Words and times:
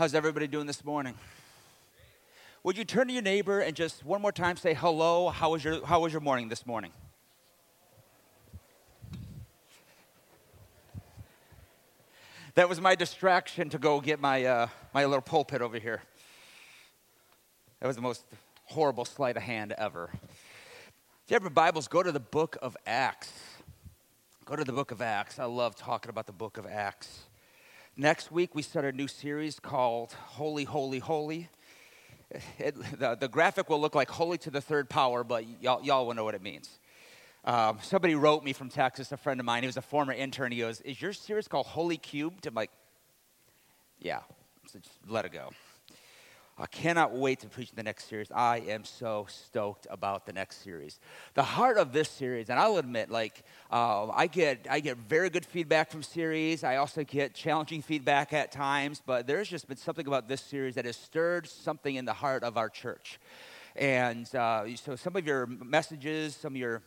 How's 0.00 0.14
everybody 0.14 0.46
doing 0.46 0.66
this 0.66 0.82
morning? 0.82 1.12
Would 2.62 2.78
you 2.78 2.86
turn 2.86 3.08
to 3.08 3.12
your 3.12 3.20
neighbor 3.20 3.60
and 3.60 3.76
just 3.76 4.02
one 4.02 4.22
more 4.22 4.32
time 4.32 4.56
say 4.56 4.72
hello? 4.72 5.28
How 5.28 5.50
was 5.50 5.62
your, 5.62 5.84
how 5.84 6.00
was 6.00 6.10
your 6.10 6.22
morning 6.22 6.48
this 6.48 6.64
morning? 6.64 6.90
That 12.54 12.66
was 12.66 12.80
my 12.80 12.94
distraction 12.94 13.68
to 13.68 13.78
go 13.78 14.00
get 14.00 14.20
my, 14.20 14.42
uh, 14.42 14.68
my 14.94 15.04
little 15.04 15.20
pulpit 15.20 15.60
over 15.60 15.78
here. 15.78 16.00
That 17.80 17.86
was 17.86 17.96
the 17.96 18.00
most 18.00 18.24
horrible 18.64 19.04
sleight 19.04 19.36
of 19.36 19.42
hand 19.42 19.74
ever. 19.76 20.08
If 20.14 21.28
you 21.28 21.34
have 21.34 21.42
your 21.42 21.50
Bibles, 21.50 21.88
go 21.88 22.02
to 22.02 22.10
the 22.10 22.20
book 22.20 22.56
of 22.62 22.74
Acts. 22.86 23.30
Go 24.46 24.56
to 24.56 24.64
the 24.64 24.72
book 24.72 24.92
of 24.92 25.02
Acts. 25.02 25.38
I 25.38 25.44
love 25.44 25.76
talking 25.76 26.08
about 26.08 26.24
the 26.24 26.32
book 26.32 26.56
of 26.56 26.64
Acts. 26.64 27.24
Next 28.00 28.32
week, 28.32 28.54
we 28.54 28.62
start 28.62 28.86
a 28.86 28.92
new 28.92 29.06
series 29.06 29.60
called 29.60 30.12
Holy, 30.12 30.64
Holy, 30.64 31.00
Holy. 31.00 31.50
It, 32.58 32.74
the, 32.98 33.14
the 33.14 33.28
graphic 33.28 33.68
will 33.68 33.78
look 33.78 33.94
like 33.94 34.08
Holy 34.08 34.38
to 34.38 34.50
the 34.50 34.62
Third 34.62 34.88
Power, 34.88 35.22
but 35.22 35.44
y'all, 35.60 35.82
y'all 35.84 36.06
will 36.06 36.14
know 36.14 36.24
what 36.24 36.34
it 36.34 36.40
means. 36.40 36.78
Um, 37.44 37.78
somebody 37.82 38.14
wrote 38.14 38.42
me 38.42 38.54
from 38.54 38.70
Texas, 38.70 39.12
a 39.12 39.18
friend 39.18 39.38
of 39.38 39.44
mine. 39.44 39.64
He 39.64 39.66
was 39.66 39.76
a 39.76 39.82
former 39.82 40.14
intern. 40.14 40.50
He 40.50 40.60
goes, 40.60 40.80
Is 40.80 41.02
your 41.02 41.12
series 41.12 41.46
called 41.46 41.66
Holy 41.66 41.98
Cubed? 41.98 42.46
I'm 42.46 42.54
like, 42.54 42.70
Yeah. 43.98 44.20
So 44.72 44.78
just 44.78 44.96
let 45.06 45.26
it 45.26 45.32
go. 45.32 45.50
I 46.60 46.66
cannot 46.66 47.12
wait 47.14 47.40
to 47.40 47.48
preach 47.48 47.72
the 47.72 47.82
next 47.82 48.06
series. 48.06 48.30
I 48.30 48.58
am 48.68 48.84
so 48.84 49.26
stoked 49.30 49.86
about 49.88 50.26
the 50.26 50.34
next 50.34 50.62
series. 50.62 51.00
The 51.32 51.42
heart 51.42 51.78
of 51.78 51.94
this 51.94 52.10
series, 52.10 52.50
and 52.50 52.60
I'll 52.60 52.76
admit, 52.76 53.10
like 53.10 53.44
uh, 53.72 54.08
I 54.08 54.26
get, 54.26 54.66
I 54.68 54.80
get 54.80 54.98
very 54.98 55.30
good 55.30 55.46
feedback 55.46 55.90
from 55.90 56.02
series. 56.02 56.62
I 56.62 56.76
also 56.76 57.02
get 57.02 57.32
challenging 57.34 57.80
feedback 57.80 58.34
at 58.34 58.52
times, 58.52 59.00
but 59.04 59.26
there's 59.26 59.48
just 59.48 59.68
been 59.68 59.78
something 59.78 60.06
about 60.06 60.28
this 60.28 60.42
series 60.42 60.74
that 60.74 60.84
has 60.84 60.96
stirred 60.96 61.48
something 61.48 61.94
in 61.94 62.04
the 62.04 62.12
heart 62.12 62.44
of 62.44 62.58
our 62.58 62.68
church. 62.68 63.18
And 63.74 64.32
uh, 64.34 64.76
so, 64.76 64.96
some 64.96 65.16
of 65.16 65.26
your 65.26 65.46
messages, 65.46 66.36
some 66.36 66.52
of 66.52 66.58
your 66.58 66.82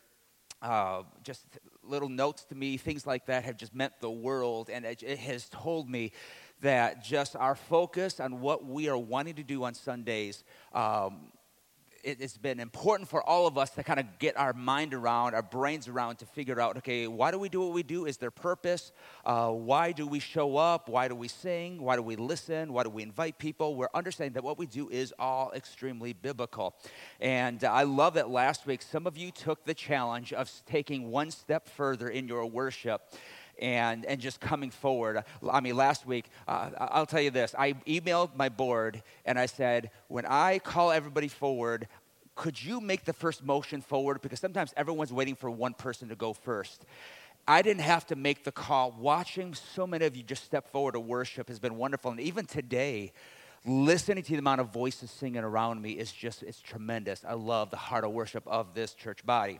uh, 0.61 1.01
just 1.23 1.45
little 1.83 2.09
notes 2.09 2.45
to 2.45 2.55
me, 2.55 2.77
things 2.77 3.07
like 3.07 3.25
that, 3.25 3.43
have 3.43 3.57
just 3.57 3.73
meant 3.73 3.93
the 4.01 4.11
world, 4.11 4.69
and 4.71 4.85
it, 4.85 5.01
it 5.01 5.17
has 5.17 5.49
told 5.49 5.89
me 5.89 6.11
that 6.63 7.03
just 7.03 7.35
our 7.35 7.55
focus 7.55 8.19
on 8.19 8.41
what 8.41 8.65
we 8.65 8.89
are 8.89 8.97
wanting 8.97 9.35
to 9.35 9.43
do 9.43 9.63
on 9.63 9.73
Sundays. 9.73 10.43
Um, 10.73 11.27
it, 12.03 12.19
has 12.21 12.37
been 12.37 12.59
important 12.59 13.09
for 13.09 13.23
all 13.23 13.47
of 13.47 13.57
us 13.57 13.69
to 13.71 13.83
kind 13.83 13.99
of 13.99 14.05
get 14.19 14.37
our 14.37 14.51
mind 14.53 14.93
around, 14.93 15.35
our 15.35 15.41
brains 15.41 15.87
around, 15.87 16.17
to 16.17 16.25
figure 16.25 16.59
out 16.59 16.77
okay, 16.77 17.07
why 17.07 17.31
do 17.31 17.39
we 17.39 17.47
do 17.47 17.61
what 17.61 17.73
we 17.73 17.83
do? 17.83 18.05
Is 18.05 18.17
there 18.17 18.31
purpose? 18.31 18.91
Uh, 19.25 19.51
why 19.51 19.93
do 19.93 20.05
we 20.05 20.19
show 20.19 20.57
up? 20.57 20.89
Why 20.89 21.07
do 21.07 21.15
we 21.15 21.29
sing? 21.29 21.81
Why 21.81 21.95
do 21.95 22.01
we 22.01 22.17
listen? 22.17 22.73
Why 22.73 22.83
do 22.83 22.89
we 22.89 23.03
invite 23.03 23.37
people? 23.37 23.75
We're 23.75 23.87
understanding 23.93 24.33
that 24.33 24.43
what 24.43 24.57
we 24.57 24.65
do 24.65 24.89
is 24.89 25.13
all 25.17 25.51
extremely 25.55 26.11
biblical. 26.11 26.75
And 27.21 27.63
uh, 27.63 27.71
I 27.71 27.83
love 27.83 28.15
that 28.15 28.29
last 28.29 28.65
week 28.65 28.81
some 28.81 29.07
of 29.07 29.17
you 29.17 29.31
took 29.31 29.63
the 29.63 29.73
challenge 29.73 30.33
of 30.33 30.51
taking 30.65 31.09
one 31.09 31.31
step 31.31 31.69
further 31.69 32.09
in 32.09 32.27
your 32.27 32.45
worship 32.45 33.13
and, 33.61 34.05
and 34.05 34.19
just 34.19 34.39
coming 34.39 34.71
forward. 34.71 35.23
I 35.49 35.59
mean, 35.59 35.75
last 35.75 36.05
week, 36.05 36.25
uh, 36.47 36.69
I'll 36.77 37.05
tell 37.05 37.21
you 37.21 37.31
this 37.31 37.55
I 37.57 37.73
emailed 37.87 38.35
my 38.35 38.49
board 38.49 39.03
and 39.25 39.37
I 39.39 39.45
said, 39.45 39.91
when 40.07 40.25
I 40.25 40.59
call 40.59 40.91
everybody 40.91 41.27
forward, 41.27 41.87
could 42.35 42.61
you 42.61 42.81
make 42.81 43.05
the 43.05 43.13
first 43.13 43.43
motion 43.43 43.81
forward? 43.81 44.21
Because 44.21 44.39
sometimes 44.39 44.73
everyone's 44.75 45.13
waiting 45.13 45.35
for 45.35 45.49
one 45.49 45.73
person 45.73 46.09
to 46.09 46.15
go 46.15 46.33
first. 46.33 46.85
I 47.47 47.61
didn't 47.61 47.81
have 47.81 48.07
to 48.07 48.15
make 48.15 48.43
the 48.43 48.51
call. 48.51 48.95
Watching 48.97 49.53
so 49.53 49.85
many 49.85 50.05
of 50.05 50.15
you 50.15 50.23
just 50.23 50.43
step 50.43 50.71
forward 50.71 50.93
to 50.93 50.99
worship 50.99 51.49
has 51.49 51.59
been 51.59 51.75
wonderful. 51.77 52.11
And 52.11 52.19
even 52.19 52.45
today, 52.45 53.11
listening 53.65 54.23
to 54.23 54.31
the 54.31 54.39
amount 54.39 54.61
of 54.61 54.69
voices 54.71 55.11
singing 55.11 55.43
around 55.43 55.81
me 55.81 55.91
is 55.91 56.11
just, 56.11 56.41
it's 56.41 56.61
tremendous. 56.61 57.23
I 57.27 57.33
love 57.33 57.69
the 57.69 57.77
heart 57.77 58.05
of 58.05 58.11
worship 58.11 58.47
of 58.47 58.73
this 58.73 58.93
church 58.93 59.25
body. 59.25 59.59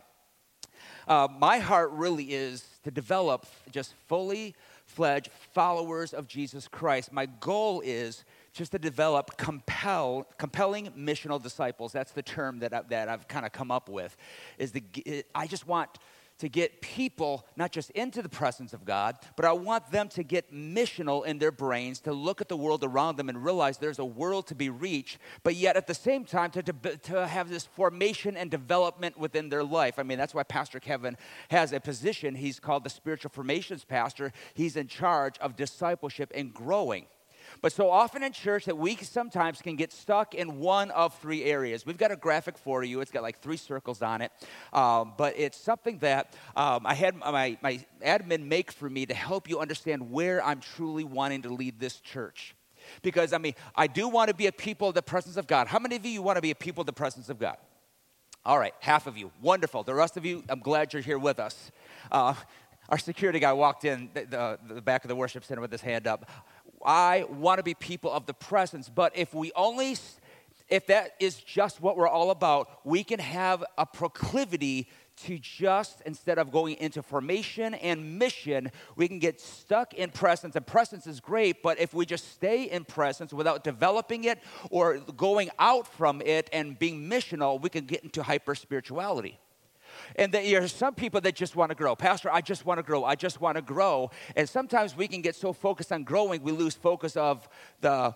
Uh, 1.06 1.28
my 1.38 1.58
heart 1.58 1.90
really 1.92 2.32
is 2.32 2.66
to 2.84 2.90
develop 2.90 3.46
just 3.70 3.94
fully 4.08 4.54
fledged 4.86 5.30
followers 5.52 6.12
of 6.12 6.28
Jesus 6.28 6.68
Christ. 6.68 7.12
My 7.12 7.26
goal 7.26 7.82
is 7.84 8.24
just 8.52 8.72
to 8.72 8.78
develop 8.78 9.36
compel, 9.36 10.26
compelling 10.38 10.88
missional 10.90 11.42
disciples. 11.42 11.92
That's 11.92 12.12
the 12.12 12.22
term 12.22 12.60
that, 12.60 12.72
I, 12.72 12.82
that 12.88 13.08
I've 13.08 13.26
kind 13.26 13.44
of 13.44 13.52
come 13.52 13.70
up 13.70 13.88
with. 13.88 14.16
Is 14.58 14.72
the, 14.72 15.24
I 15.34 15.46
just 15.46 15.66
want 15.66 15.98
to 16.38 16.48
get 16.48 16.80
people 16.80 17.46
not 17.56 17.72
just 17.72 17.90
into 17.90 18.22
the 18.22 18.28
presence 18.28 18.72
of 18.72 18.84
God, 18.84 19.16
but 19.36 19.44
I 19.44 19.52
want 19.52 19.90
them 19.90 20.08
to 20.10 20.22
get 20.22 20.52
missional 20.52 21.24
in 21.24 21.38
their 21.38 21.52
brains, 21.52 22.00
to 22.00 22.12
look 22.12 22.40
at 22.40 22.48
the 22.48 22.56
world 22.56 22.82
around 22.82 23.16
them 23.16 23.28
and 23.28 23.44
realize 23.44 23.78
there's 23.78 23.98
a 23.98 24.04
world 24.04 24.46
to 24.48 24.54
be 24.54 24.68
reached, 24.68 25.18
but 25.42 25.54
yet 25.54 25.76
at 25.76 25.86
the 25.86 25.94
same 25.94 26.24
time 26.24 26.50
to, 26.52 26.62
to, 26.62 26.96
to 26.96 27.26
have 27.26 27.48
this 27.48 27.66
formation 27.66 28.36
and 28.36 28.50
development 28.50 29.18
within 29.18 29.48
their 29.48 29.64
life. 29.64 29.98
I 29.98 30.02
mean, 30.02 30.18
that's 30.18 30.34
why 30.34 30.42
Pastor 30.42 30.80
Kevin 30.80 31.16
has 31.50 31.72
a 31.72 31.80
position. 31.80 32.34
He's 32.34 32.58
called 32.58 32.84
the 32.84 32.90
spiritual 32.90 33.30
formations 33.30 33.84
pastor. 33.84 34.32
He's 34.54 34.76
in 34.76 34.88
charge 34.88 35.38
of 35.38 35.56
discipleship 35.56 36.32
and 36.34 36.52
growing. 36.52 37.06
But 37.60 37.72
so 37.72 37.90
often 37.90 38.22
in 38.22 38.32
church 38.32 38.64
that 38.66 38.76
we 38.76 38.96
sometimes 38.96 39.62
can 39.62 39.76
get 39.76 39.92
stuck 39.92 40.34
in 40.34 40.58
one 40.58 40.90
of 40.90 41.18
three 41.18 41.44
areas. 41.44 41.86
We've 41.86 41.96
got 41.96 42.10
a 42.10 42.16
graphic 42.16 42.58
for 42.58 42.82
you. 42.82 43.00
It's 43.00 43.10
got 43.10 43.22
like 43.22 43.40
three 43.40 43.56
circles 43.56 44.02
on 44.02 44.20
it. 44.20 44.32
Um, 44.72 45.12
but 45.16 45.34
it's 45.36 45.58
something 45.58 45.98
that 45.98 46.34
um, 46.56 46.86
I 46.86 46.94
had 46.94 47.14
my, 47.16 47.56
my 47.62 47.84
admin 48.04 48.46
make 48.46 48.72
for 48.72 48.88
me 48.90 49.06
to 49.06 49.14
help 49.14 49.48
you 49.48 49.60
understand 49.60 50.10
where 50.10 50.44
I'm 50.44 50.60
truly 50.60 51.04
wanting 51.04 51.42
to 51.42 51.52
lead 51.52 51.80
this 51.80 52.00
church. 52.00 52.54
Because, 53.02 53.32
I 53.32 53.38
mean, 53.38 53.54
I 53.74 53.86
do 53.86 54.08
want 54.08 54.28
to 54.28 54.34
be 54.34 54.46
a 54.46 54.52
people 54.52 54.88
of 54.88 54.94
the 54.94 55.02
presence 55.02 55.36
of 55.36 55.46
God. 55.46 55.68
How 55.68 55.78
many 55.78 55.96
of 55.96 56.04
you 56.04 56.22
want 56.22 56.36
to 56.36 56.42
be 56.42 56.50
a 56.50 56.54
people 56.54 56.82
of 56.82 56.86
the 56.86 56.92
presence 56.92 57.28
of 57.28 57.38
God? 57.38 57.56
All 58.44 58.58
right, 58.58 58.74
half 58.80 59.06
of 59.06 59.16
you. 59.16 59.30
Wonderful. 59.40 59.84
The 59.84 59.94
rest 59.94 60.18
of 60.18 60.26
you, 60.26 60.44
I'm 60.50 60.60
glad 60.60 60.92
you're 60.92 61.00
here 61.00 61.18
with 61.18 61.40
us. 61.40 61.72
Uh, 62.12 62.34
our 62.90 62.98
security 62.98 63.38
guy 63.38 63.54
walked 63.54 63.86
in 63.86 64.10
the, 64.12 64.24
the, 64.26 64.74
the, 64.74 64.82
back 64.82 65.04
of 65.04 65.08
the 65.08 65.16
worship 65.16 65.44
center 65.44 65.62
with 65.62 65.72
his 65.72 65.80
hand 65.80 66.06
up. 66.06 66.28
I 66.84 67.24
want 67.28 67.58
to 67.58 67.62
be 67.62 67.74
people 67.74 68.10
of 68.12 68.26
the 68.26 68.34
presence. 68.34 68.88
But 68.88 69.16
if 69.16 69.34
we 69.34 69.52
only, 69.56 69.96
if 70.68 70.86
that 70.88 71.14
is 71.18 71.36
just 71.36 71.80
what 71.80 71.96
we're 71.96 72.08
all 72.08 72.30
about, 72.30 72.80
we 72.84 73.04
can 73.04 73.20
have 73.20 73.64
a 73.78 73.86
proclivity 73.86 74.88
to 75.16 75.38
just, 75.38 76.00
instead 76.06 76.38
of 76.38 76.50
going 76.50 76.76
into 76.78 77.02
formation 77.02 77.74
and 77.74 78.18
mission, 78.18 78.70
we 78.96 79.06
can 79.06 79.18
get 79.20 79.40
stuck 79.40 79.94
in 79.94 80.10
presence. 80.10 80.56
And 80.56 80.66
presence 80.66 81.06
is 81.06 81.20
great, 81.20 81.62
but 81.62 81.78
if 81.78 81.94
we 81.94 82.04
just 82.04 82.32
stay 82.32 82.64
in 82.64 82.84
presence 82.84 83.32
without 83.32 83.62
developing 83.62 84.24
it 84.24 84.40
or 84.70 84.98
going 84.98 85.50
out 85.58 85.86
from 85.86 86.20
it 86.22 86.50
and 86.52 86.78
being 86.78 87.08
missional, 87.08 87.60
we 87.60 87.70
can 87.70 87.84
get 87.84 88.02
into 88.02 88.22
hyper 88.22 88.54
spirituality. 88.54 89.38
And 90.16 90.32
there 90.32 90.62
are 90.62 90.68
some 90.68 90.94
people 90.94 91.20
that 91.22 91.34
just 91.34 91.56
want 91.56 91.70
to 91.70 91.74
grow. 91.74 91.94
Pastor, 91.96 92.30
I 92.30 92.40
just 92.40 92.66
want 92.66 92.78
to 92.78 92.82
grow. 92.82 93.04
I 93.04 93.14
just 93.14 93.40
want 93.40 93.56
to 93.56 93.62
grow. 93.62 94.10
And 94.36 94.48
sometimes 94.48 94.96
we 94.96 95.08
can 95.08 95.22
get 95.22 95.34
so 95.34 95.52
focused 95.52 95.92
on 95.92 96.04
growing, 96.04 96.42
we 96.42 96.52
lose 96.52 96.74
focus 96.74 97.16
of 97.16 97.48
the, 97.80 98.14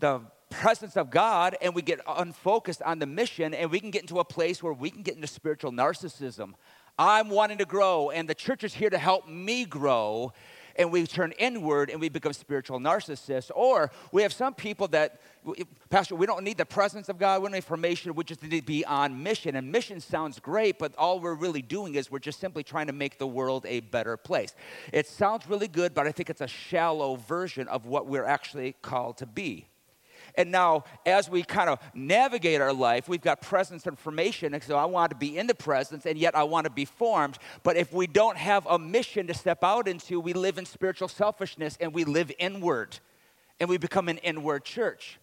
the 0.00 0.20
presence 0.50 0.96
of 0.96 1.10
God 1.10 1.56
and 1.60 1.74
we 1.74 1.82
get 1.82 2.00
unfocused 2.06 2.82
on 2.82 2.98
the 2.98 3.06
mission 3.06 3.54
and 3.54 3.70
we 3.70 3.80
can 3.80 3.90
get 3.90 4.02
into 4.02 4.18
a 4.18 4.24
place 4.24 4.62
where 4.62 4.72
we 4.72 4.90
can 4.90 5.02
get 5.02 5.14
into 5.14 5.26
spiritual 5.26 5.72
narcissism. 5.72 6.54
I'm 6.98 7.28
wanting 7.28 7.58
to 7.58 7.64
grow 7.64 8.10
and 8.10 8.28
the 8.28 8.34
church 8.34 8.64
is 8.64 8.74
here 8.74 8.90
to 8.90 8.98
help 8.98 9.28
me 9.28 9.64
grow 9.64 10.32
and 10.78 10.92
we 10.92 11.06
turn 11.06 11.32
inward 11.32 11.90
and 11.90 12.00
we 12.00 12.08
become 12.08 12.32
spiritual 12.32 12.78
narcissists. 12.78 13.50
Or 13.54 13.90
we 14.12 14.22
have 14.22 14.32
some 14.32 14.54
people 14.54 14.88
that, 14.88 15.20
Pastor, 15.90 16.14
we 16.14 16.24
don't 16.24 16.44
need 16.44 16.56
the 16.56 16.64
presence 16.64 17.08
of 17.08 17.18
God, 17.18 17.42
we 17.42 17.46
don't 17.46 17.54
need 17.54 17.64
formation, 17.64 18.14
we 18.14 18.24
just 18.24 18.42
need 18.42 18.52
to 18.52 18.62
be 18.62 18.84
on 18.84 19.22
mission. 19.22 19.56
And 19.56 19.70
mission 19.70 20.00
sounds 20.00 20.38
great, 20.38 20.78
but 20.78 20.94
all 20.96 21.18
we're 21.18 21.34
really 21.34 21.62
doing 21.62 21.96
is 21.96 22.10
we're 22.10 22.20
just 22.20 22.40
simply 22.40 22.62
trying 22.62 22.86
to 22.86 22.92
make 22.92 23.18
the 23.18 23.26
world 23.26 23.66
a 23.66 23.80
better 23.80 24.16
place. 24.16 24.54
It 24.92 25.06
sounds 25.06 25.48
really 25.48 25.68
good, 25.68 25.92
but 25.92 26.06
I 26.06 26.12
think 26.12 26.30
it's 26.30 26.40
a 26.40 26.46
shallow 26.46 27.16
version 27.16 27.66
of 27.68 27.86
what 27.86 28.06
we're 28.06 28.24
actually 28.24 28.76
called 28.80 29.18
to 29.18 29.26
be. 29.26 29.66
And 30.38 30.52
now, 30.52 30.84
as 31.04 31.28
we 31.28 31.42
kind 31.42 31.68
of 31.68 31.80
navigate 31.94 32.60
our 32.60 32.72
life, 32.72 33.08
we've 33.08 33.20
got 33.20 33.40
presence 33.40 33.86
and 33.86 33.98
formation. 33.98 34.54
And 34.54 34.62
so 34.62 34.76
I 34.76 34.84
want 34.84 35.10
to 35.10 35.16
be 35.16 35.36
in 35.36 35.48
the 35.48 35.54
presence, 35.54 36.06
and 36.06 36.16
yet 36.16 36.36
I 36.36 36.44
want 36.44 36.64
to 36.64 36.70
be 36.70 36.84
formed. 36.84 37.38
But 37.64 37.76
if 37.76 37.92
we 37.92 38.06
don't 38.06 38.36
have 38.36 38.64
a 38.66 38.78
mission 38.78 39.26
to 39.26 39.34
step 39.34 39.64
out 39.64 39.88
into, 39.88 40.20
we 40.20 40.32
live 40.32 40.56
in 40.56 40.64
spiritual 40.64 41.08
selfishness 41.08 41.76
and 41.80 41.92
we 41.92 42.04
live 42.04 42.30
inward. 42.38 43.00
And 43.58 43.68
we 43.68 43.78
become 43.78 44.08
an 44.08 44.18
inward 44.18 44.64
church. 44.64 45.18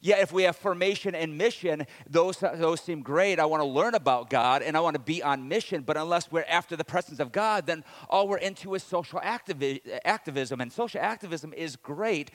Yet, 0.00 0.20
if 0.20 0.32
we 0.32 0.42
have 0.42 0.56
formation 0.56 1.14
and 1.14 1.38
mission, 1.38 1.86
those, 2.10 2.38
those 2.38 2.80
seem 2.80 3.02
great. 3.02 3.38
I 3.38 3.44
want 3.46 3.60
to 3.60 3.68
learn 3.68 3.94
about 3.94 4.30
God 4.30 4.62
and 4.62 4.76
I 4.76 4.80
want 4.80 4.94
to 4.94 5.00
be 5.00 5.22
on 5.22 5.48
mission. 5.48 5.82
But 5.82 5.96
unless 5.96 6.32
we're 6.32 6.44
after 6.48 6.74
the 6.74 6.84
presence 6.84 7.20
of 7.20 7.30
God, 7.30 7.66
then 7.66 7.84
all 8.10 8.26
we're 8.26 8.38
into 8.38 8.74
is 8.74 8.82
social 8.82 9.20
activi- 9.20 9.80
activism. 10.04 10.60
And 10.60 10.72
social 10.72 11.00
activism 11.00 11.52
is 11.52 11.76
great, 11.76 12.32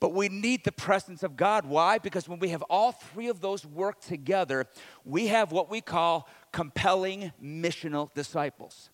but 0.00 0.12
we 0.14 0.28
need 0.28 0.64
the 0.64 0.72
presence 0.72 1.22
of 1.22 1.36
God. 1.36 1.66
Why? 1.66 1.98
Because 1.98 2.28
when 2.28 2.38
we 2.38 2.48
have 2.48 2.62
all 2.62 2.92
three 2.92 3.28
of 3.28 3.40
those 3.40 3.64
work 3.64 4.00
together, 4.00 4.66
we 5.04 5.28
have 5.28 5.52
what 5.52 5.70
we 5.70 5.80
call 5.80 6.28
compelling 6.52 7.32
missional 7.42 8.12
disciples. 8.14 8.90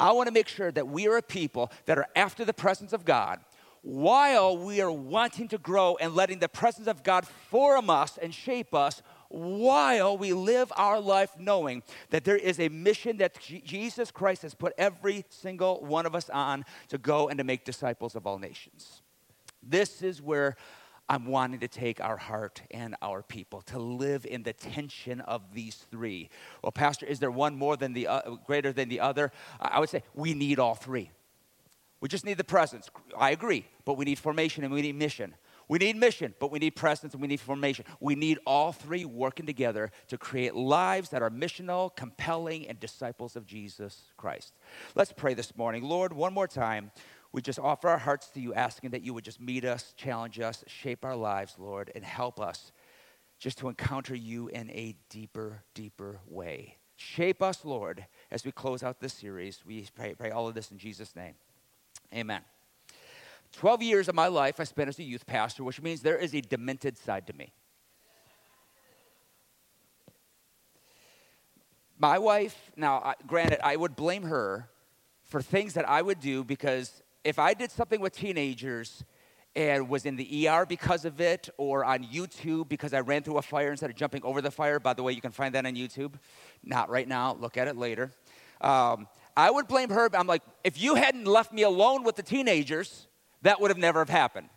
I 0.00 0.12
want 0.12 0.28
to 0.28 0.32
make 0.32 0.48
sure 0.48 0.72
that 0.72 0.88
we 0.88 1.06
are 1.08 1.16
a 1.16 1.22
people 1.22 1.70
that 1.86 1.98
are 1.98 2.06
after 2.16 2.44
the 2.44 2.54
presence 2.54 2.92
of 2.92 3.04
God. 3.04 3.40
while 3.84 4.56
we 4.56 4.80
are 4.80 4.90
wanting 4.90 5.46
to 5.46 5.58
grow 5.58 5.96
and 6.00 6.14
letting 6.14 6.38
the 6.38 6.48
presence 6.48 6.88
of 6.88 7.02
God 7.02 7.26
form 7.26 7.90
us 7.90 8.18
and 8.20 8.34
shape 8.34 8.74
us, 8.74 9.02
while 9.28 10.16
we 10.16 10.32
live 10.32 10.72
our 10.76 10.98
life 10.98 11.30
knowing 11.38 11.82
that 12.08 12.24
there 12.24 12.36
is 12.36 12.58
a 12.58 12.68
mission 12.70 13.18
that 13.18 13.38
Jesus 13.40 14.10
Christ 14.10 14.42
has 14.42 14.54
put 14.54 14.72
every 14.78 15.24
single 15.28 15.84
one 15.84 16.06
of 16.06 16.14
us 16.14 16.30
on 16.30 16.64
to 16.88 16.96
go 16.96 17.28
and 17.28 17.36
to 17.36 17.44
make 17.44 17.64
disciples 17.64 18.14
of 18.14 18.26
all 18.26 18.38
nations. 18.38 19.02
This 19.66 20.02
is 20.02 20.20
where 20.22 20.56
I'm 21.08 21.26
wanting 21.26 21.60
to 21.60 21.68
take 21.68 22.00
our 22.00 22.16
heart 22.16 22.62
and 22.70 22.96
our 23.02 23.22
people 23.22 23.60
to 23.62 23.78
live 23.78 24.24
in 24.24 24.42
the 24.42 24.52
tension 24.52 25.20
of 25.20 25.52
these 25.52 25.86
three. 25.90 26.30
Well, 26.62 26.72
Pastor, 26.72 27.04
is 27.06 27.20
there 27.20 27.30
one 27.30 27.56
more 27.56 27.76
than 27.76 27.92
the 27.92 28.06
uh, 28.06 28.36
greater 28.46 28.72
than 28.72 28.88
the 28.88 29.00
other? 29.00 29.30
I 29.60 29.80
would 29.80 29.90
say 29.90 30.02
we 30.14 30.32
need 30.34 30.58
all 30.58 30.74
three. 30.74 31.10
We 32.00 32.08
just 32.08 32.24
need 32.24 32.38
the 32.38 32.44
presence. 32.44 32.90
I 33.18 33.30
agree, 33.30 33.66
but 33.84 33.96
we 33.96 34.04
need 34.04 34.18
formation 34.18 34.64
and 34.64 34.72
we 34.72 34.82
need 34.82 34.94
mission. 34.94 35.34
We 35.68 35.78
need 35.78 35.96
mission, 35.96 36.34
but 36.38 36.50
we 36.50 36.58
need 36.58 36.72
presence 36.76 37.14
and 37.14 37.22
we 37.22 37.28
need 37.28 37.40
formation. 37.40 37.86
We 38.00 38.14
need 38.14 38.38
all 38.46 38.72
three 38.72 39.06
working 39.06 39.46
together 39.46 39.90
to 40.08 40.18
create 40.18 40.54
lives 40.54 41.08
that 41.10 41.22
are 41.22 41.30
missional, 41.30 41.94
compelling, 41.96 42.68
and 42.68 42.78
disciples 42.78 43.36
of 43.36 43.46
Jesus 43.46 44.02
Christ. 44.18 44.52
Let's 44.94 45.12
pray 45.12 45.32
this 45.32 45.56
morning. 45.56 45.82
Lord, 45.82 46.12
one 46.12 46.34
more 46.34 46.48
time 46.48 46.90
we 47.34 47.42
just 47.42 47.58
offer 47.58 47.88
our 47.88 47.98
hearts 47.98 48.28
to 48.28 48.40
you, 48.40 48.54
asking 48.54 48.90
that 48.90 49.02
you 49.02 49.12
would 49.12 49.24
just 49.24 49.40
meet 49.40 49.64
us, 49.64 49.92
challenge 49.96 50.38
us, 50.38 50.62
shape 50.68 51.04
our 51.04 51.16
lives, 51.16 51.56
Lord, 51.58 51.90
and 51.92 52.04
help 52.04 52.38
us 52.38 52.70
just 53.40 53.58
to 53.58 53.68
encounter 53.68 54.14
you 54.14 54.46
in 54.46 54.70
a 54.70 54.94
deeper, 55.10 55.64
deeper 55.74 56.20
way. 56.28 56.76
Shape 56.94 57.42
us, 57.42 57.64
Lord, 57.64 58.06
as 58.30 58.44
we 58.44 58.52
close 58.52 58.84
out 58.84 59.00
this 59.00 59.14
series. 59.14 59.64
We 59.66 59.84
pray, 59.96 60.14
pray 60.14 60.30
all 60.30 60.46
of 60.46 60.54
this 60.54 60.70
in 60.70 60.78
Jesus' 60.78 61.16
name. 61.16 61.34
Amen. 62.14 62.42
12 63.54 63.82
years 63.82 64.08
of 64.08 64.14
my 64.14 64.28
life 64.28 64.60
I 64.60 64.64
spent 64.64 64.88
as 64.88 65.00
a 65.00 65.02
youth 65.02 65.26
pastor, 65.26 65.64
which 65.64 65.82
means 65.82 66.02
there 66.02 66.16
is 66.16 66.36
a 66.36 66.40
demented 66.40 66.96
side 66.96 67.26
to 67.26 67.32
me. 67.32 67.52
My 71.98 72.16
wife, 72.16 72.70
now, 72.76 73.14
granted, 73.26 73.58
I 73.60 73.74
would 73.74 73.96
blame 73.96 74.22
her 74.22 74.68
for 75.24 75.42
things 75.42 75.74
that 75.74 75.88
I 75.88 76.00
would 76.00 76.20
do 76.20 76.44
because 76.44 77.02
if 77.24 77.38
I 77.38 77.54
did 77.54 77.70
something 77.70 78.00
with 78.00 78.14
teenagers 78.14 79.02
and 79.56 79.88
was 79.88 80.04
in 80.04 80.16
the 80.16 80.48
ER 80.48 80.66
because 80.66 81.04
of 81.04 81.20
it, 81.20 81.48
or 81.56 81.84
on 81.84 82.04
YouTube 82.04 82.68
because 82.68 82.92
I 82.92 83.00
ran 83.00 83.22
through 83.22 83.38
a 83.38 83.42
fire 83.42 83.70
instead 83.70 83.88
of 83.88 83.96
jumping 83.96 84.22
over 84.24 84.42
the 84.42 84.50
fire, 84.50 84.80
by 84.80 84.94
the 84.94 85.02
way, 85.02 85.12
you 85.12 85.20
can 85.20 85.30
find 85.30 85.54
that 85.54 85.64
on 85.64 85.74
YouTube. 85.74 86.14
Not 86.62 86.90
right 86.90 87.06
now, 87.06 87.36
look 87.40 87.56
at 87.56 87.68
it 87.68 87.76
later. 87.76 88.10
Um, 88.60 89.06
I 89.36 89.50
would 89.50 89.68
blame 89.68 89.90
her. 89.90 90.08
I'm 90.14 90.26
like, 90.26 90.42
if 90.64 90.80
you 90.80 90.96
hadn't 90.96 91.26
left 91.26 91.52
me 91.52 91.62
alone 91.62 92.02
with 92.04 92.16
the 92.16 92.22
teenagers, 92.22 93.06
that 93.42 93.60
would 93.60 93.70
have 93.70 93.78
never 93.78 94.00
have 94.00 94.08
happened. 94.08 94.48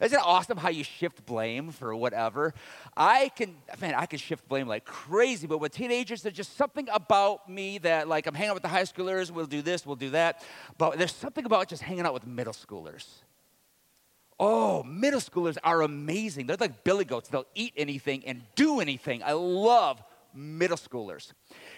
Isn't 0.00 0.18
it 0.18 0.24
awesome 0.24 0.56
how 0.56 0.68
you 0.70 0.84
shift 0.84 1.26
blame 1.26 1.70
for 1.70 1.94
whatever? 1.94 2.54
I 2.96 3.30
can, 3.36 3.56
man, 3.80 3.94
I 3.94 4.06
can 4.06 4.18
shift 4.18 4.48
blame 4.48 4.66
like 4.66 4.84
crazy, 4.84 5.46
but 5.46 5.58
with 5.58 5.72
teenagers, 5.72 6.22
there's 6.22 6.34
just 6.34 6.56
something 6.56 6.88
about 6.92 7.48
me 7.48 7.78
that, 7.78 8.08
like, 8.08 8.26
I'm 8.26 8.34
hanging 8.34 8.50
out 8.50 8.54
with 8.54 8.62
the 8.62 8.68
high 8.68 8.82
schoolers, 8.82 9.30
we'll 9.30 9.46
do 9.46 9.62
this, 9.62 9.84
we'll 9.84 9.96
do 9.96 10.10
that. 10.10 10.44
But 10.78 10.98
there's 10.98 11.14
something 11.14 11.44
about 11.44 11.68
just 11.68 11.82
hanging 11.82 12.06
out 12.06 12.14
with 12.14 12.26
middle 12.26 12.54
schoolers. 12.54 13.06
Oh, 14.40 14.82
middle 14.82 15.20
schoolers 15.20 15.56
are 15.62 15.82
amazing. 15.82 16.46
They're 16.46 16.56
like 16.58 16.82
billy 16.82 17.04
goats. 17.04 17.28
They'll 17.28 17.46
eat 17.54 17.74
anything 17.76 18.24
and 18.26 18.42
do 18.56 18.80
anything. 18.80 19.22
I 19.22 19.32
love 19.32 20.02
middle 20.34 20.76
schoolers. 20.76 21.32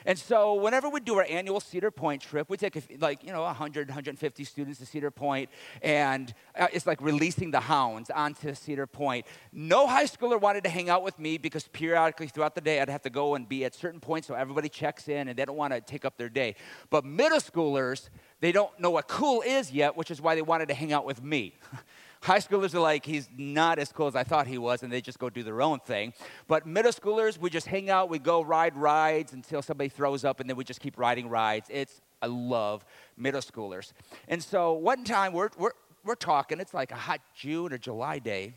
And 0.07 0.19
so 0.19 0.55
whenever 0.55 0.89
we 0.89 1.01
do 1.01 1.17
our 1.17 1.27
annual 1.29 1.61
Cedar 1.61 1.91
Point 1.91 2.23
trip, 2.23 2.49
we 2.49 2.57
take 2.57 2.77
like, 3.01 3.25
you 3.25 3.33
know, 3.33 3.43
100, 3.43 3.89
150 3.89 4.45
students 4.45 4.79
to 4.79 4.87
Cedar 4.87 5.11
Point, 5.11 5.51
and 5.83 6.33
uh, 6.59 6.67
it's 6.73 6.87
like 6.87 7.01
releasing 7.01 7.51
the 7.51 7.61
hounds 7.61 8.11
onto 8.11 8.55
Cedar 8.55 8.87
Point. 8.87 9.27
No 9.53 9.87
high 9.87 10.07
schooler 10.07 10.41
wanted 10.41 10.65
to 10.65 10.71
hang 10.71 10.89
out 10.89 11.03
with 11.03 11.19
me 11.19 11.39
because 11.39 11.69
periodically 11.69 12.29
throughout 12.29 12.55
the 12.55 12.61
day 12.61 12.81
I'd 12.81 12.89
have 12.89 13.03
to 13.03 13.11
go 13.11 13.35
and 13.35 13.49
be 13.49 13.65
at 13.65 13.75
certain 13.75 14.01
points 14.01 14.29
so 14.29 14.35
everybody 14.35 14.69
checks 14.69 15.09
in 15.09 15.29
and 15.29 15.39
they 15.39 15.45
don't 15.45 15.57
want 15.57 15.73
to 15.73 15.81
take 15.81 16.05
up 16.05 16.17
their 16.17 16.29
day. 16.29 16.57
But 16.91 17.05
middle 17.05 17.41
schoolers, 17.41 18.09
they 18.41 18.53
don't 18.53 18.79
know 18.79 18.91
what 18.91 19.09
cool 19.09 19.43
is 19.43 19.73
yet, 19.73 19.97
which 19.97 20.11
is 20.11 20.21
why 20.21 20.35
they 20.35 20.43
wanted 20.43 20.69
to 20.69 20.75
hang 20.75 20.93
out 20.93 21.05
with 21.05 21.23
me. 21.23 21.55
High 22.25 22.39
schoolers 22.39 22.75
are 22.75 22.81
like, 22.81 23.05
he's 23.05 23.29
not 23.37 23.79
as 23.79 23.93
cool 23.93 24.07
as 24.07 24.17
I 24.17 24.25
thought 24.25 24.47
he 24.47 24.57
was, 24.57 24.83
and 24.83 24.91
they 24.91 25.03
just 25.03 25.19
go 25.19 25.29
do 25.29 25.43
their 25.43 25.61
own 25.61 25.79
thing. 25.81 26.15
But 26.49 26.65
middle 26.65 26.91
schoolers, 26.91 27.37
we 27.37 27.51
just 27.51 27.67
hang 27.67 27.91
out, 27.91 28.09
we 28.09 28.19
go 28.19 28.41
ride 28.41 28.75
rides 28.79 29.35
until 29.35 29.61
somebody 29.61 29.91
throws 29.91 30.25
up, 30.25 30.41
and 30.41 30.49
then 30.49 30.57
we 30.57 30.65
just 30.65 30.81
keep 30.81 30.99
riding 30.99 31.29
rides. 31.29 31.69
It's, 31.71 32.01
I 32.23 32.29
love 32.29 32.83
middle 33.19 33.43
schoolers. 33.43 33.93
And 34.27 34.43
so 34.43 34.73
one 34.73 35.05
time 35.05 35.35
we're, 35.35 35.51
we're, 35.59 35.73
we're 36.03 36.15
talking, 36.15 36.61
it's 36.61 36.73
like 36.73 36.93
a 36.93 36.97
hot 36.97 37.21
June 37.37 37.75
or 37.75 37.79
July 37.79 38.21
day, 38.21 38.55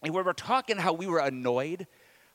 and 0.00 0.14
we 0.14 0.22
were 0.22 0.32
talking 0.32 0.76
how 0.76 0.92
we 0.92 1.08
were 1.08 1.18
annoyed 1.18 1.88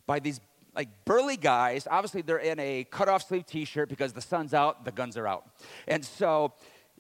by 0.06 0.20
these 0.20 0.42
like 0.76 0.90
burly 1.06 1.38
guys. 1.38 1.88
Obviously, 1.90 2.24
they're 2.24 2.40
in 2.40 2.60
a 2.60 2.84
cut 2.92 3.08
off 3.08 3.26
sleeve 3.26 3.46
t 3.46 3.64
shirt 3.64 3.88
because 3.88 4.12
the 4.12 4.22
sun's 4.22 4.54
out, 4.54 4.84
the 4.84 4.92
guns 4.92 5.16
are 5.16 5.28
out. 5.28 5.46
And 5.88 6.04
so 6.04 6.52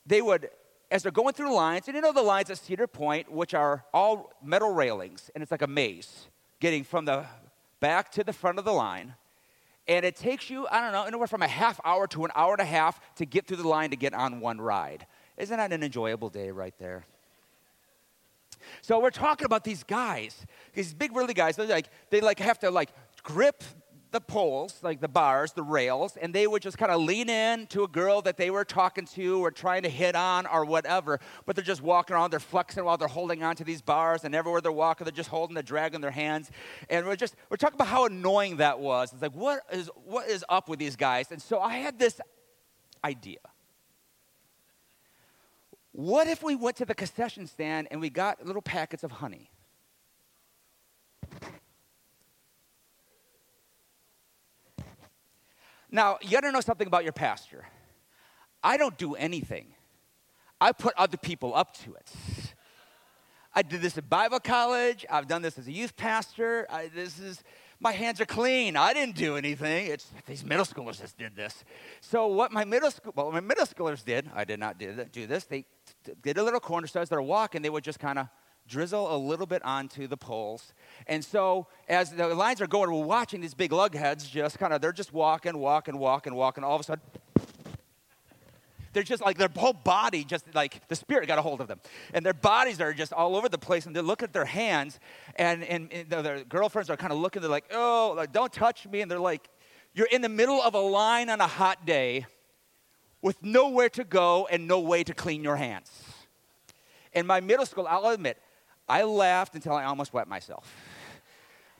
they 0.06 0.22
would 0.22 0.50
as 0.90 1.04
they're 1.04 1.12
going 1.12 1.34
through 1.34 1.50
the 1.50 1.54
lines, 1.54 1.88
and 1.88 1.96
you 1.96 2.02
know 2.02 2.14
the 2.14 2.22
lines 2.22 2.50
at 2.50 2.58
Cedar 2.58 2.88
Point, 2.88 3.32
which 3.32 3.54
are 3.54 3.84
all 3.94 4.32
metal 4.44 4.74
railings, 4.74 5.30
and 5.34 5.42
it's 5.42 5.52
like 5.52 5.62
a 5.62 5.68
maze, 5.68 6.28
getting 6.60 6.84
from 6.84 7.06
the 7.06 7.26
back 7.80 8.12
to 8.12 8.24
the 8.24 8.34
front 8.34 8.60
of 8.60 8.66
the 8.66 8.74
line. 8.74 9.16
And 9.88 10.06
it 10.06 10.16
takes 10.16 10.50
you, 10.50 10.68
I 10.70 10.82
don't 10.82 10.92
know, 10.92 11.04
anywhere 11.04 11.28
from 11.28 11.42
a 11.42 11.48
half 11.48 11.80
hour 11.86 12.08
to 12.08 12.26
an 12.26 12.32
hour 12.36 12.54
and 12.54 12.62
a 12.62 12.66
half 12.66 13.00
to 13.16 13.26
get 13.26 13.48
through 13.48 13.58
the 13.58 13.68
line 13.68 13.92
to 13.92 13.96
get 13.96 14.14
on 14.14 14.42
one 14.42 14.60
ride. 14.60 15.06
Isn't 15.38 15.58
that 15.58 15.72
an 15.72 15.84
enjoyable 15.84 16.30
day 16.30 16.52
right 16.52 16.74
there? 16.78 17.06
So 18.82 19.00
we're 19.00 19.12
talking 19.12 19.46
about 19.46 19.64
these 19.64 19.84
guys, 19.84 20.46
these 20.74 20.94
big 20.94 21.16
really 21.16 21.34
guys. 21.34 21.56
They 21.56 21.68
like 21.68 21.90
they 22.10 22.22
like 22.22 22.40
have 22.40 22.60
to 22.60 22.72
like 22.72 22.90
grip 23.24 23.64
the 24.12 24.22
poles, 24.22 24.80
like 24.82 25.02
the 25.02 25.08
bars, 25.08 25.54
the 25.54 25.64
rails, 25.64 26.18
and 26.18 26.34
they 26.34 26.48
would 26.48 26.62
just 26.62 26.78
kind 26.78 26.92
of 26.92 27.02
lean 27.02 27.30
in 27.30 27.68
to 27.68 27.84
a 27.84 27.88
girl 27.88 28.22
that 28.22 28.38
they 28.38 28.50
were 28.50 28.64
talking 28.64 29.06
to 29.06 29.44
or 29.44 29.52
trying 29.52 29.84
to 29.84 29.90
hit 29.90 30.16
on 30.16 30.46
or 30.46 30.66
whatever. 30.66 31.20
But 31.46 31.56
they're 31.56 31.66
just 31.66 31.82
walking 31.82 32.16
around, 32.16 32.32
they're 32.32 32.40
flexing 32.40 32.84
while 32.84 32.98
they're 32.98 33.08
holding 33.08 33.44
on 33.44 33.56
to 33.58 33.64
these 33.64 33.82
bars, 33.82 34.24
and 34.24 34.34
everywhere 34.34 34.62
they're 34.62 34.72
walking, 34.72 35.06
they're 35.06 35.12
just 35.12 35.30
holding 35.30 35.56
the 35.56 35.64
drag 35.64 35.94
in 35.94 36.02
their 36.02 36.12
hands. 36.12 36.50
And 36.90 37.06
we're 37.06 37.16
just 37.16 37.36
we're 37.50 37.58
talking 37.58 37.76
about 37.76 37.88
how 37.88 38.06
annoying 38.06 38.58
that 38.58 38.80
was. 38.80 39.12
It's 39.14 39.22
like 39.22 39.36
what 39.36 39.62
is 39.72 39.90
what 40.06 40.30
is 40.30 40.46
up 40.50 40.70
with 40.70 40.80
these 40.80 40.96
guys? 40.96 41.32
And 41.32 41.42
so 41.42 41.60
I 41.60 41.76
had 41.76 42.00
this 42.00 42.22
idea. 43.04 43.40
What 45.92 46.28
if 46.28 46.44
we 46.44 46.56
went 46.56 46.78
to 46.78 46.86
the 46.86 46.94
concession 46.94 47.48
stand 47.48 47.88
and 47.90 48.00
we 48.00 48.10
got 48.10 48.46
little 48.46 48.62
packets 48.62 49.04
of 49.04 49.12
honey? 49.12 49.50
Now, 55.90 56.18
you 56.22 56.32
gotta 56.32 56.52
know 56.52 56.62
something 56.62 56.88
about 56.88 57.04
your 57.04 57.14
pastor. 57.14 57.66
I 58.64 58.78
don't 58.78 58.98
do 58.98 59.16
anything, 59.16 59.68
I 60.60 60.72
put 60.72 60.94
other 60.98 61.18
people 61.18 61.56
up 61.56 61.76
to 61.84 61.94
it. 61.94 62.12
I 63.54 63.64
did 63.64 63.82
this 63.82 63.98
at 63.98 64.08
Bible 64.10 64.40
college, 64.40 65.06
I've 65.10 65.28
done 65.28 65.42
this 65.42 65.58
as 65.58 65.68
a 65.68 65.72
youth 65.72 65.96
pastor. 65.96 66.68
I, 66.70 66.90
this 66.94 67.18
is, 67.18 67.44
my 67.80 67.92
hands 67.92 68.22
are 68.22 68.26
clean. 68.26 68.76
I 68.76 68.94
didn't 68.94 69.16
do 69.16 69.36
anything. 69.36 69.88
It's 69.88 70.12
these 70.28 70.44
middle 70.44 70.66
schoolers 70.66 71.00
just 71.00 71.18
did 71.18 71.36
this. 71.36 71.64
So 72.02 72.28
what 72.28 72.52
my 72.52 72.66
middle 72.66 72.92
school, 72.92 73.14
well, 73.16 73.32
my 73.32 73.40
middle 73.40 73.66
schoolers 73.66 74.04
did, 74.04 74.30
I 74.36 74.46
did 74.46 74.60
not 74.60 74.78
do 74.78 75.26
this. 75.28 75.46
They 75.46 75.66
did 76.22 76.38
a 76.38 76.44
little 76.44 76.60
corner. 76.60 76.88
So 76.88 77.02
as 77.02 77.10
they're 77.10 77.22
walking, 77.22 77.62
they 77.62 77.70
would 77.70 77.84
just 77.84 78.00
kind 78.00 78.20
of 78.20 78.28
drizzle 78.68 79.16
a 79.16 79.18
little 79.18 79.46
bit 79.46 79.64
onto 79.64 80.08
the 80.08 80.18
poles. 80.18 80.74
And 81.08 81.24
so 81.24 81.68
as 81.88 82.12
the 82.12 82.28
lines 82.36 82.62
are 82.62 82.68
going, 82.68 82.92
we're 82.92 83.04
watching 83.04 83.42
these 83.42 83.54
big 83.54 83.72
lugheads 83.72 84.30
just 84.30 84.60
kind 84.60 84.74
of, 84.74 84.82
they're 84.82 84.92
just 84.92 85.14
walking, 85.14 85.58
walking, 85.58 85.98
walking, 85.98 86.36
walking. 86.36 86.64
All 86.64 86.76
of 86.76 86.82
a 86.82 86.84
sudden, 86.84 87.04
they're 88.94 89.04
just 89.04 89.24
like 89.24 89.38
their 89.38 89.50
whole 89.56 89.74
body, 89.74 90.24
just 90.24 90.54
like 90.56 90.88
the 90.88 90.96
spirit 90.96 91.28
got 91.28 91.38
a 91.38 91.42
hold 91.42 91.62
of 91.62 91.68
them. 91.68 91.80
And 92.14 92.26
their 92.26 92.34
bodies 92.34 92.82
are 92.82 92.94
just 92.94 93.14
all 93.14 93.36
over 93.36 93.48
the 93.48 93.58
place. 93.58 93.86
And 93.86 93.96
they 93.96 94.02
look 94.02 94.24
at 94.24 94.34
their 94.34 94.46
hands, 94.46 95.00
and, 95.36 95.64
and, 95.64 95.94
and 95.94 96.10
their 96.10 96.44
girlfriends 96.44 96.90
are 96.90 96.98
kind 96.98 97.14
of 97.14 97.20
looking, 97.20 97.42
they're 97.42 97.52
like, 97.52 97.70
oh, 97.72 98.14
like, 98.18 98.32
don't 98.32 98.52
touch 98.52 98.88
me. 98.88 99.02
And 99.02 99.12
they're 99.12 99.20
like, 99.20 99.50
you're 99.94 100.08
in 100.08 100.22
the 100.22 100.30
middle 100.30 100.62
of 100.62 100.74
a 100.74 100.80
line 100.80 101.30
on 101.30 101.42
a 101.42 101.48
hot 101.48 101.86
day 101.86 102.26
with 103.22 103.44
nowhere 103.44 103.90
to 103.90 104.04
go 104.04 104.48
and 104.50 104.68
no 104.68 104.80
way 104.80 105.04
to 105.04 105.14
clean 105.14 105.44
your 105.44 105.58
hands. 105.58 105.92
In 107.14 107.26
my 107.28 107.40
middle 107.40 107.66
school, 107.66 107.88
I'll 107.88 108.08
admit, 108.08 108.38
I 108.88 109.04
laughed 109.04 109.56
until 109.56 109.74
I 109.74 109.86
almost 109.86 110.14
wet 110.14 110.28
myself. 110.28 110.74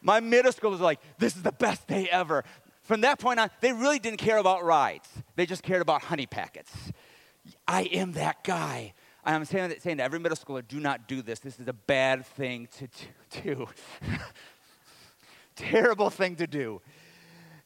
My 0.02 0.20
middle 0.20 0.52
school 0.52 0.72
was 0.72 0.82
like, 0.82 1.00
this 1.18 1.36
is 1.36 1.42
the 1.42 1.52
best 1.52 1.88
day 1.88 2.08
ever. 2.10 2.44
From 2.84 3.02
that 3.02 3.20
point 3.20 3.40
on, 3.40 3.50
they 3.62 3.74
really 3.74 4.00
didn't 4.00 4.20
care 4.20 4.38
about 4.38 4.64
rides. 4.64 5.10
They 5.36 5.46
just 5.46 5.64
cared 5.64 5.82
about 5.82 6.04
honey 6.04 6.26
packets. 6.26 6.72
I 7.68 7.84
am 7.84 8.14
that 8.14 8.44
guy. 8.44 8.94
I'm 9.26 9.44
saying, 9.44 9.74
saying 9.80 9.98
to 9.98 10.04
every 10.04 10.20
middle 10.20 10.38
schooler, 10.38 10.66
do 10.66 10.80
not 10.80 11.08
do 11.08 11.22
this. 11.22 11.40
This 11.40 11.60
is 11.60 11.68
a 11.68 11.74
bad 11.74 12.26
thing 12.26 12.70
to 12.78 12.88
do. 13.42 13.68
Terrible 15.56 16.10
thing 16.10 16.36
to 16.38 16.48
do. 16.48 16.82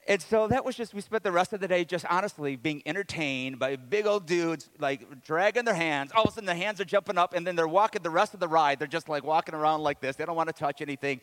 And 0.08 0.20
so 0.22 0.48
that 0.48 0.65
was 0.65 0.75
just, 0.75 0.93
we 0.93 1.01
spent 1.01 1.24
the 1.24 1.31
rest 1.31 1.53
of 1.53 1.60
the 1.60 1.67
day 1.67 1.86
just 1.86 2.05
honestly 2.10 2.55
being 2.55 2.81
entertained 2.88 3.60
by 3.60 3.75
big 3.75 4.08
old 4.08 4.25
dudes 4.25 4.67
like 4.79 5.24
dragging 5.24 5.63
their 5.63 5.75
hands. 5.75 6.12
All 6.15 6.24
of 6.24 6.29
a 6.29 6.34
sudden, 6.34 6.48
their 6.48 6.55
hands 6.55 6.81
are 6.81 6.86
jumping 6.86 7.20
up, 7.20 7.34
and 7.36 7.46
then 7.46 7.55
they're 7.55 7.67
walking 7.67 8.01
the 8.01 8.10
rest 8.10 8.34
of 8.34 8.39
the 8.39 8.48
ride. 8.48 8.79
They're 8.79 8.88
just 8.88 9.08
like 9.08 9.24
walking 9.24 9.53
around 9.53 9.81
like 9.84 10.01
this. 10.01 10.15
They 10.15 10.25
don't 10.25 10.36
want 10.36 10.50
to 10.50 10.53
touch 10.53 10.81
anything. 10.81 11.22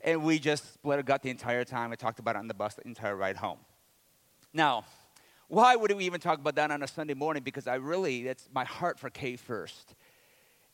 And 0.00 0.22
we 0.22 0.38
just 0.38 0.74
split 0.74 0.98
a 0.98 1.02
gut 1.02 1.22
the 1.22 1.30
entire 1.30 1.64
time. 1.64 1.92
I 1.92 1.96
talked 1.96 2.18
about 2.18 2.36
it 2.36 2.38
on 2.38 2.48
the 2.48 2.54
bus 2.54 2.74
the 2.74 2.86
entire 2.86 3.14
ride 3.14 3.36
home. 3.36 3.58
Now, 4.54 4.84
why 5.48 5.76
would 5.76 5.92
we 5.92 6.04
even 6.06 6.20
talk 6.20 6.38
about 6.38 6.54
that 6.56 6.70
on 6.70 6.82
a 6.82 6.88
Sunday 6.88 7.14
morning? 7.14 7.42
Because 7.42 7.66
I 7.66 7.74
really, 7.74 8.24
that's 8.24 8.48
my 8.52 8.64
heart 8.64 8.98
for 8.98 9.10
K 9.10 9.36
First, 9.36 9.94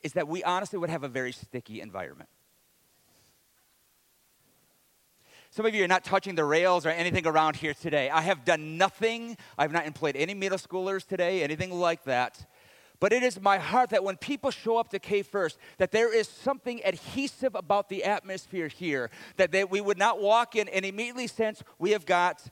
is 0.03 0.13
that 0.13 0.29
we 0.29 0.45
honestly 0.45 0.79
would 0.79 0.91
have 0.91 1.03
a 1.03 1.09
very 1.09 1.33
sticky 1.33 1.81
environment. 1.81 2.29
Some 5.53 5.67
of 5.67 5.75
you 5.75 5.83
are 5.83 5.89
not 5.89 6.05
touching 6.05 6.37
the 6.37 6.45
rails 6.45 6.87
or 6.87 6.91
anything 6.91 7.27
around 7.27 7.57
here 7.57 7.75
today. 7.75 8.09
I 8.09 8.21
have 8.21 8.45
done 8.45 8.79
nothing. 8.79 9.37
I've 9.59 9.73
not 9.73 9.85
employed 9.85 10.15
any 10.15 10.33
middle 10.33 10.59
schoolers 10.59 11.05
today, 11.05 11.43
anything 11.43 11.73
like 11.73 12.05
that. 12.05 12.47
But 13.01 13.13
it 13.13 13.25
is 13.25 13.41
my 13.41 13.59
heart 13.59 13.91
that 13.91 14.05
when 14.05 14.17
people 14.17 14.53
show 14.53 14.77
up 14.77 14.91
to 14.91 15.01
K 15.01 15.23
First, 15.23 15.59
that 15.79 15.91
there 15.91 16.15
is 16.15 16.29
something 16.29 16.81
adhesive 16.85 17.57
about 17.57 17.89
the 17.89 18.05
atmosphere 18.05 18.69
here, 18.69 19.11
that 19.39 19.51
they, 19.51 19.65
we 19.65 19.81
would 19.81 19.99
not 19.99 20.21
walk 20.21 20.55
in 20.55 20.69
and 20.69 20.85
immediately 20.85 21.27
sense 21.27 21.65
we 21.81 21.91
have 21.91 22.07
got, 22.07 22.45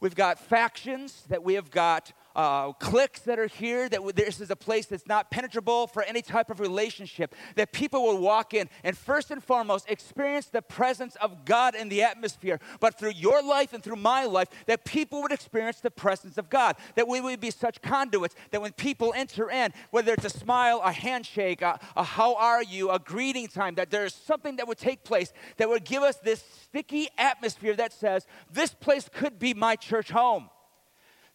we've 0.00 0.16
got 0.16 0.40
factions, 0.40 1.22
that 1.28 1.44
we 1.44 1.54
have 1.54 1.70
got 1.70 2.12
uh, 2.34 2.72
cliques 2.72 3.20
that 3.20 3.38
are 3.38 3.46
here, 3.46 3.88
that 3.88 4.16
this 4.16 4.40
is 4.40 4.50
a 4.50 4.56
place 4.56 4.86
that's 4.86 5.06
not 5.06 5.30
penetrable 5.30 5.86
for 5.86 6.02
any 6.02 6.22
type 6.22 6.50
of 6.50 6.60
relationship, 6.60 7.34
that 7.56 7.72
people 7.72 8.02
will 8.02 8.18
walk 8.18 8.54
in 8.54 8.68
and 8.82 8.96
first 8.96 9.30
and 9.30 9.42
foremost 9.42 9.88
experience 9.88 10.46
the 10.46 10.62
presence 10.62 11.16
of 11.16 11.44
God 11.44 11.74
in 11.74 11.88
the 11.88 12.02
atmosphere. 12.02 12.60
But 12.80 12.98
through 12.98 13.12
your 13.12 13.42
life 13.42 13.72
and 13.72 13.82
through 13.82 13.96
my 13.96 14.24
life, 14.24 14.48
that 14.66 14.84
people 14.84 15.22
would 15.22 15.32
experience 15.32 15.80
the 15.80 15.90
presence 15.90 16.38
of 16.38 16.50
God, 16.50 16.76
that 16.94 17.08
we 17.08 17.20
would 17.20 17.40
be 17.40 17.50
such 17.50 17.80
conduits 17.82 18.34
that 18.50 18.60
when 18.60 18.72
people 18.72 19.12
enter 19.16 19.50
in, 19.50 19.72
whether 19.90 20.12
it's 20.12 20.24
a 20.24 20.30
smile, 20.30 20.80
a 20.84 20.92
handshake, 20.92 21.62
a, 21.62 21.78
a 21.96 22.04
how 22.04 22.34
are 22.36 22.62
you, 22.62 22.90
a 22.90 22.98
greeting 22.98 23.48
time, 23.48 23.74
that 23.76 23.90
there's 23.90 24.14
something 24.14 24.56
that 24.56 24.68
would 24.68 24.78
take 24.78 25.04
place 25.04 25.32
that 25.56 25.68
would 25.68 25.84
give 25.84 26.02
us 26.02 26.16
this 26.16 26.42
sticky 26.62 27.08
atmosphere 27.18 27.74
that 27.76 27.92
says, 27.92 28.26
this 28.50 28.74
place 28.74 29.08
could 29.12 29.38
be 29.38 29.54
my 29.54 29.76
church 29.76 30.10
home. 30.10 30.48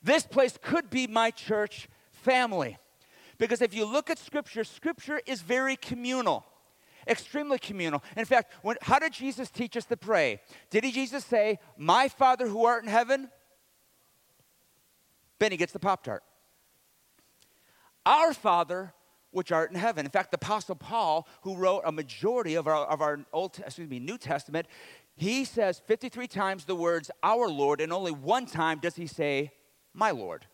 This 0.02 0.26
place 0.26 0.58
could 0.62 0.90
be 0.90 1.08
my 1.08 1.32
church 1.32 1.88
family. 2.12 2.78
Because 3.38 3.62
if 3.62 3.74
you 3.74 3.86
look 3.86 4.10
at 4.10 4.20
Scripture, 4.20 4.64
Scripture 4.64 5.22
is 5.26 5.42
very 5.42 5.76
communal, 5.76 6.46
extremely 7.08 7.58
communal. 7.58 8.04
In 8.18 8.26
fact, 8.26 8.54
when, 8.62 8.78
how 8.82 9.00
did 9.00 9.14
Jesus 9.14 9.50
teach 9.50 9.78
us 9.78 9.86
to 9.86 9.98
pray? 9.98 10.42
Did 10.70 10.84
he 10.84 10.92
Jesus 10.92 11.26
say, 11.26 11.60
My 11.78 12.08
Father 12.08 12.48
who 12.48 12.66
art 12.66 12.84
in 12.84 12.90
heaven? 12.90 13.30
Benny 15.40 15.58
gets 15.58 15.72
the 15.72 15.80
Pop 15.80 16.04
Tart. 16.04 16.24
Our 18.06 18.34
Father 18.34 18.94
which 19.32 19.52
art 19.52 19.72
in 19.72 19.78
heaven. 19.78 20.06
In 20.06 20.12
fact, 20.12 20.32
the 20.32 20.38
Apostle 20.38 20.76
Paul, 20.76 21.28
who 21.42 21.56
wrote 21.56 21.84
a 21.86 21.92
majority 21.92 22.56
of 22.56 22.68
our, 22.68 22.86
of 22.88 23.02
our 23.02 23.20
Old, 23.32 23.60
excuse 23.60 23.90
me, 23.90 24.00
New 24.00 24.18
Testament, 24.18 24.68
he 25.16 25.46
says 25.46 25.82
53 25.86 26.28
times 26.28 26.66
the 26.66 26.76
words 26.76 27.12
our 27.22 27.48
Lord, 27.48 27.82
and 27.82 27.94
only 27.94 28.12
one 28.12 28.46
time 28.46 28.80
does 28.80 28.96
he 28.96 29.06
say 29.06 29.52
my 30.00 30.12
Lord. 30.12 30.46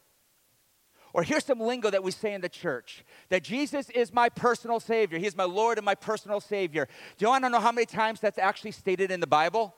Or 1.13 1.23
here's 1.23 1.45
some 1.45 1.61
lingo 1.61 1.89
that 1.89 2.03
we 2.03 2.11
say 2.11 2.33
in 2.33 2.41
the 2.41 2.49
church 2.49 3.05
that 3.29 3.41
Jesus 3.41 3.89
is 3.91 4.11
my 4.11 4.27
personal 4.27 4.81
Savior. 4.81 5.17
He 5.17 5.25
is 5.25 5.37
my 5.37 5.45
Lord 5.45 5.77
and 5.77 5.85
my 5.85 5.95
personal 5.95 6.41
Savior. 6.41 6.89
Do 7.17 7.23
you 7.23 7.29
want 7.29 7.45
to 7.45 7.49
know 7.49 7.61
how 7.61 7.71
many 7.71 7.85
times 7.85 8.19
that's 8.19 8.37
actually 8.37 8.71
stated 8.71 9.11
in 9.11 9.21
the 9.21 9.27
Bible? 9.27 9.73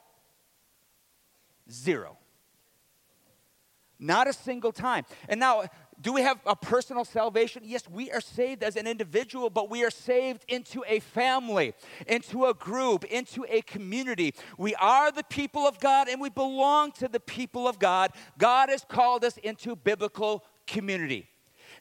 Zero. 1.70 2.18
Not 4.00 4.28
a 4.28 4.34
single 4.34 4.72
time. 4.72 5.06
And 5.30 5.40
now, 5.40 5.66
do 6.00 6.14
we 6.14 6.22
have 6.22 6.40
a 6.46 6.56
personal 6.56 7.04
salvation? 7.04 7.64
Yes, 7.66 7.90
we 7.90 8.12
are 8.12 8.22
saved 8.22 8.64
as 8.64 8.76
an 8.76 8.86
individual, 8.86 9.50
but 9.50 9.70
we 9.70 9.84
are 9.84 9.90
saved 9.90 10.46
into 10.48 10.84
a 10.88 11.00
family, 11.00 11.74
into 12.06 12.46
a 12.46 12.54
group, 12.54 13.04
into 13.06 13.46
a 13.50 13.62
community. 13.64 14.36
We 14.60 14.76
are 14.76 15.12
the 15.12 15.24
people 15.24 15.68
of 15.68 15.80
God 15.80 16.08
and 16.08 16.22
we 16.22 16.30
belong 16.30 16.92
to 16.94 17.08
the 17.08 17.20
people 17.20 17.68
of 17.68 17.80
God. 17.80 18.12
God 18.38 18.70
has 18.70 18.86
called 18.88 19.24
us 19.26 19.38
into 19.38 19.76
biblical 19.76 20.44
community. 20.68 21.28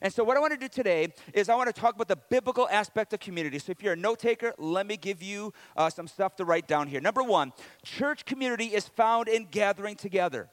And 0.01 0.13
so, 0.13 0.23
what 0.23 0.37
I 0.37 0.39
want 0.39 0.53
to 0.53 0.59
do 0.59 0.67
today 0.67 1.13
is 1.33 1.49
I 1.49 1.55
want 1.55 1.73
to 1.73 1.79
talk 1.79 1.95
about 1.95 2.07
the 2.07 2.19
biblical 2.29 2.67
aspect 2.69 3.13
of 3.13 3.19
community. 3.19 3.57
So, 3.57 3.71
if 3.71 3.81
you're 3.81 3.93
a 3.93 3.97
note 3.97 4.19
taker, 4.19 4.53
let 4.59 4.85
me 4.85 4.95
give 4.95 5.23
you 5.23 5.53
uh, 5.75 5.89
some 5.89 6.07
stuff 6.07 6.35
to 6.35 6.45
write 6.45 6.67
down 6.67 6.87
here. 6.87 7.01
Number 7.01 7.23
one, 7.23 7.51
church 7.83 8.25
community 8.25 8.65
is 8.65 8.87
found 8.87 9.27
in 9.27 9.47
gathering 9.49 9.95
together. 9.95 10.49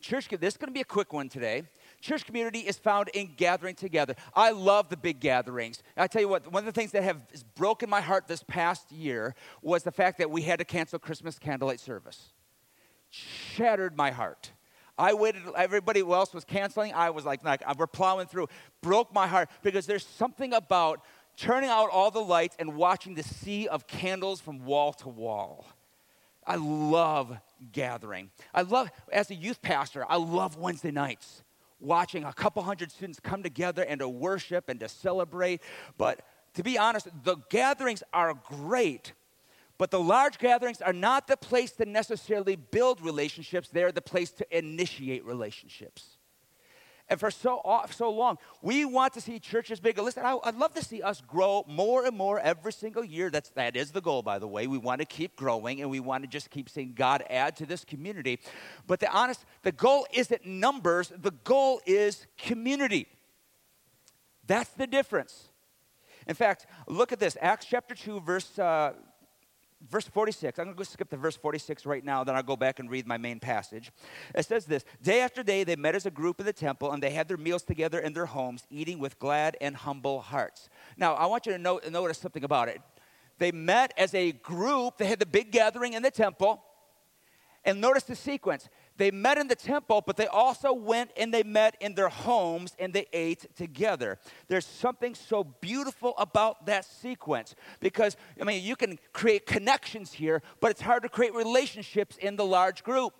Church, 0.00 0.28
this 0.28 0.54
is 0.54 0.56
going 0.56 0.68
to 0.68 0.74
be 0.74 0.82
a 0.82 0.84
quick 0.84 1.12
one 1.12 1.28
today. 1.28 1.64
Church 2.00 2.24
community 2.24 2.60
is 2.60 2.78
found 2.78 3.08
in 3.08 3.34
gathering 3.36 3.74
together. 3.74 4.14
I 4.34 4.50
love 4.50 4.88
the 4.88 4.96
big 4.96 5.20
gatherings. 5.20 5.82
I 5.96 6.06
tell 6.06 6.22
you 6.22 6.28
what, 6.28 6.50
one 6.52 6.62
of 6.62 6.66
the 6.66 6.78
things 6.78 6.92
that 6.92 7.02
have 7.02 7.20
broken 7.54 7.90
my 7.90 8.00
heart 8.00 8.26
this 8.28 8.42
past 8.42 8.92
year 8.92 9.34
was 9.62 9.82
the 9.82 9.90
fact 9.90 10.18
that 10.18 10.30
we 10.30 10.42
had 10.42 10.58
to 10.58 10.64
cancel 10.64 10.98
Christmas 10.98 11.38
candlelight 11.38 11.80
service. 11.80 12.32
Shattered 13.10 13.96
my 13.96 14.10
heart. 14.10 14.52
I 14.98 15.14
waited, 15.14 15.42
everybody 15.56 16.00
else 16.00 16.32
was 16.32 16.44
canceling. 16.44 16.94
I 16.94 17.10
was 17.10 17.24
like, 17.24 17.44
like, 17.44 17.62
we're 17.78 17.86
plowing 17.86 18.26
through. 18.26 18.48
Broke 18.82 19.12
my 19.12 19.26
heart 19.26 19.50
because 19.62 19.86
there's 19.86 20.06
something 20.06 20.54
about 20.54 21.02
turning 21.36 21.68
out 21.68 21.90
all 21.90 22.10
the 22.10 22.20
lights 22.20 22.56
and 22.58 22.76
watching 22.76 23.14
the 23.14 23.22
sea 23.22 23.68
of 23.68 23.86
candles 23.86 24.40
from 24.40 24.64
wall 24.64 24.92
to 24.94 25.08
wall. 25.08 25.66
I 26.46 26.56
love 26.56 27.36
gathering. 27.72 28.30
I 28.54 28.62
love, 28.62 28.90
as 29.12 29.30
a 29.30 29.34
youth 29.34 29.60
pastor, 29.60 30.06
I 30.08 30.16
love 30.16 30.56
Wednesday 30.56 30.92
nights 30.92 31.42
watching 31.80 32.24
a 32.24 32.32
couple 32.32 32.62
hundred 32.62 32.90
students 32.90 33.20
come 33.20 33.42
together 33.42 33.82
and 33.82 34.00
to 34.00 34.08
worship 34.08 34.68
and 34.68 34.80
to 34.80 34.88
celebrate. 34.88 35.60
But 35.98 36.20
to 36.54 36.62
be 36.62 36.78
honest, 36.78 37.08
the 37.22 37.36
gatherings 37.50 38.02
are 38.12 38.34
great, 38.34 39.12
but 39.78 39.90
the 39.90 40.00
large 40.00 40.38
gatherings 40.38 40.80
are 40.80 40.92
not 40.92 41.26
the 41.26 41.36
place 41.36 41.72
to 41.72 41.84
necessarily 41.84 42.56
build 42.56 43.00
relationships, 43.00 43.68
they're 43.68 43.92
the 43.92 44.00
place 44.00 44.30
to 44.32 44.56
initiate 44.56 45.24
relationships. 45.24 46.15
And 47.08 47.20
for 47.20 47.30
so, 47.30 47.62
so 47.92 48.10
long, 48.10 48.36
we 48.62 48.84
want 48.84 49.14
to 49.14 49.20
see 49.20 49.38
churches 49.38 49.78
bigger. 49.78 50.02
Listen, 50.02 50.24
I, 50.24 50.34
would 50.34 50.56
love 50.56 50.74
to 50.74 50.84
see 50.84 51.02
us 51.02 51.20
grow 51.20 51.64
more 51.68 52.04
and 52.04 52.16
more 52.16 52.40
every 52.40 52.72
single 52.72 53.04
year. 53.04 53.30
That's, 53.30 53.50
that 53.50 53.76
is 53.76 53.92
the 53.92 54.00
goal, 54.00 54.22
by 54.22 54.40
the 54.40 54.48
way. 54.48 54.66
We 54.66 54.78
want 54.78 55.00
to 55.00 55.04
keep 55.04 55.36
growing 55.36 55.80
and 55.80 55.88
we 55.88 56.00
want 56.00 56.24
to 56.24 56.28
just 56.28 56.50
keep 56.50 56.68
seeing 56.68 56.94
God 56.94 57.22
add 57.30 57.56
to 57.56 57.66
this 57.66 57.84
community. 57.84 58.40
But 58.88 58.98
the 58.98 59.10
honest, 59.10 59.44
the 59.62 59.70
goal 59.70 60.06
isn't 60.12 60.44
numbers, 60.44 61.12
the 61.16 61.30
goal 61.30 61.80
is 61.86 62.26
community. 62.36 63.06
That's 64.46 64.70
the 64.70 64.88
difference. 64.88 65.48
In 66.26 66.34
fact, 66.34 66.66
look 66.88 67.12
at 67.12 67.20
this 67.20 67.36
Acts 67.40 67.66
chapter 67.66 67.94
2, 67.94 68.20
verse, 68.20 68.58
uh, 68.58 68.94
verse 69.90 70.06
46. 70.08 70.58
I'm 70.58 70.66
going 70.66 70.74
to 70.74 70.78
go 70.78 70.84
skip 70.84 71.10
to 71.10 71.16
verse 71.16 71.36
46 71.36 71.86
right 71.86 72.04
now, 72.04 72.24
then 72.24 72.34
I'll 72.34 72.42
go 72.42 72.56
back 72.56 72.78
and 72.78 72.90
read 72.90 73.06
my 73.06 73.18
main 73.18 73.40
passage. 73.40 73.92
It 74.34 74.44
says 74.44 74.66
this 74.66 74.84
Day 75.02 75.20
after 75.20 75.42
day, 75.42 75.64
they 75.64 75.76
met 75.76 75.94
as 75.94 76.06
a 76.06 76.10
group 76.10 76.40
in 76.40 76.46
the 76.46 76.52
temple, 76.52 76.92
and 76.92 77.02
they 77.02 77.10
had 77.10 77.28
their 77.28 77.36
meals 77.36 77.62
together 77.62 77.98
in 77.98 78.12
their 78.12 78.26
homes, 78.26 78.66
eating 78.70 78.98
with 78.98 79.18
glad 79.18 79.56
and 79.60 79.76
humble 79.76 80.20
hearts. 80.20 80.68
Now, 80.96 81.14
I 81.14 81.26
want 81.26 81.46
you 81.46 81.52
to 81.52 81.58
note, 81.58 81.88
notice 81.90 82.18
something 82.18 82.44
about 82.44 82.68
it. 82.68 82.80
They 83.38 83.52
met 83.52 83.92
as 83.98 84.14
a 84.14 84.32
group, 84.32 84.98
they 84.98 85.06
had 85.06 85.18
the 85.18 85.26
big 85.26 85.52
gathering 85.52 85.92
in 85.92 86.02
the 86.02 86.10
temple. 86.10 86.62
And 87.66 87.80
notice 87.80 88.04
the 88.04 88.14
sequence. 88.14 88.68
They 88.96 89.10
met 89.10 89.38
in 89.38 89.48
the 89.48 89.56
temple, 89.56 90.02
but 90.06 90.16
they 90.16 90.28
also 90.28 90.72
went 90.72 91.10
and 91.16 91.34
they 91.34 91.42
met 91.42 91.76
in 91.80 91.94
their 91.94 92.08
homes 92.08 92.76
and 92.78 92.94
they 92.94 93.06
ate 93.12 93.54
together. 93.56 94.18
There's 94.46 94.64
something 94.64 95.16
so 95.16 95.42
beautiful 95.42 96.14
about 96.16 96.66
that 96.66 96.84
sequence 96.84 97.56
because, 97.80 98.16
I 98.40 98.44
mean, 98.44 98.62
you 98.62 98.76
can 98.76 98.98
create 99.12 99.46
connections 99.46 100.12
here, 100.12 100.42
but 100.60 100.70
it's 100.70 100.80
hard 100.80 101.02
to 101.02 101.08
create 101.08 101.34
relationships 101.34 102.16
in 102.16 102.36
the 102.36 102.44
large 102.44 102.84
group. 102.84 103.12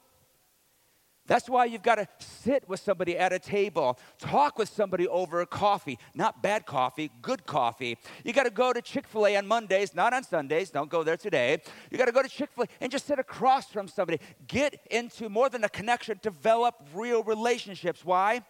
That's 1.26 1.48
why 1.48 1.64
you've 1.64 1.82
got 1.82 1.96
to 1.96 2.08
sit 2.18 2.68
with 2.68 2.80
somebody 2.80 3.18
at 3.18 3.32
a 3.32 3.38
table, 3.38 3.98
talk 4.18 4.58
with 4.58 4.68
somebody 4.68 5.08
over 5.08 5.40
a 5.40 5.46
coffee, 5.46 5.98
not 6.14 6.42
bad 6.42 6.66
coffee, 6.66 7.10
good 7.22 7.46
coffee. 7.46 7.98
You 8.24 8.32
got 8.32 8.44
to 8.44 8.50
go 8.50 8.72
to 8.72 8.80
Chick 8.80 9.06
fil 9.06 9.26
A 9.26 9.36
on 9.36 9.46
Mondays, 9.46 9.94
not 9.94 10.12
on 10.12 10.22
Sundays. 10.22 10.70
Don't 10.70 10.90
go 10.90 11.02
there 11.02 11.16
today. 11.16 11.60
You 11.90 11.98
got 11.98 12.06
to 12.06 12.12
go 12.12 12.22
to 12.22 12.28
Chick 12.28 12.50
fil 12.54 12.64
A 12.64 12.68
and 12.80 12.92
just 12.92 13.06
sit 13.06 13.18
across 13.18 13.70
from 13.70 13.88
somebody. 13.88 14.20
Get 14.46 14.80
into 14.90 15.28
more 15.28 15.48
than 15.48 15.64
a 15.64 15.68
connection, 15.68 16.18
develop 16.22 16.74
real 16.94 17.22
relationships. 17.22 18.04
Why? 18.04 18.42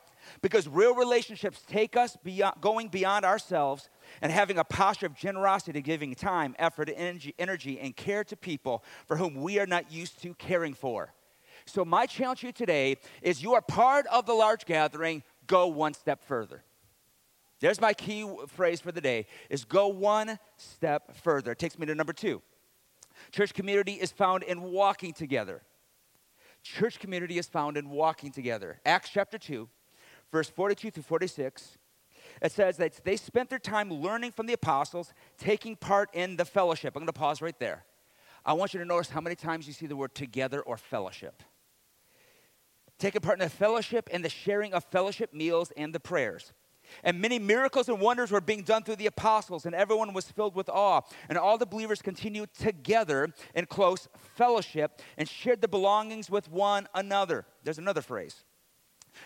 Because 0.43 0.67
real 0.69 0.95
relationships 0.95 1.63
take 1.67 1.97
us 1.97 2.17
beyond, 2.23 2.61
going 2.61 2.89
beyond 2.89 3.25
ourselves 3.25 3.89
and 4.21 4.33
having 4.33 4.59
a 4.59 4.65
posture 4.65 5.07
of 5.07 5.15
generosity, 5.15 5.81
giving 5.81 6.15
time, 6.15 6.55
effort, 6.59 6.91
energy, 6.95 7.35
energy, 7.39 7.79
and 7.79 7.95
care 7.95 8.25
to 8.25 8.37
people 8.37 8.85
for 9.07 9.17
whom 9.17 9.37
we 9.37 9.59
are 9.59 9.67
not 9.67 9.91
used 9.91 10.21
to 10.23 10.35
caring 10.35 10.75
for. 10.75 11.13
So, 11.67 11.85
my 11.85 12.07
challenge 12.07 12.41
to 12.41 12.47
you 12.47 12.53
today 12.53 12.97
is 13.23 13.43
you 13.43 13.55
are 13.55 13.61
part 13.61 14.07
of 14.07 14.25
the 14.25 14.33
large 14.33 14.65
gathering, 14.65 15.23
go 15.47 15.67
one 15.67 15.95
step 15.95 16.23
further. 16.25 16.63
There's 17.61 17.81
my 17.81 17.93
key 17.93 18.31
phrase 18.49 18.81
for 18.81 18.93
the 18.93 19.01
day 19.01 19.27
is 19.49 19.65
go 19.65 19.89
one 19.89 20.39
step 20.57 21.17
further. 21.17 21.53
It 21.53 21.59
takes 21.59 21.79
me 21.79 21.87
to 21.87 21.95
number 21.95 22.13
2. 22.13 22.43
Church 23.33 23.55
community 23.55 23.95
is 23.95 24.13
found 24.13 24.43
in 24.43 24.63
walking 24.63 25.13
together. 25.13 25.63
Church 26.63 26.99
community 26.99 27.39
is 27.39 27.47
found 27.47 27.77
in 27.77 27.89
walking 27.89 28.31
together. 28.31 28.81
Acts 28.85 29.11
chapter 29.11 29.39
2, 29.39 29.69
verse 30.31 30.51
42 30.51 30.91
through 30.91 31.03
46. 31.03 31.79
It 32.43 32.53
says 32.53 32.77
that 32.77 33.01
they 33.05 33.17
spent 33.17 33.49
their 33.49 33.59
time 33.59 33.91
learning 33.91 34.33
from 34.33 34.47
the 34.47 34.53
apostles, 34.53 35.15
taking 35.39 35.77
part 35.77 36.11
in 36.13 36.37
the 36.37 36.45
fellowship. 36.45 36.95
I'm 36.95 37.01
going 37.01 37.07
to 37.07 37.13
pause 37.13 37.41
right 37.41 37.59
there. 37.59 37.85
I 38.45 38.53
want 38.53 38.75
you 38.75 38.81
to 38.81 38.87
notice 38.87 39.09
how 39.09 39.21
many 39.21 39.37
times 39.37 39.67
you 39.67 39.73
see 39.73 39.87
the 39.87 39.97
word 39.97 40.15
together 40.15 40.61
or 40.61 40.77
fellowship. 40.77 41.43
Taking 42.99 43.21
part 43.21 43.39
in 43.41 43.45
the 43.45 43.51
fellowship 43.51 44.09
and 44.13 44.25
the 44.25 44.31
sharing 44.31 44.73
of 44.73 44.85
fellowship 44.85 45.35
meals 45.35 45.73
and 45.77 45.95
the 45.95 46.01
prayers. 46.01 46.53
And 47.03 47.21
many 47.21 47.39
miracles 47.39 47.89
and 47.89 48.01
wonders 48.01 48.31
were 48.31 48.41
being 48.41 48.63
done 48.63 48.83
through 48.83 48.97
the 48.97 49.07
apostles, 49.07 49.67
and 49.67 49.75
everyone 49.75 50.13
was 50.13 50.31
filled 50.31 50.55
with 50.55 50.69
awe. 50.69 51.03
And 51.29 51.37
all 51.37 51.59
the 51.59 51.67
believers 51.67 52.01
continued 52.01 52.55
together 52.55 53.35
in 53.55 53.67
close 53.67 54.09
fellowship 54.37 55.03
and 55.19 55.29
shared 55.29 55.61
the 55.61 55.69
belongings 55.69 56.31
with 56.31 56.51
one 56.51 56.89
another. 56.95 57.45
There's 57.65 57.79
another 57.79 58.03
phrase. 58.03 58.45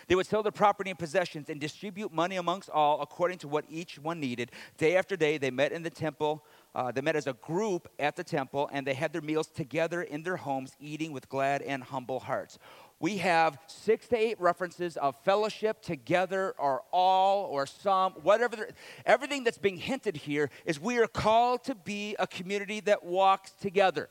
They 0.07 0.15
would 0.15 0.25
sell 0.25 0.41
their 0.41 0.53
property 0.53 0.89
and 0.89 0.97
possessions 0.97 1.49
and 1.49 1.59
distribute 1.59 2.13
money 2.13 2.37
amongst 2.37 2.69
all 2.69 3.01
according 3.01 3.39
to 3.39 3.49
what 3.49 3.65
each 3.69 3.99
one 3.99 4.21
needed. 4.21 4.51
Day 4.77 4.95
after 4.95 5.17
day, 5.17 5.37
they 5.37 5.51
met 5.51 5.73
in 5.73 5.83
the 5.83 5.89
temple. 5.89 6.45
Uh, 6.73 6.93
they 6.93 7.01
met 7.01 7.17
as 7.17 7.27
a 7.27 7.33
group 7.33 7.89
at 7.99 8.15
the 8.15 8.23
temple, 8.23 8.69
and 8.71 8.87
they 8.87 8.93
had 8.93 9.11
their 9.11 9.21
meals 9.21 9.47
together 9.47 10.01
in 10.01 10.23
their 10.23 10.37
homes, 10.37 10.77
eating 10.79 11.11
with 11.11 11.27
glad 11.27 11.61
and 11.61 11.83
humble 11.83 12.21
hearts 12.21 12.57
we 13.01 13.17
have 13.17 13.57
six 13.65 14.07
to 14.09 14.15
eight 14.15 14.39
references 14.39 14.95
of 14.95 15.15
fellowship 15.25 15.81
together 15.81 16.53
or 16.59 16.83
all 16.91 17.45
or 17.45 17.65
some, 17.65 18.13
whatever. 18.21 18.69
Everything 19.07 19.43
that's 19.43 19.57
being 19.57 19.77
hinted 19.77 20.15
here 20.15 20.51
is 20.65 20.79
we 20.79 20.99
are 20.99 21.07
called 21.07 21.63
to 21.63 21.73
be 21.73 22.15
a 22.19 22.27
community 22.27 22.79
that 22.81 23.03
walks 23.03 23.51
together, 23.59 24.07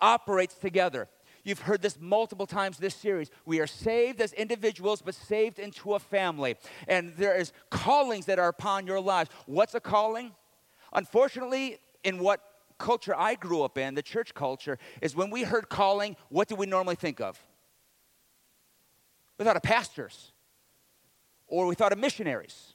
operates 0.00 0.54
together. 0.54 1.08
You've 1.44 1.60
heard 1.60 1.82
this 1.82 1.98
multiple 2.00 2.46
times 2.46 2.78
this 2.78 2.94
series. 2.94 3.30
We 3.44 3.60
are 3.60 3.66
saved 3.66 4.20
as 4.22 4.32
individuals, 4.32 5.02
but 5.02 5.14
saved 5.14 5.58
into 5.58 5.92
a 5.94 5.98
family. 5.98 6.56
And 6.88 7.14
there 7.16 7.36
is 7.36 7.52
callings 7.68 8.26
that 8.26 8.38
are 8.38 8.48
upon 8.48 8.86
your 8.86 9.00
lives. 9.00 9.30
What's 9.44 9.74
a 9.74 9.80
calling? 9.80 10.32
Unfortunately, 10.94 11.78
in 12.02 12.18
what 12.18 12.40
culture 12.78 13.14
I 13.14 13.34
grew 13.34 13.62
up 13.62 13.76
in, 13.76 13.94
the 13.94 14.02
church 14.02 14.32
culture, 14.32 14.78
is 15.02 15.14
when 15.14 15.28
we 15.28 15.42
heard 15.42 15.68
calling, 15.68 16.16
what 16.30 16.48
do 16.48 16.56
we 16.56 16.64
normally 16.66 16.96
think 16.96 17.20
of? 17.20 17.38
We 19.40 19.46
thought 19.46 19.56
of 19.56 19.62
pastors, 19.62 20.32
or 21.46 21.66
we 21.66 21.74
thought 21.74 21.92
of 21.92 21.98
missionaries. 21.98 22.74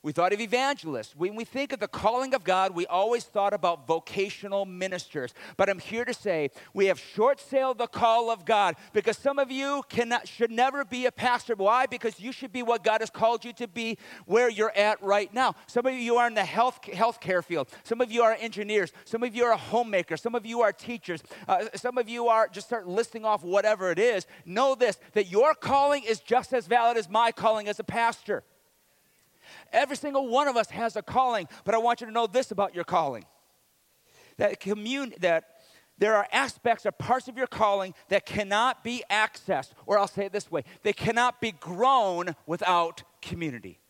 We 0.00 0.12
thought 0.12 0.32
of 0.32 0.40
evangelists. 0.40 1.16
When 1.16 1.34
we 1.34 1.44
think 1.44 1.72
of 1.72 1.80
the 1.80 1.88
calling 1.88 2.32
of 2.32 2.44
God, 2.44 2.72
we 2.72 2.86
always 2.86 3.24
thought 3.24 3.52
about 3.52 3.88
vocational 3.88 4.64
ministers. 4.64 5.34
But 5.56 5.68
I'm 5.68 5.80
here 5.80 6.04
to 6.04 6.14
say 6.14 6.50
we 6.72 6.86
have 6.86 7.00
short 7.00 7.40
sailed 7.40 7.78
the 7.78 7.88
call 7.88 8.30
of 8.30 8.44
God 8.44 8.76
because 8.92 9.18
some 9.18 9.40
of 9.40 9.50
you 9.50 9.82
cannot, 9.88 10.28
should 10.28 10.52
never 10.52 10.84
be 10.84 11.06
a 11.06 11.10
pastor. 11.12 11.56
Why? 11.56 11.86
Because 11.86 12.20
you 12.20 12.30
should 12.30 12.52
be 12.52 12.62
what 12.62 12.84
God 12.84 13.00
has 13.00 13.10
called 13.10 13.44
you 13.44 13.52
to 13.54 13.66
be 13.66 13.98
where 14.24 14.48
you're 14.48 14.76
at 14.76 15.02
right 15.02 15.34
now. 15.34 15.56
Some 15.66 15.84
of 15.84 15.94
you 15.94 16.14
are 16.16 16.28
in 16.28 16.34
the 16.34 16.44
health 16.44 16.78
healthcare 16.82 17.42
field. 17.42 17.68
Some 17.82 18.00
of 18.00 18.12
you 18.12 18.22
are 18.22 18.36
engineers. 18.38 18.92
Some 19.04 19.24
of 19.24 19.34
you 19.34 19.46
are 19.46 19.56
homemakers. 19.56 20.22
Some 20.22 20.36
of 20.36 20.46
you 20.46 20.60
are 20.60 20.72
teachers. 20.72 21.24
Uh, 21.48 21.64
some 21.74 21.98
of 21.98 22.08
you 22.08 22.28
are 22.28 22.46
just 22.46 22.68
start 22.68 22.86
listing 22.86 23.24
off 23.24 23.42
whatever 23.42 23.90
it 23.90 23.98
is. 23.98 24.28
Know 24.44 24.76
this 24.76 24.96
that 25.14 25.28
your 25.28 25.54
calling 25.54 26.04
is 26.04 26.20
just 26.20 26.52
as 26.52 26.68
valid 26.68 26.96
as 26.96 27.08
my 27.08 27.32
calling 27.32 27.66
as 27.66 27.80
a 27.80 27.84
pastor. 27.84 28.44
Every 29.72 29.96
single 29.96 30.28
one 30.28 30.48
of 30.48 30.56
us 30.56 30.70
has 30.70 30.96
a 30.96 31.02
calling, 31.02 31.48
but 31.64 31.74
I 31.74 31.78
want 31.78 32.00
you 32.00 32.06
to 32.06 32.12
know 32.12 32.26
this 32.26 32.50
about 32.50 32.74
your 32.74 32.84
calling. 32.84 33.24
That 34.36 34.60
commune 34.60 35.14
that 35.20 35.44
there 35.98 36.14
are 36.14 36.28
aspects 36.32 36.86
or 36.86 36.92
parts 36.92 37.28
of 37.28 37.36
your 37.36 37.48
calling 37.48 37.94
that 38.08 38.24
cannot 38.24 38.84
be 38.84 39.02
accessed, 39.10 39.72
or 39.84 39.98
I'll 39.98 40.06
say 40.06 40.26
it 40.26 40.32
this 40.32 40.50
way 40.50 40.64
they 40.82 40.92
cannot 40.92 41.40
be 41.40 41.52
grown 41.52 42.36
without 42.46 43.02
community. 43.20 43.80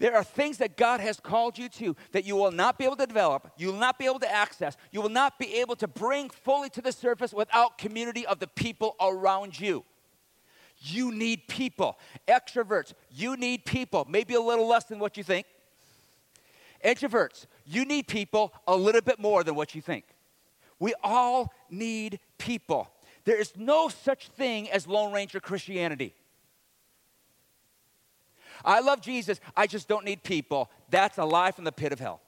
There 0.00 0.16
are 0.16 0.24
things 0.24 0.56
that 0.58 0.78
God 0.78 1.00
has 1.00 1.20
called 1.20 1.58
you 1.58 1.68
to 1.68 1.94
that 2.12 2.24
you 2.24 2.34
will 2.34 2.50
not 2.50 2.78
be 2.78 2.84
able 2.86 2.96
to 2.96 3.06
develop, 3.06 3.52
you 3.58 3.66
will 3.68 3.78
not 3.78 3.98
be 3.98 4.06
able 4.06 4.18
to 4.20 4.32
access, 4.32 4.76
you 4.90 5.02
will 5.02 5.10
not 5.10 5.38
be 5.38 5.56
able 5.56 5.76
to 5.76 5.86
bring 5.86 6.30
fully 6.30 6.70
to 6.70 6.80
the 6.80 6.90
surface 6.90 7.34
without 7.34 7.76
community 7.76 8.26
of 8.26 8.38
the 8.38 8.46
people 8.46 8.96
around 8.98 9.60
you. 9.60 9.84
You 10.80 11.12
need 11.12 11.46
people. 11.46 11.98
Extroverts, 12.26 12.94
you 13.10 13.36
need 13.36 13.64
people. 13.66 14.06
Maybe 14.08 14.34
a 14.34 14.40
little 14.40 14.66
less 14.66 14.84
than 14.84 14.98
what 14.98 15.16
you 15.16 15.22
think. 15.22 15.46
Introverts, 16.84 17.46
you 17.66 17.84
need 17.84 18.08
people 18.08 18.54
a 18.66 18.74
little 18.74 19.02
bit 19.02 19.18
more 19.18 19.44
than 19.44 19.54
what 19.54 19.74
you 19.74 19.82
think. 19.82 20.04
We 20.78 20.94
all 21.04 21.52
need 21.68 22.18
people. 22.38 22.90
There 23.24 23.38
is 23.38 23.52
no 23.56 23.88
such 23.88 24.28
thing 24.28 24.70
as 24.70 24.86
Lone 24.86 25.12
Ranger 25.12 25.40
Christianity. 25.40 26.14
I 28.64 28.80
love 28.80 29.02
Jesus, 29.02 29.40
I 29.56 29.66
just 29.66 29.88
don't 29.88 30.04
need 30.04 30.22
people. 30.22 30.70
That's 30.88 31.18
a 31.18 31.24
lie 31.24 31.50
from 31.50 31.64
the 31.64 31.72
pit 31.72 31.92
of 31.92 31.98
hell. 31.98 32.22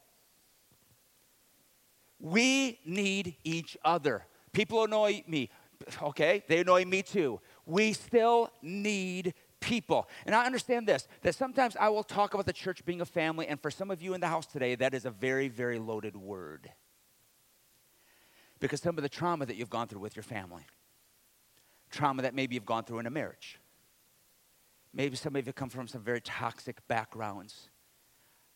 We 2.20 2.78
need 2.84 3.36
each 3.44 3.76
other. 3.84 4.26
People 4.52 4.84
annoy 4.84 5.24
me. 5.26 5.50
Okay, 6.00 6.44
they 6.46 6.60
annoy 6.60 6.84
me 6.84 7.02
too 7.02 7.40
we 7.66 7.92
still 7.92 8.50
need 8.60 9.34
people. 9.60 10.08
And 10.26 10.34
I 10.34 10.44
understand 10.44 10.86
this 10.86 11.08
that 11.22 11.34
sometimes 11.34 11.76
I 11.78 11.88
will 11.88 12.02
talk 12.02 12.34
about 12.34 12.46
the 12.46 12.52
church 12.52 12.84
being 12.84 13.00
a 13.00 13.06
family, 13.06 13.46
and 13.46 13.60
for 13.60 13.70
some 13.70 13.90
of 13.90 14.02
you 14.02 14.14
in 14.14 14.20
the 14.20 14.26
house 14.26 14.46
today, 14.46 14.74
that 14.74 14.94
is 14.94 15.04
a 15.04 15.10
very, 15.10 15.48
very 15.48 15.78
loaded 15.78 16.16
word. 16.16 16.70
Because 18.60 18.80
some 18.80 18.96
of 18.96 19.02
the 19.02 19.08
trauma 19.08 19.46
that 19.46 19.56
you've 19.56 19.70
gone 19.70 19.88
through 19.88 20.00
with 20.00 20.14
your 20.14 20.22
family, 20.22 20.66
trauma 21.90 22.22
that 22.22 22.34
maybe 22.34 22.54
you've 22.54 22.66
gone 22.66 22.84
through 22.84 22.98
in 22.98 23.06
a 23.06 23.10
marriage, 23.10 23.58
maybe 24.92 25.16
some 25.16 25.34
of 25.34 25.46
you 25.46 25.52
come 25.52 25.68
from 25.68 25.88
some 25.88 26.02
very 26.02 26.20
toxic 26.20 26.86
backgrounds. 26.86 27.70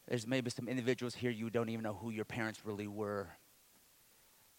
There's 0.06 0.26
maybe 0.26 0.50
some 0.50 0.68
individuals 0.68 1.14
here 1.14 1.30
you 1.30 1.50
don't 1.50 1.68
even 1.68 1.82
know 1.82 1.94
who 1.94 2.10
your 2.10 2.24
parents 2.24 2.60
really 2.64 2.86
were. 2.86 3.30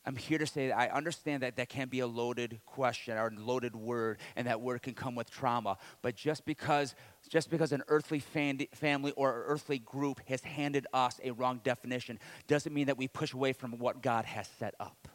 I'm 0.08 0.16
here 0.16 0.38
to 0.38 0.48
say 0.48 0.70
that 0.70 0.78
I 0.78 0.88
understand 0.88 1.44
that 1.44 1.58
that 1.58 1.68
can 1.68 1.90
be 1.90 2.00
a 2.00 2.08
loaded 2.08 2.62
question 2.66 3.18
or 3.18 3.28
a 3.28 3.40
loaded 3.40 3.76
word, 3.76 4.20
and 4.38 4.48
that 4.48 4.62
word 4.62 4.82
can 4.82 4.94
come 4.94 5.16
with 5.16 5.30
trauma. 5.30 5.78
But 6.02 6.16
just 6.16 6.46
because, 6.46 6.96
just 7.28 7.50
because 7.50 7.74
an 7.74 7.84
earthly 7.90 8.20
family 8.22 9.14
or 9.18 9.44
earthly 9.48 9.80
group 9.80 10.22
has 10.30 10.42
handed 10.42 10.88
us 10.94 11.20
a 11.26 11.32
wrong 11.32 11.60
definition 11.62 12.20
doesn't 12.48 12.74
mean 12.74 12.88
that 12.88 12.98
we 12.98 13.10
push 13.10 13.34
away 13.34 13.52
from 13.52 13.78
what 13.80 14.02
God 14.02 14.24
has 14.24 14.48
set 14.58 14.76
up. 14.80 15.10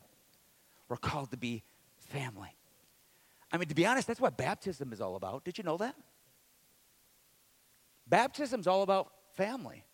We're 0.91 0.99
called 0.99 1.31
to 1.31 1.39
be 1.39 1.63
family. 2.11 2.55
I 3.51 3.57
mean, 3.57 3.69
to 3.69 3.75
be 3.75 3.87
honest, 3.87 4.07
that's 4.07 4.21
what 4.21 4.37
baptism 4.37 4.93
is 4.93 5.01
all 5.01 5.17
about. 5.17 5.43
Did 5.43 5.57
you 5.57 5.65
know 5.65 5.79
that? 5.79 5.95
Baptism's 8.07 8.67
all 8.67 8.83
about 8.83 9.11
family. 9.37 9.87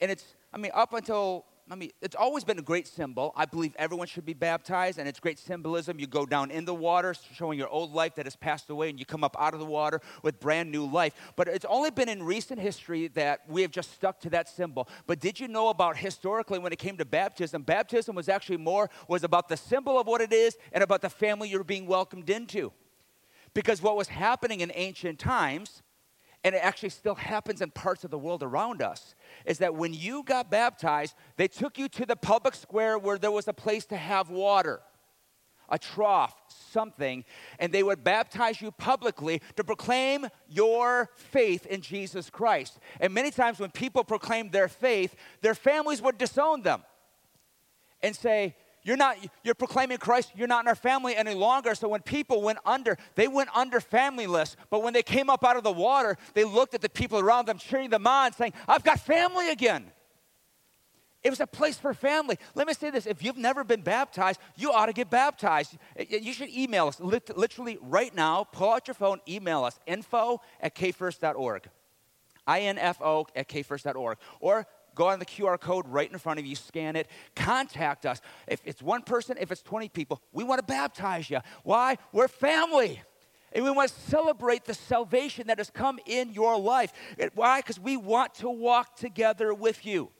And 0.00 0.10
it's, 0.10 0.24
I 0.54 0.56
mean, 0.56 0.72
up 0.74 0.94
until 0.94 1.44
I 1.68 1.74
mean, 1.74 1.90
it's 2.00 2.14
always 2.14 2.44
been 2.44 2.60
a 2.60 2.62
great 2.62 2.86
symbol. 2.86 3.32
I 3.34 3.44
believe 3.44 3.74
everyone 3.76 4.06
should 4.06 4.24
be 4.24 4.34
baptized, 4.34 5.00
and 5.00 5.08
it's 5.08 5.18
great 5.18 5.36
symbolism. 5.36 5.98
You 5.98 6.06
go 6.06 6.24
down 6.24 6.52
in 6.52 6.64
the 6.64 6.74
water, 6.74 7.12
showing 7.34 7.58
your 7.58 7.68
old 7.68 7.92
life 7.92 8.14
that 8.14 8.26
has 8.26 8.36
passed 8.36 8.70
away, 8.70 8.88
and 8.88 9.00
you 9.00 9.04
come 9.04 9.24
up 9.24 9.36
out 9.36 9.52
of 9.52 9.58
the 9.58 9.66
water 9.66 10.00
with 10.22 10.38
brand 10.38 10.70
new 10.70 10.86
life. 10.86 11.12
But 11.34 11.48
it's 11.48 11.64
only 11.64 11.90
been 11.90 12.08
in 12.08 12.22
recent 12.22 12.60
history 12.60 13.08
that 13.08 13.40
we 13.48 13.62
have 13.62 13.72
just 13.72 13.92
stuck 13.94 14.20
to 14.20 14.30
that 14.30 14.48
symbol. 14.48 14.88
But 15.08 15.18
did 15.18 15.40
you 15.40 15.48
know 15.48 15.68
about 15.70 15.96
historically 15.96 16.60
when 16.60 16.72
it 16.72 16.78
came 16.78 16.96
to 16.98 17.04
baptism? 17.04 17.62
Baptism 17.62 18.14
was 18.14 18.28
actually 18.28 18.58
more 18.58 18.88
was 19.08 19.24
about 19.24 19.48
the 19.48 19.56
symbol 19.56 19.98
of 19.98 20.06
what 20.06 20.20
it 20.20 20.32
is 20.32 20.56
and 20.72 20.84
about 20.84 21.02
the 21.02 21.10
family 21.10 21.48
you're 21.48 21.64
being 21.64 21.88
welcomed 21.88 22.30
into. 22.30 22.72
Because 23.54 23.82
what 23.82 23.96
was 23.96 24.06
happening 24.06 24.60
in 24.60 24.70
ancient 24.74 25.18
times, 25.18 25.82
and 26.46 26.54
it 26.54 26.58
actually 26.58 26.90
still 26.90 27.16
happens 27.16 27.60
in 27.60 27.72
parts 27.72 28.04
of 28.04 28.12
the 28.12 28.18
world 28.18 28.40
around 28.40 28.80
us, 28.80 29.16
is 29.46 29.58
that 29.58 29.74
when 29.74 29.92
you 29.92 30.22
got 30.22 30.48
baptized, 30.48 31.16
they 31.36 31.48
took 31.48 31.76
you 31.76 31.88
to 31.88 32.06
the 32.06 32.14
public 32.14 32.54
square 32.54 33.00
where 33.00 33.18
there 33.18 33.32
was 33.32 33.48
a 33.48 33.52
place 33.52 33.84
to 33.86 33.96
have 33.96 34.30
water, 34.30 34.80
a 35.68 35.76
trough, 35.76 36.36
something, 36.46 37.24
and 37.58 37.72
they 37.72 37.82
would 37.82 38.04
baptize 38.04 38.62
you 38.62 38.70
publicly 38.70 39.42
to 39.56 39.64
proclaim 39.64 40.28
your 40.48 41.10
faith 41.16 41.66
in 41.66 41.80
Jesus 41.80 42.30
Christ. 42.30 42.78
And 43.00 43.12
many 43.12 43.32
times 43.32 43.58
when 43.58 43.72
people 43.72 44.04
proclaimed 44.04 44.52
their 44.52 44.68
faith, 44.68 45.16
their 45.40 45.56
families 45.56 46.00
would 46.00 46.16
disown 46.16 46.62
them 46.62 46.84
and 48.04 48.14
say, 48.14 48.54
you're 48.86 48.96
not 48.96 49.16
you're 49.42 49.56
proclaiming 49.56 49.98
Christ, 49.98 50.30
you're 50.36 50.46
not 50.46 50.64
in 50.64 50.68
our 50.68 50.76
family 50.76 51.16
any 51.16 51.34
longer. 51.34 51.74
So 51.74 51.88
when 51.88 52.02
people 52.02 52.40
went 52.40 52.60
under, 52.64 52.96
they 53.16 53.26
went 53.26 53.50
under 53.54 53.80
familyless. 53.80 54.54
But 54.70 54.84
when 54.84 54.92
they 54.92 55.02
came 55.02 55.28
up 55.28 55.44
out 55.44 55.56
of 55.56 55.64
the 55.64 55.72
water, 55.72 56.16
they 56.34 56.44
looked 56.44 56.72
at 56.74 56.80
the 56.80 56.88
people 56.88 57.18
around 57.18 57.46
them, 57.46 57.58
cheering 57.58 57.90
them 57.90 58.06
on, 58.06 58.32
saying, 58.32 58.52
I've 58.68 58.84
got 58.84 59.00
family 59.00 59.50
again. 59.50 59.90
It 61.24 61.30
was 61.30 61.40
a 61.40 61.46
place 61.48 61.76
for 61.76 61.92
family. 61.92 62.38
Let 62.54 62.68
me 62.68 62.74
say 62.74 62.90
this 62.90 63.04
if 63.04 63.24
you've 63.24 63.36
never 63.36 63.64
been 63.64 63.80
baptized, 63.80 64.38
you 64.54 64.70
ought 64.70 64.86
to 64.86 64.92
get 64.92 65.10
baptized. 65.10 65.76
You 66.08 66.32
should 66.32 66.50
email 66.50 66.86
us 66.86 67.00
literally 67.00 67.78
right 67.82 68.14
now. 68.14 68.44
Pull 68.44 68.72
out 68.72 68.86
your 68.86 68.94
phone, 68.94 69.18
email 69.28 69.64
us 69.64 69.80
info 69.86 70.40
at 70.60 70.76
kfirst.org. 70.76 71.68
info 72.48 73.26
at 73.34 73.48
kfirst.org. 73.48 74.18
Or 74.38 74.68
go 74.96 75.08
on 75.08 75.20
the 75.20 75.26
QR 75.26 75.60
code 75.60 75.86
right 75.86 76.10
in 76.10 76.18
front 76.18 76.40
of 76.40 76.46
you, 76.46 76.56
scan 76.56 76.96
it, 76.96 77.06
contact 77.36 78.04
us. 78.04 78.20
If 78.48 78.60
it's 78.64 78.82
one 78.82 79.02
person, 79.02 79.36
if 79.38 79.52
it's 79.52 79.62
20 79.62 79.88
people, 79.90 80.20
we 80.32 80.42
want 80.42 80.58
to 80.58 80.64
baptize 80.64 81.30
you. 81.30 81.38
Why? 81.62 81.98
We're 82.12 82.26
family. 82.26 83.00
And 83.52 83.64
we 83.64 83.70
want 83.70 83.90
to 83.90 84.00
celebrate 84.10 84.64
the 84.64 84.74
salvation 84.74 85.46
that 85.46 85.58
has 85.58 85.70
come 85.70 86.00
in 86.06 86.32
your 86.32 86.58
life. 86.58 86.92
Why? 87.34 87.60
Because 87.60 87.78
we 87.78 87.96
want 87.96 88.34
to 88.36 88.50
walk 88.50 88.96
together 88.96 89.54
with 89.54 89.86
you. 89.86 90.10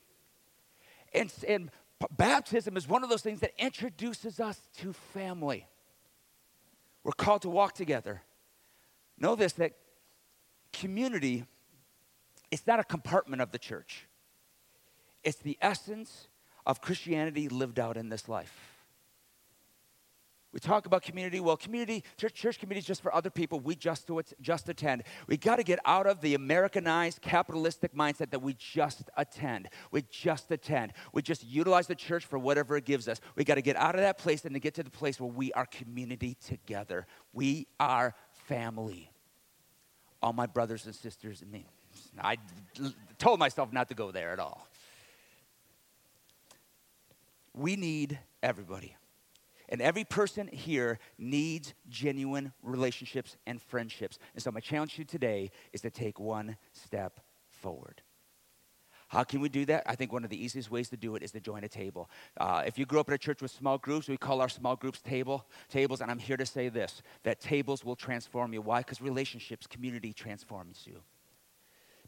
And, 1.12 1.33
and 1.49 1.71
baptism 2.11 2.77
is 2.77 2.87
one 2.87 3.03
of 3.03 3.11
those 3.11 3.23
things 3.23 3.41
that 3.41 3.53
introduces 3.59 4.39
us 4.39 4.61
to 4.79 4.93
family. 4.93 5.67
We're 7.03 7.12
called 7.12 7.43
to 7.43 7.51
walk 7.51 7.75
together. 7.75 8.23
Know 9.19 9.35
this 9.35 9.55
that 9.55 9.73
community 10.73 11.45
is 12.51 12.67
not 12.67 12.81
a 12.81 12.85
compartment 12.85 13.43
of 13.43 13.51
the 13.51 13.59
church. 13.59 14.07
It's 15.27 15.39
the 15.39 15.59
essence 15.61 16.29
of 16.65 16.81
Christianity 16.81 17.49
lived 17.49 17.81
out 17.81 17.97
in 17.97 18.09
this 18.09 18.29
life. 18.29 18.73
We 20.53 20.61
talk 20.61 20.87
about 20.87 21.03
community. 21.03 21.41
Well, 21.41 21.57
community, 21.57 22.05
church, 22.17 22.33
church 22.33 22.61
community 22.61 22.79
is 22.79 22.87
just 22.87 23.03
for 23.03 23.12
other 23.12 23.29
people. 23.29 23.59
We 23.59 23.75
just 23.75 24.07
do 24.07 24.21
it, 24.21 24.33
just 24.41 24.69
attend. 24.69 25.03
We 25.27 25.37
got 25.37 25.57
to 25.57 25.65
get 25.65 25.81
out 25.85 26.07
of 26.07 26.21
the 26.21 26.35
Americanized, 26.35 27.21
capitalistic 27.23 27.93
mindset 27.93 28.31
that 28.31 28.41
we 28.41 28.55
just 28.55 29.11
attend. 29.17 29.69
We 29.91 30.05
just 30.11 30.51
attend. 30.53 30.93
We 31.12 31.23
just 31.23 31.45
utilize 31.45 31.89
the 31.89 31.97
church 31.97 32.25
for 32.25 32.39
whatever 32.39 32.77
it 32.77 32.85
gives 32.85 33.09
us. 33.09 33.21
We 33.35 33.43
got 33.43 33.57
to 33.57 33.62
get 33.62 33.75
out 33.77 33.97
of 33.97 34.03
that 34.03 34.19
place 34.19 34.45
and 34.45 34.55
to 34.55 34.61
get 34.61 34.75
to 34.75 34.85
the 34.85 34.91
place 34.91 35.21
where 35.21 35.31
we 35.31 35.53
are 35.55 35.67
community 35.67 36.37
together. 36.47 37.07
We 37.33 37.67
are 37.81 38.15
family. 38.47 39.11
All 40.23 40.33
my 40.33 40.47
brothers 40.47 40.87
and 40.87 40.95
sisters 40.95 41.43
and 41.43 41.51
me. 41.51 41.67
I 42.19 42.37
told 43.19 43.41
myself 43.41 43.73
not 43.73 43.89
to 43.89 43.95
go 43.95 44.12
there 44.12 44.31
at 44.31 44.39
all. 44.39 44.69
We 47.57 47.75
need 47.75 48.19
everybody. 48.42 48.95
And 49.69 49.83
every 49.83 50.05
person 50.05 50.47
here 50.47 50.99
needs 51.19 51.75
genuine 51.88 52.53
relationships 52.62 53.37
and 53.47 53.61
friendships. 53.61 54.19
And 54.35 54.42
so, 54.42 54.53
my 54.53 54.61
challenge 54.61 54.95
to 54.95 54.99
you 55.01 55.05
today 55.05 55.51
is 55.73 55.81
to 55.81 55.90
take 55.90 56.21
one 56.21 56.57
step 56.73 57.21
forward. 57.49 58.03
How 59.09 59.23
can 59.25 59.40
we 59.40 59.49
do 59.49 59.64
that? 59.66 59.85
I 59.87 59.95
think 59.95 60.12
one 60.12 60.25
of 60.25 60.31
the 60.31 60.45
easiest 60.45 60.71
ways 60.71 60.88
to 60.90 60.97
do 60.97 61.14
it 61.14 61.23
is 61.23 61.31
to 61.33 61.40
join 61.40 61.62
a 61.62 61.69
table. 61.69 62.11
Uh, 62.38 62.64
if 62.66 62.77
you 62.77 62.85
grew 62.85 62.99
up 62.99 63.09
in 63.09 63.14
a 63.14 63.19
church 63.19 63.40
with 63.40 63.53
small 63.53 63.79
groups, 63.79 64.09
we 64.09 64.16
call 64.16 64.40
our 64.40 64.49
small 64.49 64.75
groups 64.75 65.01
table 65.01 65.47
tables. 65.69 66.01
And 66.01 66.11
I'm 66.11 66.19
here 66.19 66.37
to 66.37 66.47
say 66.47 66.69
this: 66.69 67.03
that 67.23 67.40
tables 67.40 67.85
will 67.85 67.97
transform 67.97 68.53
you. 68.53 68.61
Why? 68.62 68.81
Because 68.81 69.01
relationships, 69.01 69.66
community 69.66 70.12
transforms 70.12 70.83
you. 70.87 71.03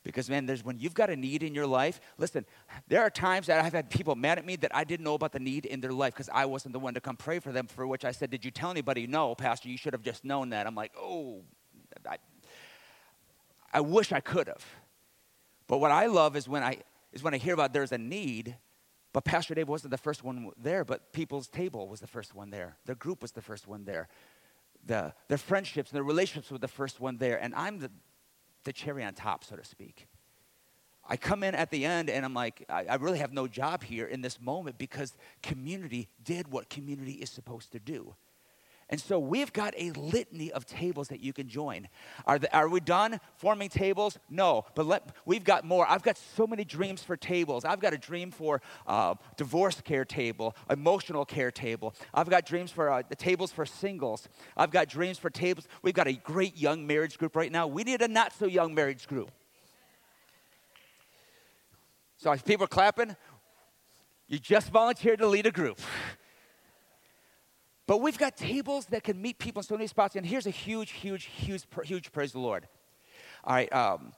Because, 0.09 0.31
man, 0.31 0.47
there's 0.47 0.65
when 0.65 0.79
you've 0.79 0.95
got 0.95 1.11
a 1.11 1.17
need 1.17 1.43
in 1.43 1.55
your 1.55 1.67
life, 1.67 2.01
listen, 2.17 2.47
there 2.87 3.03
are 3.03 3.11
times 3.11 3.47
that 3.49 3.63
I've 3.63 3.75
had 3.75 3.91
people 3.91 4.15
mad 4.15 4.39
at 4.39 4.47
me 4.47 4.57
that 4.57 4.75
I 4.75 4.83
didn't 4.83 5.05
know 5.05 5.13
about 5.13 5.33
the 5.33 5.39
need 5.39 5.67
in 5.67 5.83
their 5.83 5.93
life 5.93 6.15
because 6.15 6.31
I 6.33 6.47
wasn't 6.47 6.73
the 6.73 6.79
one 6.79 6.95
to 6.95 7.01
come 7.03 7.15
pray 7.15 7.41
for 7.41 7.53
them, 7.53 7.67
for 7.67 7.87
which 7.87 8.07
I 8.07 8.13
said, 8.13 8.31
Did 8.31 8.43
you 8.43 8.51
tell 8.51 8.71
anybody? 8.71 9.07
No, 9.07 9.35
Pastor, 9.35 9.69
you 9.69 9.77
should 9.77 9.93
have 9.93 10.01
just 10.01 10.25
known 10.25 10.49
that. 10.49 10.67
I'm 10.67 10.75
like, 10.75 10.93
Oh, 10.99 11.43
I, 12.09 12.17
I 13.71 13.83
wish 13.83 14.11
I 14.11 14.21
could 14.21 14.47
have. 14.47 14.65
But 15.67 15.77
what 15.77 15.91
I 15.91 16.07
love 16.07 16.37
is 16.37 16.49
when 16.49 16.63
I, 16.63 16.79
is 17.13 17.23
when 17.23 17.35
I 17.35 17.37
hear 17.37 17.53
about 17.53 17.75
there's 17.75 17.93
a 17.93 17.99
need, 17.99 18.57
but 19.13 19.27
Pastor 19.27 19.55
Dave 19.55 19.69
wasn't 19.69 19.91
the 19.91 19.99
first 19.99 20.25
one 20.25 20.53
there, 20.57 20.87
but 20.87 21.13
people's 21.13 21.49
table 21.49 21.87
was 21.87 22.01
the 22.01 22.07
first 22.07 22.35
one 22.35 22.49
there. 22.49 22.79
Their 22.87 22.95
group 22.95 23.21
was 23.21 23.33
the 23.33 23.43
first 23.43 23.69
one 23.69 23.85
there. 23.85 24.09
The, 24.87 25.13
their 25.29 25.37
friendships 25.37 25.91
and 25.91 25.97
their 25.97 26.03
relationships 26.03 26.51
were 26.51 26.57
the 26.57 26.67
first 26.67 26.99
one 26.99 27.19
there. 27.19 27.37
And 27.37 27.55
I'm 27.55 27.81
the, 27.81 27.91
the 28.69 28.73
cherry 28.75 29.03
on 29.03 29.15
top, 29.15 29.45
so 29.45 29.57
to 29.57 29.65
speak. 29.65 30.09
I 31.09 31.17
come 31.17 31.43
in 31.43 31.55
at 31.55 31.71
the 31.71 31.87
end 31.87 32.11
and 32.11 32.23
I'm 32.23 32.35
like, 32.35 32.67
I, 32.69 32.85
I, 32.85 32.95
really 32.97 33.19
have 33.19 33.33
no 33.33 33.49
job 33.49 33.83
here 33.83 34.07
in 34.07 34.21
this 34.21 34.39
moment 34.39 34.77
because 34.77 35.17
community 35.43 36.11
did 36.23 36.53
what 36.53 36.69
community 36.69 37.13
is 37.13 37.31
supposed 37.31 37.73
to 37.73 37.79
do. 37.79 38.15
And 38.91 38.99
so 38.99 39.19
we've 39.19 39.53
got 39.53 39.75
a 39.77 39.91
litany 39.93 40.51
of 40.51 40.65
tables 40.65 41.09
that 41.09 41.21
you 41.21 41.35
can 41.35 41.47
join. 41.47 41.89
Are, 42.27 42.39
the, 42.39 42.55
are 42.57 42.69
we 42.69 42.81
done 42.81 43.21
forming 43.37 43.69
tables? 43.69 44.19
No, 44.31 44.65
but 44.75 44.87
let, 44.87 45.15
we've 45.27 45.45
got 45.45 45.65
more. 45.65 45.87
I've 45.87 46.03
got 46.03 46.17
so 46.17 46.47
many 46.47 46.65
dreams 46.65 47.03
for 47.03 47.15
tables. 47.15 47.67
I've 47.67 47.81
got 47.81 47.93
a 47.93 47.99
dream 47.99 48.31
for 48.31 48.63
uh, 48.87 49.15
divorce 49.37 49.83
care 49.83 50.07
table, 50.07 50.57
emotional 50.71 51.27
care 51.27 51.51
table. 51.51 51.95
I've 52.15 52.31
got 52.31 52.47
dreams 52.47 52.71
for 52.71 52.91
uh, 52.91 53.03
the 53.07 53.17
tables 53.17 53.53
for 53.53 53.67
singles. 53.67 54.27
I've 54.57 54.71
got 54.71 54.89
dreams 54.89 55.19
for 55.19 55.29
tables. 55.29 55.69
We've 55.83 55.95
got 55.95 56.09
a 56.09 56.15
great 56.15 56.57
young 56.57 56.87
marriage 56.87 57.19
group 57.19 57.37
right 57.37 57.53
now. 57.53 57.67
We 57.67 57.85
need 57.85 58.01
a 58.01 58.09
not 58.09 58.33
so 58.33 58.47
young 58.47 58.75
marriage 58.75 59.07
group. 59.07 59.31
So 62.17 62.33
if 62.33 62.45
people 62.45 62.65
are 62.65 62.69
clapping, 62.69 63.15
you 64.29 64.39
just 64.39 64.71
volunteered 64.71 65.19
to 65.19 65.27
lead 65.27 65.47
a 65.47 65.53
group. 65.53 65.79
But 67.89 68.03
we've 68.03 68.19
got 68.19 68.37
tables 68.37 68.85
that 68.87 69.03
can 69.03 69.21
meet 69.21 69.39
people 69.39 69.61
in 69.61 69.65
so 69.65 69.75
many 69.75 69.87
spots. 69.87 70.15
And 70.15 70.25
here's 70.25 70.47
a 70.47 70.51
huge, 70.51 70.91
huge, 70.91 71.25
huge, 71.25 71.65
huge 71.85 72.13
praise 72.13 72.33
the 72.33 72.39
Lord. 72.39 72.69
All 73.45 73.55
right, 73.55 73.73
um, 73.73 74.13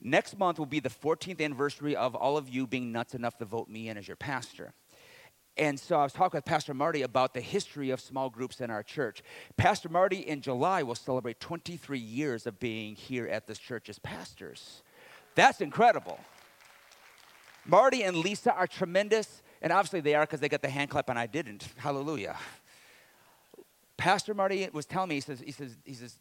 next 0.00 0.36
month 0.36 0.58
will 0.58 0.66
be 0.66 0.80
the 0.80 0.90
14th 0.90 1.40
anniversary 1.40 1.94
of 1.94 2.16
all 2.16 2.36
of 2.36 2.48
you 2.48 2.66
being 2.66 2.90
nuts 2.90 3.14
enough 3.14 3.38
to 3.38 3.44
vote 3.44 3.68
me 3.68 3.88
in 3.88 3.96
as 3.96 4.08
your 4.08 4.16
pastor. 4.16 4.74
And 5.56 5.78
so 5.78 6.00
I 6.00 6.02
was 6.02 6.12
talking 6.12 6.38
with 6.38 6.44
Pastor 6.44 6.74
Marty 6.74 7.02
about 7.02 7.32
the 7.32 7.40
history 7.40 7.90
of 7.90 8.00
small 8.00 8.28
groups 8.28 8.60
in 8.60 8.72
our 8.72 8.82
church. 8.82 9.22
Pastor 9.56 9.88
Marty 9.88 10.18
in 10.18 10.40
July 10.40 10.82
will 10.82 10.96
celebrate 10.96 11.38
23 11.38 12.00
years 12.00 12.48
of 12.48 12.58
being 12.58 12.96
here 12.96 13.28
at 13.28 13.46
this 13.46 13.58
church 13.58 13.88
as 13.88 14.00
pastors. 14.00 14.82
That's 15.36 15.60
incredible. 15.60 16.18
Marty 17.64 18.02
and 18.02 18.16
Lisa 18.16 18.52
are 18.52 18.66
tremendous, 18.66 19.42
and 19.60 19.72
obviously 19.72 20.00
they 20.00 20.16
are 20.16 20.22
because 20.22 20.40
they 20.40 20.48
got 20.48 20.62
the 20.62 20.70
hand 20.70 20.90
clap 20.90 21.08
and 21.08 21.18
I 21.18 21.28
didn't. 21.28 21.68
Hallelujah. 21.76 22.36
Pastor 24.02 24.34
Marty 24.34 24.68
was 24.72 24.84
telling 24.84 25.10
me, 25.10 25.14
he 25.14 25.20
says, 25.20 25.40
he 25.46 25.52
says, 25.52 25.76
he 25.84 25.94
says, 25.94 26.18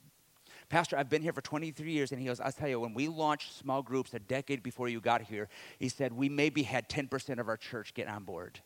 Pastor, 0.69 0.95
I've 0.95 1.09
been 1.09 1.23
here 1.23 1.33
for 1.33 1.41
23 1.41 1.91
years, 1.91 2.11
and 2.11 2.21
he 2.21 2.27
goes, 2.27 2.39
I'll 2.39 2.51
tell 2.51 2.69
you, 2.69 2.79
when 2.79 2.93
we 2.93 3.07
launched 3.07 3.57
small 3.57 3.81
groups 3.81 4.13
a 4.13 4.19
decade 4.19 4.61
before 4.61 4.87
you 4.87 5.01
got 5.01 5.23
here, 5.23 5.49
he 5.79 5.89
said, 5.89 6.13
we 6.13 6.29
maybe 6.29 6.61
had 6.61 6.87
10% 6.89 7.39
of 7.39 7.47
our 7.47 7.57
church 7.57 7.95
get 7.95 8.07
on 8.07 8.23
board. 8.23 8.59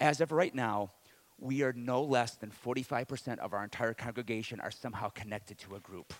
As 0.00 0.20
of 0.20 0.32
right 0.32 0.54
now, 0.54 0.92
we 1.38 1.62
are 1.62 1.72
no 1.72 2.02
less 2.02 2.34
than 2.34 2.50
45% 2.50 3.38
of 3.38 3.54
our 3.54 3.64
entire 3.64 3.94
congregation 3.94 4.60
are 4.60 4.70
somehow 4.70 5.08
connected 5.08 5.56
to 5.60 5.76
a 5.76 5.80
group. 5.80 6.12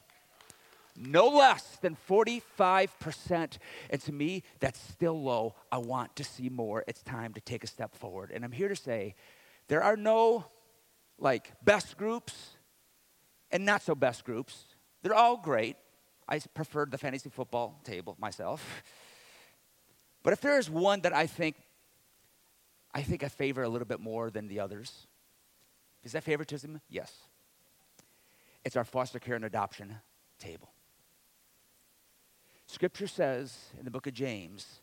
No 0.97 1.29
less 1.29 1.77
than 1.83 1.99
45%. 2.09 3.59
And 3.91 4.01
to 4.01 4.13
me, 4.13 4.45
that's 4.59 4.81
still 4.81 5.23
low. 5.23 5.55
I 5.71 5.77
want 5.77 6.17
to 6.17 6.25
see 6.25 6.49
more. 6.49 6.83
It's 6.89 7.03
time 7.03 7.35
to 7.35 7.43
take 7.43 7.63
a 7.63 7.67
step 7.67 7.95
forward. 7.95 8.31
And 8.33 8.43
I'm 8.43 8.53
here 8.53 8.69
to 8.69 8.77
say 8.77 9.17
there 9.69 9.83
are 9.83 9.99
no 9.99 10.47
like 11.21 11.53
best 11.63 11.97
groups 11.97 12.57
and 13.53 13.65
not 13.65 13.83
so 13.83 13.95
best 13.95 14.25
groups. 14.25 14.65
They're 15.03 15.15
all 15.15 15.37
great. 15.37 15.77
I 16.29 16.41
preferred 16.55 16.91
the 16.91 16.99
fantasy 16.99 17.29
football 17.29 17.81
table 17.85 18.17
myself. 18.19 18.83
But 20.23 20.33
if 20.33 20.41
there 20.41 20.59
is 20.59 20.69
one 20.69 21.01
that 21.03 21.15
I 21.15 21.27
think 21.27 21.57
I 22.93 23.03
think 23.03 23.23
I 23.23 23.29
favor 23.29 23.63
a 23.63 23.69
little 23.69 23.87
bit 23.87 24.01
more 24.01 24.31
than 24.31 24.49
the 24.49 24.59
others, 24.59 25.07
is 26.03 26.13
that 26.13 26.25
favoritism? 26.25 26.81
Yes. 26.89 27.13
It's 28.65 28.77
our 28.77 28.85
foster 28.85 29.21
care 29.21 29.37
and 29.37 29.45
adoption 29.45 29.97
table. 30.39 30.73
Scripture 32.67 33.07
says 33.07 33.57
in 33.79 33.85
the 33.85 33.91
book 33.91 34.07
of 34.07 34.15
James 34.15 34.81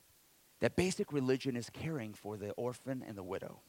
that 0.59 0.75
basic 0.75 1.11
religion 1.11 1.55
is 1.55 1.69
caring 1.69 2.13
for 2.13 2.37
the 2.37 2.51
orphan 2.51 3.03
and 3.05 3.17
the 3.17 3.23
widow. 3.23 3.59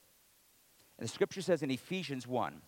And 0.98 1.08
the 1.08 1.12
scripture 1.12 1.42
says 1.42 1.62
in 1.62 1.70
Ephesians 1.70 2.26
1 2.26 2.60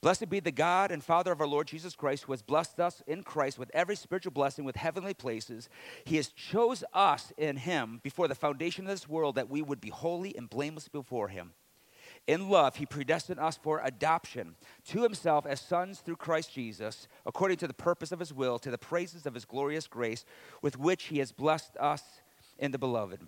Blessed 0.00 0.28
be 0.28 0.40
the 0.40 0.52
God 0.52 0.90
and 0.90 1.02
Father 1.02 1.32
of 1.32 1.40
our 1.40 1.46
Lord 1.46 1.66
Jesus 1.66 1.94
Christ, 1.94 2.24
who 2.24 2.32
has 2.32 2.42
blessed 2.42 2.78
us 2.78 3.02
in 3.06 3.22
Christ 3.22 3.58
with 3.58 3.70
every 3.72 3.96
spiritual 3.96 4.32
blessing 4.32 4.64
with 4.64 4.76
heavenly 4.76 5.14
places. 5.14 5.68
He 6.04 6.16
has 6.16 6.28
chose 6.28 6.84
us 6.92 7.32
in 7.38 7.56
him 7.56 8.00
before 8.02 8.28
the 8.28 8.34
foundation 8.34 8.84
of 8.84 8.90
this 8.90 9.08
world 9.08 9.36
that 9.36 9.48
we 9.48 9.62
would 9.62 9.80
be 9.80 9.88
holy 9.88 10.36
and 10.36 10.50
blameless 10.50 10.88
before 10.88 11.28
him. 11.28 11.52
In 12.26 12.48
love, 12.50 12.76
he 12.76 12.86
predestined 12.86 13.40
us 13.40 13.58
for 13.62 13.80
adoption 13.82 14.56
to 14.88 15.02
himself 15.02 15.46
as 15.46 15.60
sons 15.60 16.00
through 16.00 16.16
Christ 16.16 16.52
Jesus, 16.52 17.08
according 17.24 17.58
to 17.58 17.66
the 17.66 17.74
purpose 17.74 18.12
of 18.12 18.18
his 18.18 18.32
will, 18.32 18.58
to 18.58 18.70
the 18.70 18.78
praises 18.78 19.26
of 19.26 19.34
his 19.34 19.44
glorious 19.44 19.86
grace, 19.86 20.24
with 20.62 20.78
which 20.78 21.04
he 21.04 21.18
has 21.18 21.32
blessed 21.32 21.76
us 21.78 22.02
in 22.58 22.72
the 22.72 22.78
beloved. 22.78 23.20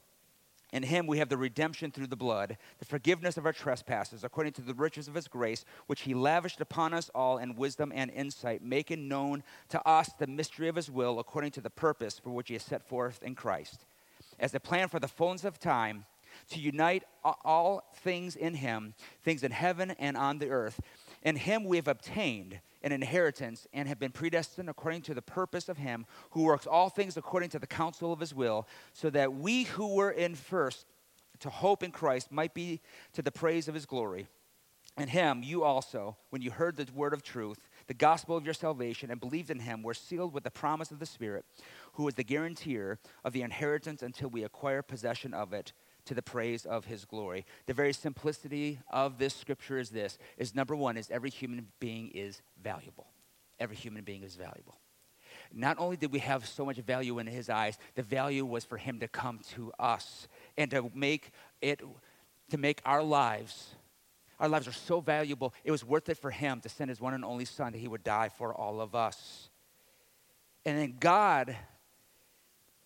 In 0.72 0.82
him 0.82 1.06
we 1.06 1.18
have 1.18 1.28
the 1.28 1.36
redemption 1.36 1.90
through 1.90 2.08
the 2.08 2.16
blood, 2.16 2.58
the 2.78 2.84
forgiveness 2.84 3.36
of 3.36 3.46
our 3.46 3.52
trespasses, 3.52 4.24
according 4.24 4.52
to 4.54 4.62
the 4.62 4.74
riches 4.74 5.06
of 5.06 5.14
his 5.14 5.28
grace, 5.28 5.64
which 5.86 6.02
he 6.02 6.12
lavished 6.12 6.60
upon 6.60 6.92
us 6.92 7.08
all 7.14 7.38
in 7.38 7.54
wisdom 7.54 7.92
and 7.94 8.10
insight, 8.10 8.62
making 8.62 9.08
known 9.08 9.42
to 9.68 9.88
us 9.88 10.10
the 10.18 10.26
mystery 10.26 10.68
of 10.68 10.76
his 10.76 10.90
will, 10.90 11.18
according 11.18 11.52
to 11.52 11.60
the 11.60 11.70
purpose 11.70 12.18
for 12.18 12.30
which 12.30 12.48
he 12.48 12.54
has 12.54 12.64
set 12.64 12.82
forth 12.82 13.22
in 13.22 13.34
Christ. 13.34 13.86
As 14.40 14.52
the 14.52 14.60
plan 14.60 14.88
for 14.88 14.98
the 14.98 15.08
fullness 15.08 15.44
of 15.44 15.60
time, 15.60 16.04
to 16.50 16.60
unite 16.60 17.04
all 17.24 17.90
things 17.94 18.36
in 18.36 18.54
him, 18.54 18.94
things 19.22 19.42
in 19.42 19.52
heaven 19.52 19.92
and 19.92 20.16
on 20.16 20.38
the 20.38 20.50
earth. 20.50 20.80
In 21.22 21.36
him 21.36 21.64
we 21.64 21.76
have 21.76 21.88
obtained 21.88 22.60
an 22.82 22.92
inheritance 22.92 23.66
and 23.72 23.88
have 23.88 23.98
been 23.98 24.12
predestined 24.12 24.68
according 24.70 25.02
to 25.02 25.14
the 25.14 25.22
purpose 25.22 25.68
of 25.68 25.78
him 25.78 26.06
who 26.30 26.44
works 26.44 26.66
all 26.66 26.88
things 26.88 27.16
according 27.16 27.48
to 27.50 27.58
the 27.58 27.66
counsel 27.66 28.12
of 28.12 28.20
his 28.20 28.34
will, 28.34 28.66
so 28.92 29.10
that 29.10 29.34
we 29.34 29.64
who 29.64 29.94
were 29.94 30.10
in 30.10 30.34
first 30.34 30.86
to 31.40 31.50
hope 31.50 31.82
in 31.82 31.90
Christ 31.90 32.32
might 32.32 32.54
be 32.54 32.80
to 33.12 33.22
the 33.22 33.32
praise 33.32 33.68
of 33.68 33.74
his 33.74 33.86
glory. 33.86 34.26
And 34.98 35.10
him, 35.10 35.42
you 35.42 35.62
also, 35.62 36.16
when 36.30 36.40
you 36.40 36.50
heard 36.50 36.76
the 36.76 36.88
word 36.94 37.12
of 37.12 37.22
truth, 37.22 37.68
the 37.86 37.92
gospel 37.92 38.34
of 38.34 38.46
your 38.46 38.54
salvation, 38.54 39.10
and 39.10 39.20
believed 39.20 39.50
in 39.50 39.58
him, 39.58 39.82
were 39.82 39.92
sealed 39.92 40.32
with 40.32 40.44
the 40.44 40.50
promise 40.50 40.90
of 40.90 41.00
the 41.00 41.06
Spirit, 41.06 41.44
who 41.92 42.08
is 42.08 42.14
the 42.14 42.24
guarantor 42.24 42.98
of 43.22 43.34
the 43.34 43.42
inheritance 43.42 44.02
until 44.02 44.30
we 44.30 44.42
acquire 44.42 44.80
possession 44.80 45.34
of 45.34 45.52
it 45.52 45.72
to 46.06 46.14
the 46.14 46.22
praise 46.22 46.64
of 46.64 46.86
his 46.86 47.04
glory. 47.04 47.44
The 47.66 47.74
very 47.74 47.92
simplicity 47.92 48.78
of 48.90 49.18
this 49.18 49.34
scripture 49.34 49.78
is 49.78 49.90
this 49.90 50.18
is 50.36 50.54
number 50.54 50.74
one 50.74 50.96
is 50.96 51.10
every 51.10 51.30
human 51.30 51.68
being 51.80 52.10
is 52.10 52.42
valuable. 52.62 53.06
Every 53.58 53.76
human 53.76 54.04
being 54.04 54.22
is 54.22 54.34
valuable. 54.34 54.78
Not 55.52 55.78
only 55.78 55.96
did 55.96 56.12
we 56.12 56.18
have 56.20 56.46
so 56.46 56.64
much 56.64 56.76
value 56.78 57.18
in 57.18 57.26
his 57.26 57.48
eyes, 57.48 57.78
the 57.94 58.02
value 58.02 58.44
was 58.44 58.64
for 58.64 58.76
him 58.76 59.00
to 59.00 59.08
come 59.08 59.40
to 59.54 59.72
us 59.78 60.28
and 60.56 60.70
to 60.70 60.90
make 60.94 61.30
it 61.60 61.80
to 62.50 62.58
make 62.58 62.80
our 62.84 63.02
lives 63.02 63.74
our 64.38 64.48
lives 64.48 64.68
are 64.68 64.72
so 64.72 65.00
valuable. 65.00 65.54
It 65.64 65.70
was 65.70 65.84
worth 65.84 66.08
it 66.08 66.18
for 66.18 66.30
him 66.30 66.60
to 66.60 66.68
send 66.68 66.90
his 66.90 67.00
one 67.00 67.14
and 67.14 67.24
only 67.24 67.44
son 67.44 67.72
that 67.72 67.78
he 67.78 67.88
would 67.88 68.04
die 68.04 68.28
for 68.28 68.54
all 68.54 68.80
of 68.80 68.94
us. 68.94 69.48
And 70.64 70.76
then 70.76 70.96
God 71.00 71.56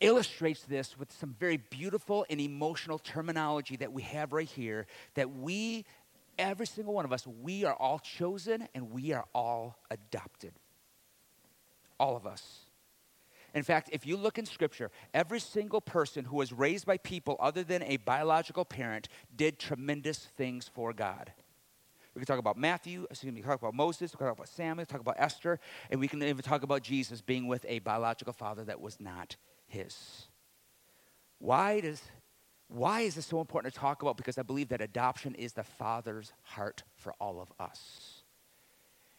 illustrates 0.00 0.62
this 0.62 0.98
with 0.98 1.12
some 1.12 1.34
very 1.38 1.58
beautiful 1.58 2.24
and 2.30 2.40
emotional 2.40 2.98
terminology 2.98 3.76
that 3.76 3.92
we 3.92 4.02
have 4.02 4.32
right 4.32 4.48
here 4.48 4.86
that 5.14 5.30
we, 5.30 5.84
every 6.38 6.66
single 6.66 6.94
one 6.94 7.04
of 7.04 7.12
us, 7.12 7.26
we 7.26 7.64
are 7.64 7.74
all 7.74 7.98
chosen 7.98 8.66
and 8.74 8.90
we 8.90 9.12
are 9.12 9.26
all 9.34 9.76
adopted. 9.90 10.52
All 11.98 12.16
of 12.16 12.26
us. 12.26 12.60
In 13.52 13.62
fact, 13.62 13.90
if 13.92 14.06
you 14.06 14.16
look 14.16 14.38
in 14.38 14.46
Scripture, 14.46 14.90
every 15.12 15.40
single 15.40 15.80
person 15.80 16.24
who 16.24 16.36
was 16.36 16.52
raised 16.52 16.86
by 16.86 16.96
people 16.98 17.36
other 17.40 17.64
than 17.64 17.82
a 17.82 17.96
biological 17.98 18.64
parent 18.64 19.08
did 19.34 19.58
tremendous 19.58 20.18
things 20.36 20.70
for 20.72 20.92
God. 20.92 21.32
We 22.14 22.20
can 22.20 22.26
talk 22.26 22.38
about 22.38 22.56
Matthew, 22.56 23.06
excuse 23.10 23.32
me, 23.32 23.40
talk 23.40 23.60
about 23.60 23.74
Moses, 23.74 24.12
we 24.12 24.18
can 24.18 24.26
talk 24.28 24.36
about 24.36 24.48
Samuel, 24.48 24.86
talk 24.86 25.00
about 25.00 25.16
Esther, 25.18 25.60
and 25.90 26.00
we 26.00 26.08
can 26.08 26.22
even 26.22 26.42
talk 26.42 26.62
about 26.62 26.82
Jesus 26.82 27.20
being 27.20 27.46
with 27.46 27.64
a 27.68 27.80
biological 27.80 28.32
father 28.32 28.64
that 28.64 28.80
was 28.80 28.98
not 29.00 29.36
his. 29.70 30.26
Why 31.38 31.80
does 31.80 32.02
why 32.70 33.00
is 33.00 33.16
this 33.16 33.26
so 33.26 33.40
important 33.40 33.74
to 33.74 33.80
talk 33.80 34.02
about? 34.02 34.16
Because 34.16 34.38
I 34.38 34.42
believe 34.42 34.68
that 34.68 34.80
adoption 34.80 35.35
is 35.35 35.54
the 35.54 35.64
Father's 35.64 36.33
heart 36.42 36.85
for 36.94 37.12
all 37.20 37.40
of 37.40 37.52
us. 37.59 38.22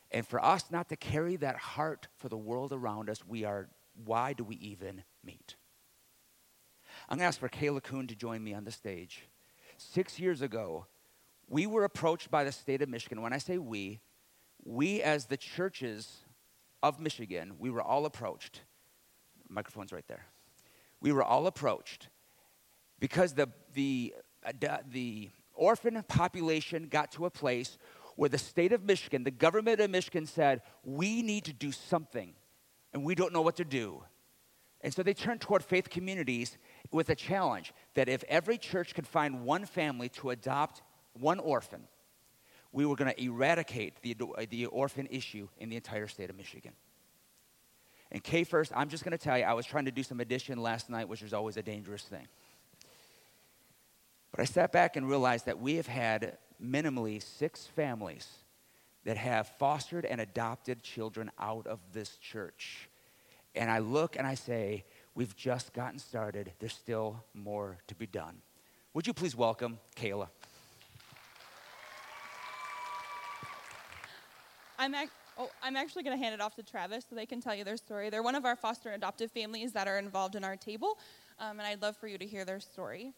And 0.09 0.25
for 0.25 0.43
us 0.43 0.71
not 0.71 0.87
to 0.87 0.95
carry 0.95 1.35
that 1.37 1.57
heart 1.57 2.07
for 2.15 2.29
the 2.29 2.37
world 2.37 2.71
around 2.71 3.09
us, 3.09 3.27
we 3.27 3.43
are, 3.43 3.67
why 4.05 4.31
do 4.31 4.45
we 4.45 4.55
even 4.55 5.03
meet? 5.21 5.55
I'm 7.09 7.17
to 7.17 7.25
ask 7.25 7.41
for 7.41 7.49
Kayla 7.49 7.83
Kuhn 7.83 8.07
to 8.07 8.15
join 8.15 8.41
me 8.41 8.53
on 8.53 8.63
the 8.63 8.71
stage. 8.71 9.27
Six 9.77 10.17
years 10.17 10.41
ago, 10.41 10.85
we 11.49 11.67
were 11.67 11.83
approached 11.83 12.31
by 12.31 12.45
the 12.45 12.53
state 12.53 12.81
of 12.81 12.87
Michigan. 12.87 13.21
When 13.21 13.33
I 13.33 13.37
say 13.37 13.57
we, 13.57 13.99
we 14.63 15.01
as 15.01 15.25
the 15.25 15.37
churches 15.37 16.19
of 16.81 17.01
Michigan, 17.01 17.55
we 17.59 17.69
were 17.69 17.81
all 17.81 18.05
approached. 18.05 18.61
Microphone's 19.49 19.91
right 19.91 20.07
there 20.07 20.30
we 21.01 21.11
were 21.11 21.23
all 21.23 21.47
approached 21.47 22.07
because 22.99 23.33
the, 23.33 23.49
the, 23.73 24.13
the 24.91 25.29
orphan 25.53 26.01
population 26.07 26.87
got 26.87 27.11
to 27.13 27.25
a 27.25 27.29
place 27.29 27.77
where 28.15 28.29
the 28.29 28.37
state 28.37 28.71
of 28.71 28.83
Michigan, 28.83 29.23
the 29.23 29.31
government 29.31 29.79
of 29.79 29.89
Michigan 29.89 30.25
said, 30.25 30.61
we 30.83 31.21
need 31.21 31.45
to 31.45 31.53
do 31.53 31.71
something, 31.71 32.33
and 32.93 33.03
we 33.03 33.15
don't 33.15 33.33
know 33.33 33.41
what 33.41 33.55
to 33.55 33.65
do. 33.65 34.03
And 34.81 34.93
so 34.93 35.03
they 35.03 35.13
turned 35.13 35.41
toward 35.41 35.63
faith 35.63 35.89
communities 35.89 36.57
with 36.91 37.09
a 37.09 37.15
challenge 37.15 37.73
that 37.93 38.09
if 38.09 38.23
every 38.27 38.57
church 38.57 38.93
could 38.93 39.07
find 39.07 39.43
one 39.43 39.65
family 39.65 40.09
to 40.09 40.31
adopt 40.31 40.81
one 41.13 41.39
orphan, 41.39 41.83
we 42.71 42.85
were 42.85 42.95
going 42.95 43.11
to 43.11 43.23
eradicate 43.23 44.01
the, 44.01 44.15
the 44.49 44.65
orphan 44.67 45.07
issue 45.11 45.47
in 45.57 45.69
the 45.69 45.75
entire 45.75 46.07
state 46.07 46.29
of 46.29 46.35
Michigan. 46.35 46.73
And 48.11 48.23
K 48.23 48.43
first, 48.43 48.71
I'm 48.75 48.89
just 48.89 49.03
going 49.03 49.17
to 49.17 49.23
tell 49.23 49.37
you, 49.37 49.45
I 49.45 49.53
was 49.53 49.65
trying 49.65 49.85
to 49.85 49.91
do 49.91 50.03
some 50.03 50.19
addition 50.19 50.61
last 50.61 50.89
night, 50.89 51.07
which 51.07 51.21
is 51.21 51.33
always 51.33 51.57
a 51.57 51.61
dangerous 51.61 52.03
thing. 52.03 52.27
But 54.31 54.41
I 54.41 54.45
sat 54.45 54.71
back 54.71 54.95
and 54.95 55.07
realized 55.07 55.45
that 55.45 55.59
we 55.59 55.75
have 55.75 55.87
had 55.87 56.37
minimally 56.61 57.21
six 57.21 57.65
families 57.67 58.27
that 59.03 59.17
have 59.17 59.47
fostered 59.57 60.05
and 60.05 60.21
adopted 60.21 60.83
children 60.83 61.31
out 61.39 61.67
of 61.67 61.79
this 61.93 62.17
church. 62.17 62.89
And 63.55 63.69
I 63.69 63.79
look 63.79 64.15
and 64.17 64.27
I 64.27 64.35
say, 64.35 64.85
we've 65.15 65.35
just 65.35 65.73
gotten 65.73 65.99
started. 65.99 66.53
There's 66.59 66.73
still 66.73 67.23
more 67.33 67.77
to 67.87 67.95
be 67.95 68.07
done. 68.07 68.41
Would 68.93 69.07
you 69.07 69.13
please 69.13 69.35
welcome 69.35 69.79
Kayla? 69.95 70.27
I'm, 74.77 74.95
ac- 74.95 75.09
Oh, 75.41 75.49
I'm 75.63 75.75
actually 75.75 76.03
going 76.03 76.15
to 76.15 76.23
hand 76.23 76.35
it 76.35 76.39
off 76.39 76.53
to 76.57 76.61
Travis 76.61 77.03
so 77.09 77.15
they 77.15 77.25
can 77.25 77.41
tell 77.41 77.55
you 77.55 77.63
their 77.63 77.75
story. 77.75 78.11
They're 78.11 78.21
one 78.21 78.35
of 78.35 78.45
our 78.45 78.55
foster 78.55 78.89
and 78.89 78.95
adoptive 78.95 79.31
families 79.31 79.71
that 79.71 79.87
are 79.87 79.97
involved 79.97 80.35
in 80.35 80.43
our 80.43 80.55
table, 80.55 80.99
um, 81.39 81.57
and 81.57 81.61
I'd 81.61 81.81
love 81.81 81.97
for 81.97 82.07
you 82.07 82.19
to 82.19 82.27
hear 82.27 82.45
their 82.45 82.59
story. 82.59 83.11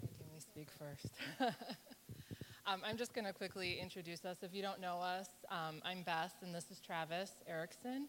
Can 0.00 0.26
we 0.34 0.40
speak 0.40 0.66
first? 0.76 1.06
um, 2.66 2.80
I'm 2.84 2.96
just 2.96 3.14
going 3.14 3.26
to 3.26 3.32
quickly 3.32 3.78
introduce 3.80 4.24
us. 4.24 4.38
If 4.42 4.52
you 4.52 4.60
don't 4.60 4.80
know 4.80 4.96
us, 4.96 5.28
um, 5.52 5.80
I'm 5.84 6.02
Beth, 6.02 6.34
and 6.42 6.52
this 6.52 6.68
is 6.72 6.80
Travis 6.80 7.30
Erickson. 7.46 8.08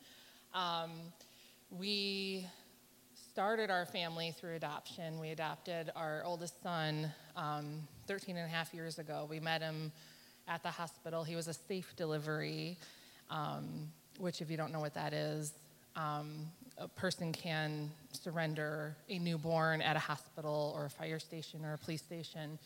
Um, 0.56 0.90
we 1.70 2.48
started 3.14 3.70
our 3.70 3.86
family 3.86 4.32
through 4.32 4.56
adoption. 4.56 5.20
We 5.20 5.30
adopted 5.30 5.92
our 5.96 6.24
oldest 6.26 6.64
son 6.64 7.14
um, 7.36 7.88
13 8.08 8.36
and 8.36 8.48
a 8.48 8.50
half 8.50 8.74
years 8.74 8.98
ago. 8.98 9.28
We 9.30 9.40
met 9.40 9.62
him 9.62 9.92
at 10.48 10.64
the 10.64 10.72
hospital. 10.72 11.24
He 11.24 11.36
was 11.36 11.48
a 11.48 11.54
safe 11.54 11.94
delivery, 11.96 12.78
um, 13.30 13.92
which, 14.20 14.42
if 14.42 14.50
you 14.50 14.58
don't 14.58 14.72
know 14.72 14.80
what 14.80 14.94
that 14.94 15.14
is, 15.14 15.54
um, 15.96 16.48
a 16.78 16.88
person 16.88 17.32
can 17.32 17.90
surrender 18.12 18.96
a 19.10 19.20
newborn 19.20 19.82
at 19.82 19.96
a 19.96 20.00
hospital 20.00 20.74
or 20.76 20.86
a 20.86 20.90
fire 20.90 21.20
station 21.20 21.66
or 21.66 21.74
a 21.74 21.78
police 21.78 22.02
station 22.02 22.60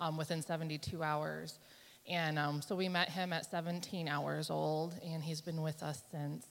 um, 0.00 0.16
within 0.16 0.42
72 0.42 1.02
hours. 1.02 1.58
And 2.08 2.38
um, 2.38 2.60
so 2.60 2.74
we 2.74 2.88
met 2.88 3.08
him 3.08 3.32
at 3.32 3.48
17 3.48 4.08
hours 4.08 4.50
old, 4.50 4.94
and 5.04 5.22
he's 5.22 5.40
been 5.40 5.62
with 5.62 5.82
us 5.82 6.02
since. 6.10 6.46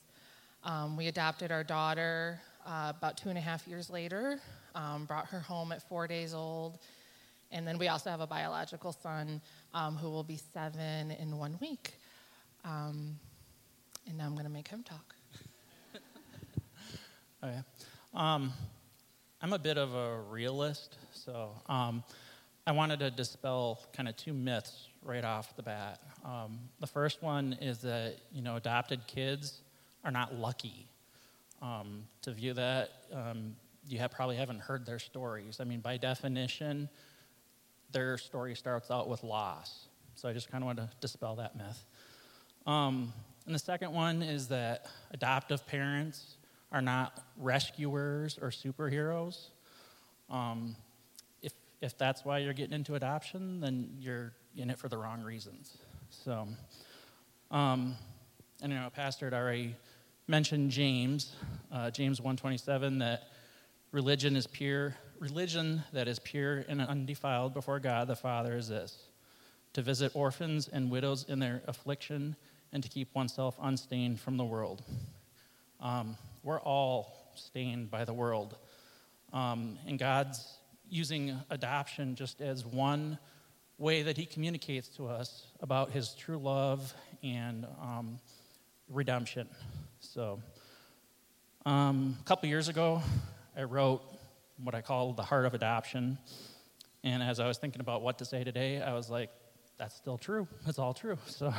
Um, 0.63 0.95
we 0.95 1.07
adopted 1.07 1.51
our 1.51 1.63
daughter 1.63 2.39
uh, 2.65 2.93
about 2.95 3.17
two 3.17 3.29
and 3.29 3.37
a 3.37 3.41
half 3.41 3.67
years 3.67 3.89
later, 3.89 4.39
um, 4.75 5.05
brought 5.05 5.27
her 5.27 5.39
home 5.39 5.71
at 5.71 5.87
four 5.89 6.07
days 6.07 6.33
old, 6.33 6.77
and 7.51 7.67
then 7.67 7.77
we 7.77 7.87
also 7.87 8.09
have 8.09 8.21
a 8.21 8.27
biological 8.27 8.93
son 8.93 9.41
um, 9.73 9.95
who 9.95 10.09
will 10.09 10.23
be 10.23 10.39
seven 10.53 11.11
in 11.11 11.37
one 11.37 11.57
week. 11.61 11.93
Um, 12.63 13.19
and 14.07 14.17
now 14.17 14.25
I'm 14.25 14.33
going 14.33 14.45
to 14.45 14.51
make 14.51 14.67
him 14.67 14.83
talk. 14.83 15.15
okay. 17.43 17.59
Um, 18.13 18.53
I'm 19.41 19.53
a 19.53 19.59
bit 19.59 19.77
of 19.77 19.93
a 19.93 20.19
realist, 20.29 20.97
so 21.13 21.51
um, 21.67 22.03
I 22.67 22.71
wanted 22.71 22.99
to 22.99 23.11
dispel 23.11 23.81
kind 23.93 24.07
of 24.07 24.15
two 24.15 24.33
myths 24.33 24.87
right 25.03 25.25
off 25.25 25.55
the 25.55 25.63
bat. 25.63 25.99
Um, 26.23 26.59
the 26.79 26.87
first 26.87 27.23
one 27.23 27.57
is 27.59 27.79
that 27.79 28.17
you 28.31 28.41
know 28.41 28.55
adopted 28.55 29.07
kids 29.07 29.61
are 30.03 30.11
not 30.11 30.35
lucky. 30.35 30.87
Um, 31.61 32.03
to 32.23 32.31
view 32.31 32.53
that, 32.53 32.89
you 33.87 33.99
have, 33.99 34.11
probably 34.11 34.35
haven't 34.35 34.59
heard 34.59 34.85
their 34.85 34.99
stories. 34.99 35.59
I 35.59 35.63
mean, 35.63 35.79
by 35.79 35.97
definition, 35.97 36.89
their 37.91 38.17
story 38.17 38.55
starts 38.55 38.91
out 38.91 39.09
with 39.09 39.23
loss. 39.23 39.87
So 40.15 40.29
I 40.29 40.33
just 40.33 40.51
kind 40.51 40.63
of 40.63 40.65
want 40.67 40.77
to 40.79 40.89
dispel 40.99 41.35
that 41.37 41.55
myth. 41.55 41.83
Um, 42.65 43.13
and 43.45 43.55
the 43.55 43.59
second 43.59 43.91
one 43.91 44.21
is 44.21 44.47
that 44.49 44.87
adoptive 45.11 45.65
parents 45.65 46.37
are 46.71 46.81
not 46.81 47.23
rescuers 47.37 48.37
or 48.41 48.49
superheroes. 48.49 49.49
Um, 50.29 50.75
if, 51.41 51.53
if 51.81 51.97
that's 51.97 52.23
why 52.23 52.39
you're 52.39 52.53
getting 52.53 52.73
into 52.73 52.95
adoption, 52.95 53.59
then 53.59 53.97
you're 53.99 54.33
in 54.55 54.69
it 54.69 54.77
for 54.77 54.89
the 54.89 54.97
wrong 54.97 55.21
reasons. 55.21 55.77
So, 56.09 56.47
um, 57.49 57.95
and 58.61 58.71
you 58.71 58.77
know, 58.77 58.89
Pastor 58.93 59.25
had 59.25 59.33
already 59.33 59.75
mentioned 60.27 60.71
James, 60.71 61.33
uh, 61.71 61.89
James 61.89 62.21
127, 62.21 62.99
that 62.99 63.23
religion 63.91 64.35
is 64.35 64.47
pure 64.47 64.95
religion 65.21 65.83
that 65.93 66.07
is 66.07 66.17
pure 66.17 66.65
and 66.67 66.81
undefiled 66.81 67.53
before 67.53 67.79
God 67.79 68.07
the 68.07 68.15
Father 68.15 68.57
is 68.57 68.67
this 68.67 68.97
to 69.73 69.81
visit 69.81 70.11
orphans 70.15 70.67
and 70.67 70.89
widows 70.89 71.25
in 71.29 71.39
their 71.39 71.61
affliction 71.67 72.35
and 72.73 72.81
to 72.81 72.89
keep 72.89 73.13
oneself 73.13 73.55
unstained 73.61 74.19
from 74.19 74.35
the 74.35 74.43
world. 74.43 74.81
Um, 75.79 76.17
we're 76.43 76.59
all 76.59 77.31
stained 77.35 77.91
by 77.91 78.03
the 78.03 78.13
world. 78.13 78.57
Um, 79.31 79.77
and 79.87 79.97
God's 79.97 80.57
using 80.89 81.37
adoption 81.51 82.15
just 82.15 82.41
as 82.41 82.65
one 82.65 83.17
way 83.77 84.01
that 84.01 84.17
He 84.17 84.25
communicates 84.25 84.89
to 84.97 85.07
us 85.07 85.45
about 85.61 85.91
His 85.91 86.15
true 86.15 86.39
love 86.39 86.93
and 87.23 87.65
um, 87.79 88.19
redemption. 88.89 89.47
So, 89.99 90.41
um, 91.65 92.17
a 92.19 92.23
couple 92.23 92.49
years 92.49 92.67
ago, 92.67 93.03
I 93.55 93.63
wrote 93.63 94.01
what 94.63 94.75
I 94.75 94.81
call 94.81 95.13
the 95.13 95.23
heart 95.23 95.45
of 95.45 95.53
adoption. 95.53 96.17
And 97.03 97.23
as 97.23 97.39
I 97.39 97.47
was 97.47 97.57
thinking 97.57 97.81
about 97.81 98.01
what 98.01 98.17
to 98.19 98.25
say 98.25 98.43
today, 98.43 98.81
I 98.81 98.93
was 98.93 99.09
like, 99.09 99.29
that's 99.77 99.95
still 99.95 100.17
true. 100.17 100.47
It's 100.67 100.79
all 100.79 100.93
true. 100.93 101.17
So 101.27 101.53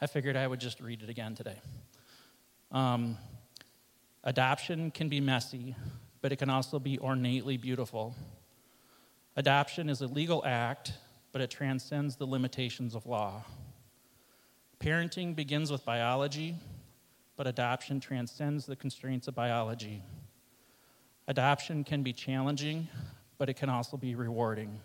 I 0.00 0.06
figured 0.06 0.36
I 0.36 0.46
would 0.46 0.58
just 0.58 0.80
read 0.80 1.02
it 1.02 1.08
again 1.08 1.36
today. 1.36 1.60
Um, 2.72 3.16
adoption 4.24 4.90
can 4.90 5.08
be 5.08 5.20
messy, 5.20 5.76
but 6.20 6.32
it 6.32 6.36
can 6.36 6.50
also 6.50 6.80
be 6.80 6.98
ornately 6.98 7.56
beautiful. 7.56 8.16
Adoption 9.36 9.88
is 9.88 10.00
a 10.00 10.08
legal 10.08 10.44
act, 10.44 10.92
but 11.30 11.40
it 11.40 11.50
transcends 11.50 12.16
the 12.16 12.26
limitations 12.26 12.96
of 12.96 13.06
law. 13.06 13.44
Parenting 14.80 15.36
begins 15.36 15.70
with 15.70 15.84
biology, 15.84 16.56
but 17.36 17.46
adoption 17.46 18.00
transcends 18.00 18.66
the 18.66 18.74
constraints 18.74 19.28
of 19.28 19.34
biology. 19.36 20.02
Adoption 21.28 21.84
can 21.84 22.02
be 22.02 22.12
challenging, 22.12 22.88
but 23.38 23.48
it 23.48 23.54
can 23.54 23.68
also 23.68 23.96
be 23.96 24.14
rewarding. 24.14 24.80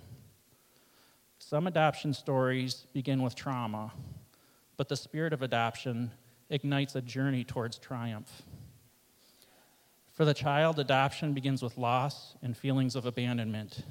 Some 1.40 1.68
adoption 1.68 2.14
stories 2.14 2.86
begin 2.94 3.22
with 3.22 3.36
trauma, 3.36 3.92
but 4.76 4.90
the 4.90 4.96
spirit 4.96 5.34
of 5.34 5.42
adoption 5.42 6.12
ignites 6.50 6.96
a 6.96 7.02
journey 7.02 7.44
towards 7.44 7.78
triumph. 7.78 8.44
For 10.14 10.26
the 10.26 10.34
child, 10.34 10.80
adoption 10.80 11.34
begins 11.34 11.62
with 11.62 11.78
loss 11.78 12.36
and 12.42 12.58
feelings 12.58 12.96
of 12.96 13.06
abandonment, 13.06 13.84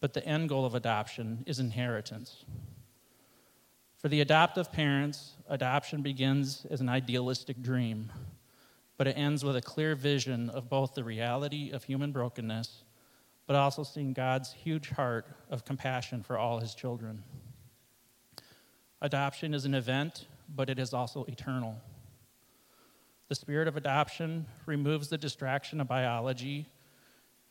but 0.00 0.12
the 0.12 0.24
end 0.24 0.48
goal 0.48 0.64
of 0.64 0.74
adoption 0.74 1.42
is 1.46 1.58
inheritance. 1.58 2.44
For 3.96 4.08
the 4.08 4.20
adoptive 4.20 4.70
parents, 4.70 5.32
adoption 5.48 6.02
begins 6.02 6.66
as 6.70 6.80
an 6.80 6.88
idealistic 6.88 7.62
dream, 7.62 8.12
but 8.96 9.06
it 9.06 9.16
ends 9.16 9.44
with 9.44 9.56
a 9.56 9.62
clear 9.62 9.94
vision 9.94 10.50
of 10.50 10.68
both 10.68 10.94
the 10.94 11.04
reality 11.04 11.70
of 11.70 11.84
human 11.84 12.12
brokenness, 12.12 12.82
but 13.46 13.56
also 13.56 13.82
seeing 13.82 14.12
God's 14.12 14.52
huge 14.52 14.90
heart 14.90 15.26
of 15.50 15.64
compassion 15.64 16.22
for 16.22 16.38
all 16.38 16.58
his 16.58 16.74
children. 16.74 17.22
Adoption 19.02 19.54
is 19.54 19.64
an 19.64 19.74
event, 19.74 20.26
but 20.54 20.70
it 20.70 20.78
is 20.78 20.94
also 20.94 21.24
eternal. 21.24 21.76
The 23.28 23.34
spirit 23.34 23.68
of 23.68 23.76
adoption 23.76 24.46
removes 24.64 25.08
the 25.08 25.18
distraction 25.18 25.80
of 25.80 25.88
biology 25.88 26.66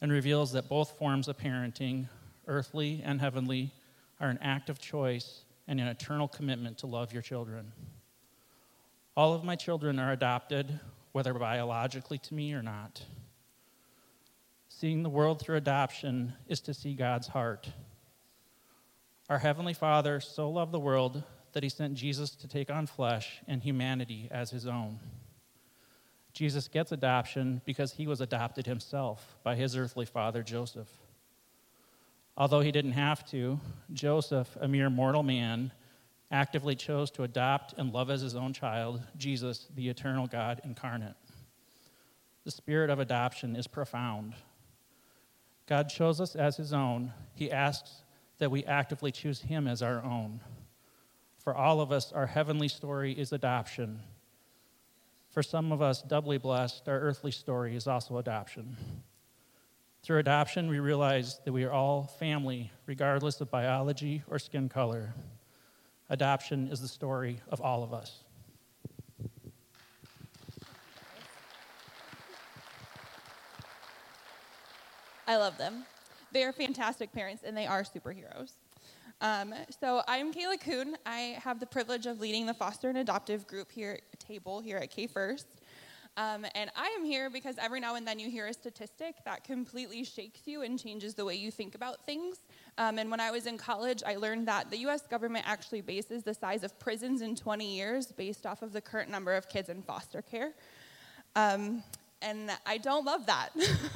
and 0.02 0.12
reveals 0.12 0.54
that 0.54 0.70
both 0.70 0.98
forms 0.98 1.28
of 1.28 1.38
parenting, 1.38 2.08
earthly 2.48 3.02
and 3.04 3.20
heavenly, 3.22 3.72
are 4.20 4.30
an 4.30 4.40
act 4.42 4.70
of 4.70 4.80
choice 4.80 5.44
and 5.68 5.80
an 5.80 5.88
eternal 5.88 6.28
commitment 6.28 6.78
to 6.80 6.88
love 6.88 7.14
your 7.14 7.22
children. 7.22 7.72
All 9.18 9.34
of 9.34 9.44
my 9.44 9.56
children 9.56 10.00
are 10.00 10.12
adopted, 10.12 10.80
whether 11.16 11.34
biologically 11.34 12.18
to 12.18 12.34
me 12.34 12.52
or 12.52 12.62
not. 12.62 13.02
Seeing 14.68 15.02
the 15.02 15.10
world 15.10 15.40
through 15.40 15.56
adoption 15.56 16.34
is 16.50 16.60
to 16.60 16.74
see 16.74 16.94
God's 16.94 17.30
heart. 17.30 17.70
Our 19.30 19.40
Heavenly 19.40 19.74
Father 19.74 20.20
so 20.20 20.50
loved 20.50 20.74
the 20.74 20.80
world 20.80 21.24
that 21.54 21.64
he 21.64 21.70
sent 21.70 21.94
Jesus 21.94 22.32
to 22.32 22.50
take 22.50 22.70
on 22.70 22.86
flesh 22.86 23.42
and 23.48 23.64
humanity 23.64 24.28
as 24.30 24.50
his 24.50 24.68
own. 24.68 25.00
Jesus 26.34 26.68
gets 26.68 26.92
adoption 26.92 27.62
because 27.64 27.94
he 27.94 28.08
was 28.08 28.20
adopted 28.20 28.66
himself 28.66 29.38
by 29.42 29.56
his 29.56 29.78
earthly 29.78 30.06
father, 30.06 30.44
Joseph. 30.44 30.90
Although 32.36 32.60
he 32.60 32.74
didn't 32.74 32.92
have 32.92 33.26
to, 33.30 33.62
Joseph, 33.94 34.58
a 34.60 34.68
mere 34.68 34.90
mortal 34.90 35.24
man, 35.24 35.72
actively 36.32 36.76
chose 36.76 37.12
to 37.12 37.24
adopt 37.24 37.74
and 37.78 37.94
love 37.94 38.10
as 38.10 38.22
his 38.22 38.36
own 38.36 38.54
child 38.54 39.02
Jesus, 39.18 39.68
the 39.76 39.90
eternal 39.90 40.28
God 40.28 40.62
incarnate. 40.64 41.16
The 42.44 42.52
spirit 42.52 42.90
of 42.90 43.00
adoption 43.00 43.56
is 43.56 43.68
profound. 43.68 44.36
God 45.68 45.90
chose 45.90 46.22
us 46.22 46.36
as 46.36 46.58
his 46.58 46.74
own. 46.74 47.12
He 47.34 47.52
asks 47.52 48.04
that 48.38 48.52
we 48.52 48.64
actively 48.66 49.12
choose 49.12 49.42
him 49.42 49.68
as 49.68 49.82
our 49.82 50.04
own. 50.04 50.42
For 51.40 51.56
all 51.56 51.82
of 51.82 51.92
us, 51.92 52.12
our 52.12 52.28
heavenly 52.28 52.68
story 52.68 53.14
is 53.14 53.32
adoption. 53.32 54.02
For 55.32 55.44
some 55.44 55.72
of 55.72 55.82
us, 55.82 56.02
doubly 56.02 56.38
blessed, 56.38 56.88
our 56.88 57.00
earthly 57.00 57.32
story 57.32 57.76
is 57.76 57.88
also 57.88 58.18
adoption. 58.18 58.78
Through 60.04 60.20
adoption, 60.20 60.70
we 60.70 60.80
realize 60.80 61.40
that 61.46 61.52
we 61.52 61.64
are 61.64 61.72
all 61.72 62.04
family, 62.04 62.72
regardless 62.86 63.42
of 63.42 63.50
biology 63.50 64.24
or 64.28 64.38
skin 64.38 64.70
color. 64.70 65.16
Adoption 66.10 66.68
is 66.68 66.80
the 66.80 66.88
story 66.88 67.42
of 67.50 67.60
all 67.62 67.84
of 67.84 67.94
us. 67.94 68.24
I 75.28 75.38
love 75.38 75.58
them. 75.58 75.86
They 76.32 76.44
are 76.44 76.52
fantastic 76.52 77.12
parents 77.12 77.44
and 77.44 77.58
they 77.58 77.66
are 77.66 77.84
superheroes. 77.84 78.52
Um, 79.22 79.54
so 79.82 80.04
I'm 80.08 80.32
Kayla 80.32 80.60
Kuhn. 80.60 80.96
I 81.06 81.40
have 81.42 81.60
the 81.60 81.66
privilege 81.66 82.06
of 82.06 82.20
leading 82.20 82.46
the 82.46 82.54
foster 82.54 82.90
and 82.90 82.98
adoptive 83.00 83.48
group 83.48 83.72
here 83.72 84.00
at 84.14 84.20
table 84.20 84.60
here 84.60 84.78
at 84.78 84.92
K 84.92 85.08
First. 85.08 85.48
Um, 86.18 86.46
and 86.56 86.72
I 86.78 86.96
am 86.98 87.04
here 87.04 87.30
because 87.30 87.58
every 87.58 87.82
now 87.82 87.96
and 87.96 88.08
then 88.08 88.20
you 88.20 88.30
hear 88.30 88.48
a 88.48 88.54
statistic 88.54 89.16
that 89.26 89.44
completely 89.44 90.04
shakes 90.06 90.42
you 90.46 90.62
and 90.62 90.80
changes 90.80 91.14
the 91.14 91.26
way 91.26 91.36
you 91.36 91.52
think 91.52 91.76
about 91.76 92.06
things. 92.06 92.40
Um, 92.78 92.98
and 93.00 93.12
when 93.12 93.20
I 93.20 93.32
was 93.32 93.48
in 93.48 93.58
college, 93.58 94.02
I 94.06 94.16
learned 94.16 94.48
that 94.48 94.70
the 94.70 94.78
US 94.88 95.02
government 95.08 95.46
actually 95.48 95.82
bases 95.82 96.24
the 96.24 96.34
size 96.34 96.64
of 96.64 96.80
prisons 96.80 97.22
in 97.22 97.36
20 97.36 97.76
years 97.76 98.14
based 98.14 98.46
off 98.46 98.62
of 98.62 98.72
the 98.72 98.80
current 98.80 99.10
number 99.10 99.34
of 99.34 99.50
kids 99.50 99.68
in 99.68 99.82
foster 99.82 100.22
care. 100.22 100.54
Um, 101.36 101.84
and 102.22 102.50
I 102.66 102.78
don't 102.78 103.06
love 103.06 103.26
that. 103.26 103.50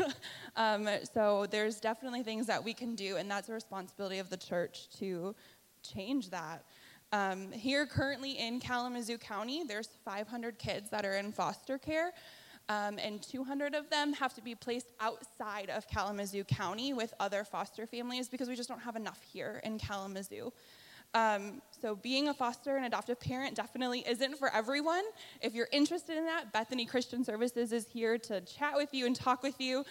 um, 0.58 0.90
so 1.14 1.48
there's 1.50 1.80
definitely 1.80 2.24
things 2.24 2.48
that 2.48 2.64
we 2.64 2.74
can 2.74 2.96
do, 2.96 3.16
and 3.16 3.32
that's 3.32 3.48
a 3.48 3.54
responsibility 3.54 4.20
of 4.20 4.30
the 4.30 4.38
church 4.38 4.90
to 5.00 5.36
change 5.82 6.30
that. 6.32 6.66
Um, 7.12 7.52
here, 7.52 7.88
currently 7.88 8.38
in 8.38 8.60
Kalamazoo 8.60 9.18
County, 9.18 9.64
there's 9.64 9.90
500 10.06 10.60
kids 10.60 10.90
that 10.92 11.06
are 11.06 11.16
in 11.16 11.32
foster 11.32 11.80
care, 11.80 12.12
um, 12.70 13.00
and 13.00 13.22
200 13.24 13.74
of 13.74 13.90
them 13.90 14.14
have 14.14 14.36
to 14.36 14.42
be 14.42 14.54
placed 14.54 14.92
outside 15.00 15.72
of 15.72 15.88
Kalamazoo 15.88 16.44
County 16.44 16.94
with 16.94 17.14
other 17.20 17.44
foster 17.44 17.88
families 17.88 18.30
because 18.30 18.48
we 18.48 18.56
just 18.56 18.70
don't 18.70 18.82
have 18.82 18.96
enough 18.96 19.20
here 19.34 19.60
in 19.64 19.80
Kalamazoo. 19.80 20.54
Um, 21.16 21.64
so, 21.82 21.96
being 21.96 22.28
a 22.28 22.34
foster 22.36 22.78
and 22.78 22.86
adoptive 22.86 23.20
parent 23.20 23.56
definitely 23.56 24.06
isn't 24.08 24.38
for 24.38 24.54
everyone. 24.54 25.04
If 25.42 25.56
you're 25.56 25.70
interested 25.72 26.16
in 26.16 26.26
that, 26.26 26.54
Bethany 26.54 26.86
Christian 26.86 27.24
Services 27.24 27.72
is 27.72 27.88
here 27.88 28.20
to 28.20 28.42
chat 28.42 28.76
with 28.76 28.94
you 28.94 29.08
and 29.08 29.16
talk 29.16 29.42
with 29.42 29.60
you. 29.60 29.84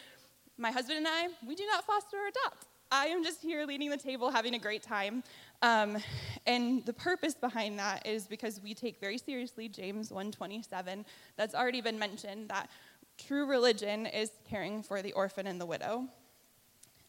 My 0.57 0.71
husband 0.71 0.99
and 0.99 1.09
I, 1.09 1.29
we 1.45 1.57
do 1.57 1.67
not 1.67 1.85
foster 1.85 2.17
or 2.17 2.29
adopt. 2.29 2.67
I 2.91 3.07
am 3.07 3.23
just 3.23 3.43
here 3.43 3.67
leading 3.67 3.91
the 3.91 3.97
table, 3.97 4.31
having 4.31 4.55
a 4.55 4.59
great 4.59 4.83
time. 4.83 5.23
Um, 5.61 5.99
and 6.47 6.85
the 6.87 6.93
purpose 6.93 7.35
behind 7.35 7.79
that 7.79 8.07
is 8.07 8.27
because 8.27 8.61
we 8.63 8.75
take 8.75 9.01
very 9.01 9.19
seriously 9.19 9.69
James 9.69 10.11
127, 10.11 11.05
that's 11.37 11.55
already 11.55 11.81
been 11.81 11.99
mentioned, 11.99 12.49
that 12.49 12.71
true 13.19 13.47
religion 13.47 14.07
is 14.07 14.31
caring 14.49 14.83
for 14.83 15.03
the 15.03 15.13
orphan 15.13 15.47
and 15.47 15.61
the 15.61 15.67
widow. 15.67 16.05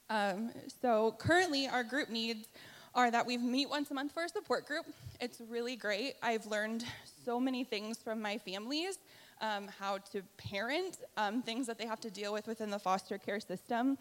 Um, 0.09 0.51
so 0.81 1.15
currently, 1.19 1.67
our 1.67 1.83
group 1.83 2.09
needs 2.09 2.47
are 2.95 3.11
that 3.11 3.25
we 3.25 3.37
meet 3.37 3.69
once 3.69 3.91
a 3.91 3.93
month 3.93 4.11
for 4.11 4.23
a 4.23 4.29
support 4.29 4.65
group. 4.65 4.85
It's 5.21 5.39
really 5.47 5.75
great. 5.75 6.15
I've 6.23 6.47
learned 6.47 6.83
so 7.23 7.39
many 7.39 7.63
things 7.63 7.99
from 7.99 8.19
my 8.19 8.39
families 8.39 8.97
um, 9.41 9.67
how 9.79 9.97
to 10.11 10.21
parent, 10.37 10.97
um, 11.17 11.41
things 11.41 11.67
that 11.67 11.77
they 11.77 11.85
have 11.85 11.99
to 12.01 12.09
deal 12.09 12.33
with 12.33 12.47
within 12.47 12.69
the 12.69 12.79
foster 12.79 13.17
care 13.17 13.39
system. 13.39 13.97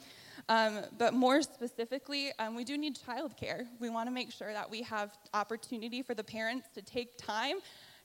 Um, 0.49 0.81
but 0.97 1.15
more 1.15 1.43
specifically, 1.43 2.33
um, 2.39 2.55
we 2.55 2.65
do 2.65 2.79
need 2.79 2.97
childcare. 2.97 3.67
We 3.81 3.91
want 3.91 4.09
to 4.09 4.13
make 4.13 4.33
sure 4.33 4.53
that 4.53 4.71
we 4.71 4.83
have 4.83 5.13
opportunity 5.35 6.03
for 6.03 6.15
the 6.15 6.25
parents 6.25 6.69
to 6.75 6.83
take 6.83 7.17
time, 7.19 7.57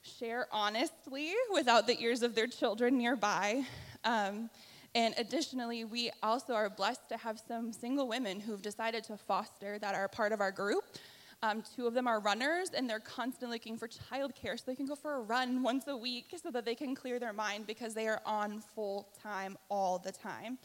share 0.02 0.48
honestly 0.52 1.34
without 1.54 1.88
the 1.88 2.00
ears 2.02 2.24
of 2.24 2.36
their 2.36 2.48
children 2.48 2.98
nearby. 2.98 3.64
Um, 4.04 4.50
and 4.96 5.16
additionally, 5.18 5.86
we 5.86 6.12
also 6.22 6.54
are 6.54 6.70
blessed 6.70 7.10
to 7.10 7.18
have 7.18 7.42
some 7.48 7.74
single 7.74 8.08
women 8.08 8.40
who've 8.40 8.62
decided 8.62 9.04
to 9.06 9.18
foster 9.18 9.80
that 9.80 9.96
are 9.96 10.08
part 10.08 10.32
of 10.32 10.40
our 10.40 10.52
group. 10.52 10.84
Um, 11.44 11.62
two 11.76 11.88
of 11.88 11.94
them 11.94 12.08
are 12.08 12.22
runners, 12.22 12.70
and 12.70 12.90
they're 12.90 13.02
constantly 13.02 13.56
looking 13.56 13.78
for 13.78 13.90
childcare 13.90 14.58
so 14.58 14.64
they 14.66 14.76
can 14.76 14.86
go 14.86 14.96
for 14.96 15.16
a 15.16 15.20
run 15.20 15.62
once 15.62 15.86
a 15.88 15.96
week 15.96 16.34
so 16.42 16.50
that 16.52 16.64
they 16.64 16.74
can 16.74 16.96
clear 16.96 17.20
their 17.20 17.34
mind 17.34 17.68
because 17.68 17.94
they 17.94 18.08
are 18.08 18.22
on 18.26 18.62
full 18.62 19.10
time 19.22 19.58
all 19.70 20.00
the 20.00 20.14
time. 20.14 20.58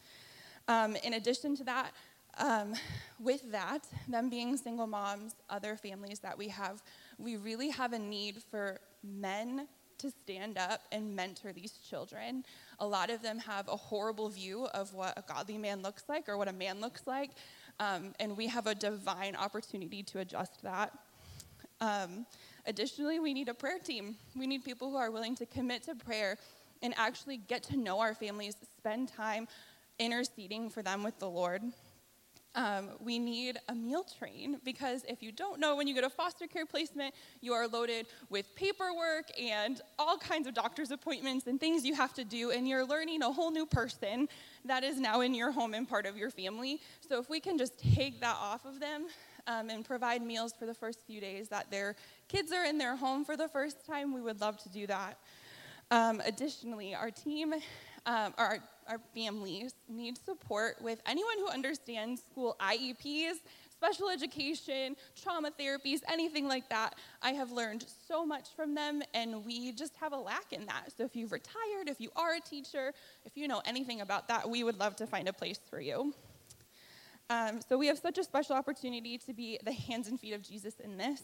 Um, 0.69 0.95
in 1.03 1.15
addition 1.15 1.57
to 1.57 1.65
that, 1.65 1.91
um, 2.37 2.75
with 3.19 3.51
that, 3.51 3.87
them 4.07 4.29
being 4.29 4.55
single 4.55 4.87
moms, 4.87 5.35
other 5.49 5.75
families 5.75 6.19
that 6.19 6.37
we 6.37 6.47
have, 6.47 6.81
we 7.17 7.35
really 7.35 7.69
have 7.71 7.91
a 7.91 7.99
need 7.99 8.37
for 8.49 8.79
men 9.03 9.67
to 9.97 10.09
stand 10.09 10.57
up 10.57 10.83
and 10.93 11.13
mentor 11.13 11.51
these 11.51 11.73
children. 11.89 12.45
A 12.79 12.87
lot 12.87 13.09
of 13.09 13.21
them 13.21 13.37
have 13.39 13.67
a 13.67 13.75
horrible 13.75 14.29
view 14.29 14.67
of 14.67 14.93
what 14.93 15.17
a 15.17 15.23
godly 15.27 15.57
man 15.57 15.81
looks 15.81 16.03
like 16.07 16.29
or 16.29 16.37
what 16.37 16.47
a 16.47 16.53
man 16.53 16.79
looks 16.79 17.01
like, 17.05 17.31
um, 17.79 18.13
and 18.19 18.35
we 18.35 18.47
have 18.47 18.67
a 18.67 18.75
divine 18.75 19.35
opportunity 19.35 20.03
to 20.03 20.19
adjust 20.19 20.61
that. 20.63 20.91
Um, 21.81 22.25
additionally, 22.65 23.19
we 23.19 23.33
need 23.33 23.49
a 23.49 23.53
prayer 23.53 23.79
team. 23.79 24.15
We 24.35 24.47
need 24.47 24.63
people 24.63 24.89
who 24.89 24.97
are 24.97 25.11
willing 25.11 25.35
to 25.37 25.45
commit 25.45 25.83
to 25.83 25.95
prayer 25.95 26.37
and 26.81 26.93
actually 26.97 27.37
get 27.37 27.63
to 27.63 27.77
know 27.77 27.99
our 27.99 28.13
families, 28.13 28.55
spend 28.77 29.09
time 29.09 29.47
interceding 29.97 30.69
for 30.69 30.81
them 30.81 31.03
with 31.03 31.17
the 31.19 31.29
Lord. 31.29 31.61
Um, 32.55 32.89
we 32.99 33.19
need 33.19 33.59
a 33.69 33.75
meal 33.75 34.03
train 34.17 34.59
because 34.65 35.05
if 35.07 35.21
you 35.21 35.31
don't 35.31 35.59
know, 35.59 35.75
when 35.75 35.87
you 35.87 35.93
go 35.93 36.01
to 36.01 36.09
foster 36.09 36.47
care 36.47 36.65
placement, 36.65 37.13
you 37.41 37.53
are 37.53 37.67
loaded 37.67 38.07
with 38.29 38.53
paperwork 38.55 39.25
and 39.39 39.79
all 39.99 40.17
kinds 40.17 40.47
of 40.47 40.55
doctor's 40.55 40.89
appointments 40.89 41.45
and 41.45 41.59
things 41.59 41.85
you 41.85 41.93
have 41.93 42.13
to 42.15 42.23
do, 42.23 42.49
and 42.49 42.67
you're 42.67 42.85
learning 42.85 43.21
a 43.21 43.31
whole 43.31 43.51
new 43.51 43.67
person 43.67 44.27
that 44.65 44.83
is 44.83 44.99
now 44.99 45.21
in 45.21 45.35
your 45.35 45.51
home 45.51 45.75
and 45.75 45.87
part 45.87 46.07
of 46.07 46.17
your 46.17 46.31
family. 46.31 46.81
So 47.07 47.19
if 47.19 47.29
we 47.29 47.39
can 47.39 47.57
just 47.57 47.77
take 47.93 48.19
that 48.21 48.35
off 48.35 48.65
of 48.65 48.79
them 48.79 49.05
um, 49.45 49.69
and 49.69 49.85
provide 49.85 50.23
meals 50.23 50.51
for 50.57 50.65
the 50.65 50.73
first 50.73 51.05
few 51.05 51.21
days 51.21 51.49
that 51.49 51.69
their 51.69 51.95
kids 52.27 52.51
are 52.51 52.65
in 52.65 52.79
their 52.79 52.95
home 52.95 53.25
for 53.25 53.37
the 53.37 53.47
first 53.47 53.85
time, 53.85 54.11
we 54.11 54.21
would 54.21 54.41
love 54.41 54.57
to 54.63 54.69
do 54.69 54.87
that. 54.87 55.19
Um, 55.91 56.21
additionally, 56.25 56.93
our 56.93 57.09
team, 57.09 57.53
um, 58.05 58.33
our, 58.37 58.59
our 58.89 58.99
families 59.13 59.75
need 59.87 60.17
support 60.17 60.81
with 60.81 60.99
anyone 61.05 61.37
who 61.37 61.47
understands 61.47 62.21
school 62.31 62.55
IEPs, 62.59 63.35
special 63.71 64.09
education, 64.09 64.95
trauma 65.21 65.51
therapies, 65.51 65.99
anything 66.11 66.47
like 66.47 66.67
that. 66.69 66.95
I 67.21 67.31
have 67.31 67.51
learned 67.51 67.85
so 68.07 68.25
much 68.25 68.49
from 68.55 68.75
them, 68.75 69.01
and 69.13 69.45
we 69.45 69.71
just 69.71 69.95
have 69.97 70.11
a 70.11 70.17
lack 70.17 70.51
in 70.51 70.65
that. 70.65 70.91
So 70.97 71.05
if 71.05 71.15
you've 71.15 71.31
retired, 71.31 71.87
if 71.87 72.01
you 72.01 72.09
are 72.15 72.35
a 72.35 72.41
teacher, 72.41 72.93
if 73.25 73.37
you 73.37 73.47
know 73.47 73.61
anything 73.65 74.01
about 74.01 74.27
that, 74.27 74.49
we 74.49 74.63
would 74.63 74.79
love 74.79 74.95
to 74.97 75.07
find 75.07 75.29
a 75.29 75.33
place 75.33 75.59
for 75.69 75.79
you. 75.79 76.13
Um, 77.29 77.59
so 77.67 77.77
we 77.77 77.85
have 77.87 77.99
such 77.99 78.17
a 78.17 78.23
special 78.23 78.55
opportunity 78.55 79.19
to 79.19 79.33
be 79.33 79.59
the 79.63 79.71
hands 79.71 80.07
and 80.07 80.19
feet 80.19 80.33
of 80.33 80.41
Jesus 80.41 80.79
in 80.83 80.97
this. 80.97 81.21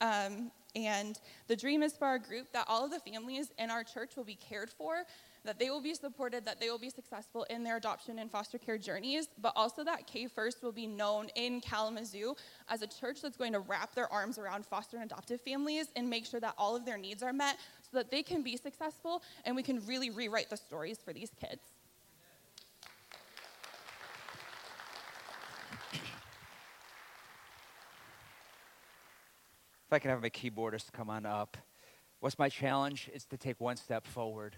Um, 0.00 0.50
and 0.74 1.18
the 1.46 1.54
dream 1.54 1.84
is 1.84 1.96
for 1.96 2.06
our 2.06 2.18
group 2.18 2.48
that 2.52 2.66
all 2.68 2.84
of 2.84 2.90
the 2.90 2.98
families 2.98 3.52
in 3.58 3.70
our 3.70 3.84
church 3.84 4.16
will 4.16 4.24
be 4.24 4.34
cared 4.34 4.68
for, 4.68 5.04
that 5.44 5.58
they 5.58 5.70
will 5.70 5.80
be 5.80 5.94
supported, 5.94 6.44
that 6.44 6.60
they 6.60 6.70
will 6.70 6.78
be 6.78 6.90
successful 6.90 7.44
in 7.50 7.62
their 7.62 7.76
adoption 7.76 8.18
and 8.18 8.30
foster 8.30 8.58
care 8.58 8.78
journeys, 8.78 9.28
but 9.40 9.52
also 9.56 9.84
that 9.84 10.06
K 10.06 10.26
First 10.26 10.62
will 10.62 10.72
be 10.72 10.86
known 10.86 11.28
in 11.34 11.60
Kalamazoo 11.60 12.34
as 12.68 12.82
a 12.82 12.86
church 12.86 13.20
that's 13.22 13.36
going 13.36 13.52
to 13.52 13.60
wrap 13.60 13.94
their 13.94 14.10
arms 14.12 14.38
around 14.38 14.64
foster 14.64 14.96
and 14.96 15.04
adoptive 15.04 15.40
families 15.42 15.88
and 15.96 16.08
make 16.08 16.24
sure 16.24 16.40
that 16.40 16.54
all 16.56 16.74
of 16.74 16.84
their 16.84 16.98
needs 16.98 17.22
are 17.22 17.32
met 17.32 17.56
so 17.82 17.98
that 17.98 18.10
they 18.10 18.22
can 18.22 18.42
be 18.42 18.56
successful 18.56 19.22
and 19.44 19.54
we 19.54 19.62
can 19.62 19.84
really 19.86 20.10
rewrite 20.10 20.48
the 20.48 20.56
stories 20.56 20.98
for 21.04 21.12
these 21.12 21.30
kids. 21.38 21.62
If 29.86 29.92
I 29.92 29.98
can 29.98 30.10
have 30.10 30.22
my 30.22 30.30
keyboardist 30.30 30.92
come 30.92 31.10
on 31.10 31.26
up. 31.26 31.56
What's 32.20 32.38
my 32.38 32.48
challenge? 32.48 33.10
It's 33.12 33.26
to 33.26 33.36
take 33.36 33.60
one 33.60 33.76
step 33.76 34.06
forward. 34.06 34.56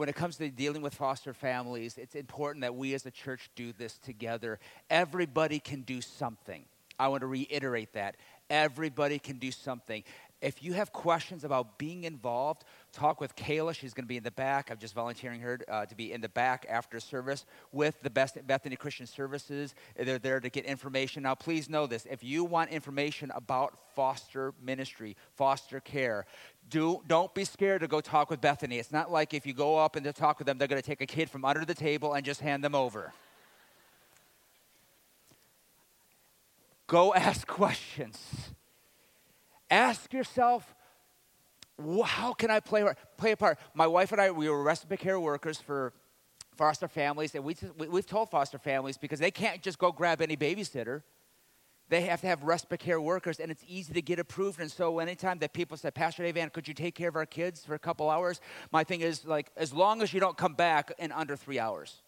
When 0.00 0.08
it 0.08 0.14
comes 0.14 0.38
to 0.38 0.48
dealing 0.48 0.80
with 0.80 0.94
foster 0.94 1.34
families, 1.34 1.98
it's 1.98 2.14
important 2.14 2.62
that 2.62 2.74
we 2.74 2.94
as 2.94 3.04
a 3.04 3.10
church 3.10 3.50
do 3.54 3.74
this 3.74 3.98
together. 3.98 4.58
Everybody 4.88 5.58
can 5.58 5.82
do 5.82 6.00
something. 6.00 6.64
I 6.98 7.08
want 7.08 7.20
to 7.20 7.26
reiterate 7.26 7.92
that. 7.92 8.16
Everybody 8.48 9.18
can 9.18 9.36
do 9.36 9.50
something. 9.50 10.02
If 10.40 10.62
you 10.62 10.72
have 10.72 10.90
questions 10.90 11.44
about 11.44 11.76
being 11.76 12.04
involved, 12.04 12.64
talk 12.92 13.20
with 13.20 13.36
Kayla. 13.36 13.74
She's 13.74 13.92
going 13.92 14.04
to 14.04 14.08
be 14.08 14.16
in 14.16 14.22
the 14.22 14.30
back. 14.30 14.70
I'm 14.70 14.78
just 14.78 14.94
volunteering 14.94 15.40
her 15.40 15.58
uh, 15.68 15.84
to 15.84 15.94
be 15.94 16.12
in 16.12 16.22
the 16.22 16.30
back 16.30 16.64
after 16.68 16.98
service 16.98 17.44
with 17.72 18.00
the 18.02 18.08
Best 18.08 18.38
Bethany 18.46 18.74
Christian 18.74 19.06
Services. 19.06 19.74
They're 19.96 20.18
there 20.18 20.40
to 20.40 20.48
get 20.48 20.64
information. 20.64 21.24
Now, 21.24 21.34
please 21.34 21.68
know 21.68 21.86
this: 21.86 22.06
if 22.10 22.24
you 22.24 22.44
want 22.44 22.70
information 22.70 23.30
about 23.34 23.76
foster 23.94 24.54
ministry, 24.62 25.14
foster 25.36 25.78
care, 25.78 26.24
do 26.70 27.02
don't 27.06 27.34
be 27.34 27.44
scared 27.44 27.82
to 27.82 27.88
go 27.88 28.00
talk 28.00 28.30
with 28.30 28.40
Bethany. 28.40 28.78
It's 28.78 28.92
not 28.92 29.12
like 29.12 29.34
if 29.34 29.46
you 29.46 29.52
go 29.52 29.76
up 29.76 29.94
and 29.96 30.04
to 30.04 30.12
talk 30.12 30.38
with 30.38 30.46
them, 30.46 30.56
they're 30.56 30.68
going 30.68 30.80
to 30.80 30.86
take 30.86 31.02
a 31.02 31.06
kid 31.06 31.28
from 31.28 31.44
under 31.44 31.66
the 31.66 31.74
table 31.74 32.14
and 32.14 32.24
just 32.24 32.40
hand 32.40 32.64
them 32.64 32.74
over. 32.74 33.12
Go 36.86 37.12
ask 37.14 37.46
questions 37.46 38.54
Ask 39.70 40.12
yourself, 40.12 40.74
how 42.04 42.32
can 42.32 42.50
I 42.50 42.60
play, 42.60 42.84
play 43.16 43.32
a 43.32 43.36
part? 43.36 43.58
My 43.74 43.86
wife 43.86 44.12
and 44.12 44.20
I, 44.20 44.30
we 44.30 44.48
were 44.48 44.62
respite 44.62 45.00
care 45.00 45.18
workers 45.18 45.58
for 45.58 45.92
foster 46.56 46.88
families, 46.88 47.34
and 47.34 47.44
we, 47.44 47.56
we've 47.76 48.06
told 48.06 48.30
foster 48.30 48.58
families 48.58 48.98
because 48.98 49.18
they 49.18 49.30
can't 49.30 49.62
just 49.62 49.78
go 49.78 49.92
grab 49.92 50.20
any 50.20 50.36
babysitter. 50.36 51.02
They 51.88 52.02
have 52.02 52.20
to 52.20 52.26
have 52.26 52.42
respite 52.44 52.80
care 52.80 53.00
workers, 53.00 53.40
and 53.40 53.50
it's 53.50 53.64
easy 53.66 53.92
to 53.94 54.02
get 54.02 54.18
approved. 54.18 54.60
And 54.60 54.70
so, 54.70 54.98
anytime 54.98 55.38
that 55.40 55.52
people 55.52 55.76
say, 55.76 55.90
Pastor 55.90 56.22
Dave, 56.22 56.52
could 56.52 56.68
you 56.68 56.74
take 56.74 56.94
care 56.94 57.08
of 57.08 57.16
our 57.16 57.26
kids 57.26 57.64
for 57.64 57.74
a 57.74 57.78
couple 57.78 58.08
hours? 58.08 58.40
My 58.70 58.84
thing 58.84 59.00
is, 59.00 59.24
like, 59.24 59.50
as 59.56 59.72
long 59.72 60.02
as 60.02 60.12
you 60.12 60.20
don't 60.20 60.36
come 60.36 60.54
back 60.54 60.92
in 60.98 61.10
under 61.10 61.34
three 61.34 61.58
hours. 61.58 62.02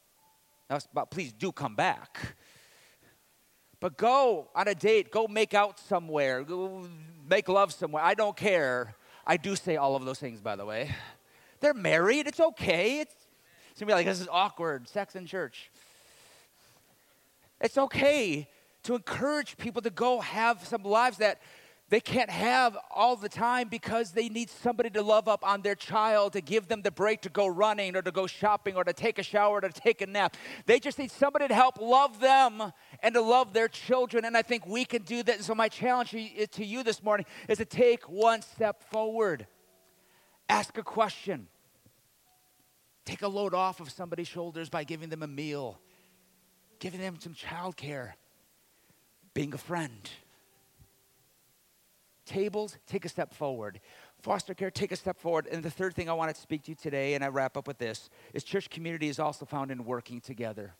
But 0.95 1.11
please 1.11 1.33
do 1.33 1.51
come 1.51 1.75
back. 1.75 2.37
But 3.83 3.97
go 3.97 4.47
on 4.55 4.69
a 4.69 4.77
date, 4.77 5.11
go 5.11 5.27
make 5.27 5.55
out 5.55 5.81
somewhere, 5.81 6.45
go 6.45 6.87
make 7.29 7.49
love 7.49 7.73
somewhere. 7.73 8.01
I 8.01 8.15
don't 8.15 8.37
care. 8.37 8.95
I 9.27 9.37
do 9.37 9.57
say 9.57 9.75
all 9.75 9.97
of 9.97 10.05
those 10.05 10.21
things, 10.21 10.41
by 10.41 10.55
the 10.55 10.65
way. 10.65 10.95
They're 11.59 11.75
married. 11.75 12.29
It's 12.29 12.39
okay. 12.39 13.01
It's, 13.01 13.15
it's 13.71 13.81
to 13.81 13.87
be 13.87 13.93
like, 13.93 14.07
this 14.07 14.21
is 14.21 14.29
awkward. 14.31 14.87
Sex 14.87 15.17
in 15.17 15.27
church. 15.27 15.73
It's 17.61 17.77
okay 17.77 18.47
to 18.85 18.95
encourage 18.95 19.57
people 19.57 19.83
to 19.83 19.91
go 19.91 20.21
have 20.21 20.65
some 20.65 20.85
lives 20.85 21.19
that 21.19 21.41
they 21.93 22.01
can't 22.01 22.31
have 22.31 22.75
all 22.91 23.17
the 23.17 23.29
time 23.29 23.69
because 23.69 24.13
they 24.13 24.31
need 24.31 24.49
somebody 24.49 24.89
to 24.89 25.03
love 25.03 25.29
up 25.29 25.47
on 25.47 25.61
their 25.61 25.75
child, 25.75 26.33
to 26.33 26.41
give 26.41 26.67
them 26.67 26.81
the 26.81 26.91
break 26.91 27.21
to 27.21 27.29
go 27.29 27.47
running 27.47 27.95
or 27.95 28.01
to 28.01 28.11
go 28.11 28.27
shopping 28.27 28.77
or 28.77 28.83
to 28.83 28.95
take 28.95 29.19
a 29.19 29.23
shower 29.23 29.59
or 29.59 29.61
to 29.61 29.69
take 29.69 30.01
a 30.01 30.07
nap. 30.07 30.35
They 30.65 30.81
just 30.81 30.99
need 30.99 31.11
somebody 31.11 31.49
to 31.49 31.55
help 31.55 31.79
love 31.79 32.19
them 32.19 32.73
and 33.03 33.15
to 33.15 33.21
love 33.21 33.53
their 33.53 33.69
children. 33.69 34.25
And 34.25 34.39
I 34.39 34.41
think 34.41 34.67
we 34.67 34.87
can 34.87 35.03
do 35.03 35.23
that. 35.23 35.37
And 35.37 35.45
so, 35.45 35.55
my 35.55 35.69
challenge 35.69 36.13
to 36.13 36.65
you 36.65 36.83
this 36.83 37.03
morning 37.03 37.27
is 37.47 37.59
to 37.59 37.67
take 37.67 38.09
one 38.09 38.41
step 38.41 38.91
forward, 38.91 39.47
ask 40.49 40.79
a 40.79 40.83
question, 40.83 41.47
take 43.05 43.21
a 43.21 43.29
load 43.29 43.53
off 43.53 43.81
of 43.81 43.91
somebody's 43.91 44.29
shoulders 44.29 44.71
by 44.71 44.85
giving 44.85 45.11
them 45.11 45.23
a 45.23 45.29
meal, 45.29 45.79
giving 46.79 47.03
them 47.03 47.19
some 47.21 47.35
child 47.35 47.77
care, 47.77 48.17
being 49.35 49.53
a 49.53 49.59
friend 49.59 50.09
tables, 52.33 52.79
take 52.87 53.05
a 53.05 53.09
step 53.09 53.35
forward. 53.35 53.81
Foster 54.21 54.55
care, 54.55 54.71
take 54.71 54.93
a 54.93 54.97
step 54.97 55.19
forward. 55.19 55.47
And 55.51 55.63
the 55.63 55.71
third 55.71 55.95
thing 55.95 56.09
I 56.09 56.15
want 56.15 56.35
to 56.35 56.41
speak 56.41 56.63
to 56.65 56.71
you 56.71 56.75
today, 56.75 57.15
and 57.15 57.23
I 57.23 57.29
wrap 57.29 57.57
up 57.57 57.67
with 57.67 57.79
this, 57.79 58.09
is 58.33 58.43
church 58.43 58.71
community 58.71 59.09
is 59.09 59.19
also 59.19 59.45
found 59.45 59.71
in 59.71 59.85
working 59.85 60.21
together. 60.21 60.75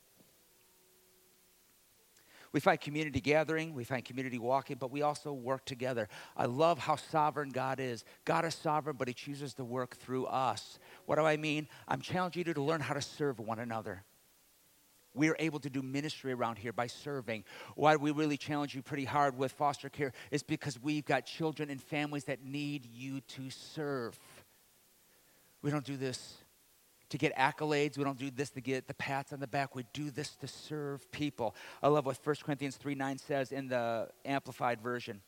We 2.51 2.59
find 2.59 2.79
community 2.79 3.19
gathering, 3.19 3.73
we 3.73 3.83
find 3.83 4.05
community 4.05 4.37
walking, 4.37 4.77
but 4.79 4.91
we 4.91 5.01
also 5.01 5.33
work 5.33 5.65
together. 5.65 6.07
I 6.37 6.45
love 6.45 6.77
how 6.77 6.95
sovereign 6.95 7.49
God 7.49 7.79
is. 7.79 8.05
God 8.25 8.45
is 8.45 8.53
sovereign, 8.53 8.95
but 8.95 9.07
He 9.07 9.13
chooses 9.15 9.55
to 9.55 9.65
work 9.65 9.95
through 9.97 10.27
us. 10.27 10.77
What 11.05 11.15
do 11.15 11.23
I 11.23 11.35
mean? 11.35 11.67
I'm 11.87 11.99
challenging 11.99 12.45
you 12.45 12.53
to 12.53 12.61
learn 12.61 12.81
how 12.81 12.93
to 12.93 13.01
serve 13.01 13.39
one 13.39 13.59
another 13.59 14.03
we 15.13 15.29
are 15.29 15.35
able 15.39 15.59
to 15.59 15.69
do 15.69 15.81
ministry 15.81 16.33
around 16.33 16.57
here 16.57 16.73
by 16.73 16.87
serving. 16.87 17.43
Why 17.75 17.95
we 17.95 18.11
really 18.11 18.37
challenge 18.37 18.73
you 18.73 18.81
pretty 18.81 19.05
hard 19.05 19.37
with 19.37 19.51
foster 19.51 19.89
care 19.89 20.13
is 20.31 20.43
because 20.43 20.81
we've 20.81 21.05
got 21.05 21.25
children 21.25 21.69
and 21.69 21.81
families 21.81 22.25
that 22.25 22.43
need 22.43 22.85
you 22.85 23.21
to 23.21 23.49
serve. 23.49 24.19
We 25.61 25.71
don't 25.71 25.85
do 25.85 25.97
this 25.97 26.37
to 27.09 27.17
get 27.17 27.35
accolades. 27.35 27.97
We 27.97 28.03
don't 28.03 28.17
do 28.17 28.31
this 28.31 28.49
to 28.51 28.61
get 28.61 28.87
the 28.87 28.93
pats 28.95 29.33
on 29.33 29.39
the 29.39 29.47
back. 29.47 29.75
We 29.75 29.85
do 29.93 30.09
this 30.09 30.31
to 30.37 30.47
serve 30.47 31.09
people. 31.11 31.55
I 31.83 31.87
love 31.89 32.07
what 32.07 32.17
1 32.23 32.35
Corinthians 32.43 32.75
3 32.75 32.95
9 32.95 33.17
says 33.19 33.51
in 33.51 33.67
the 33.67 34.09
Amplified 34.25 34.81
Version. 34.81 35.21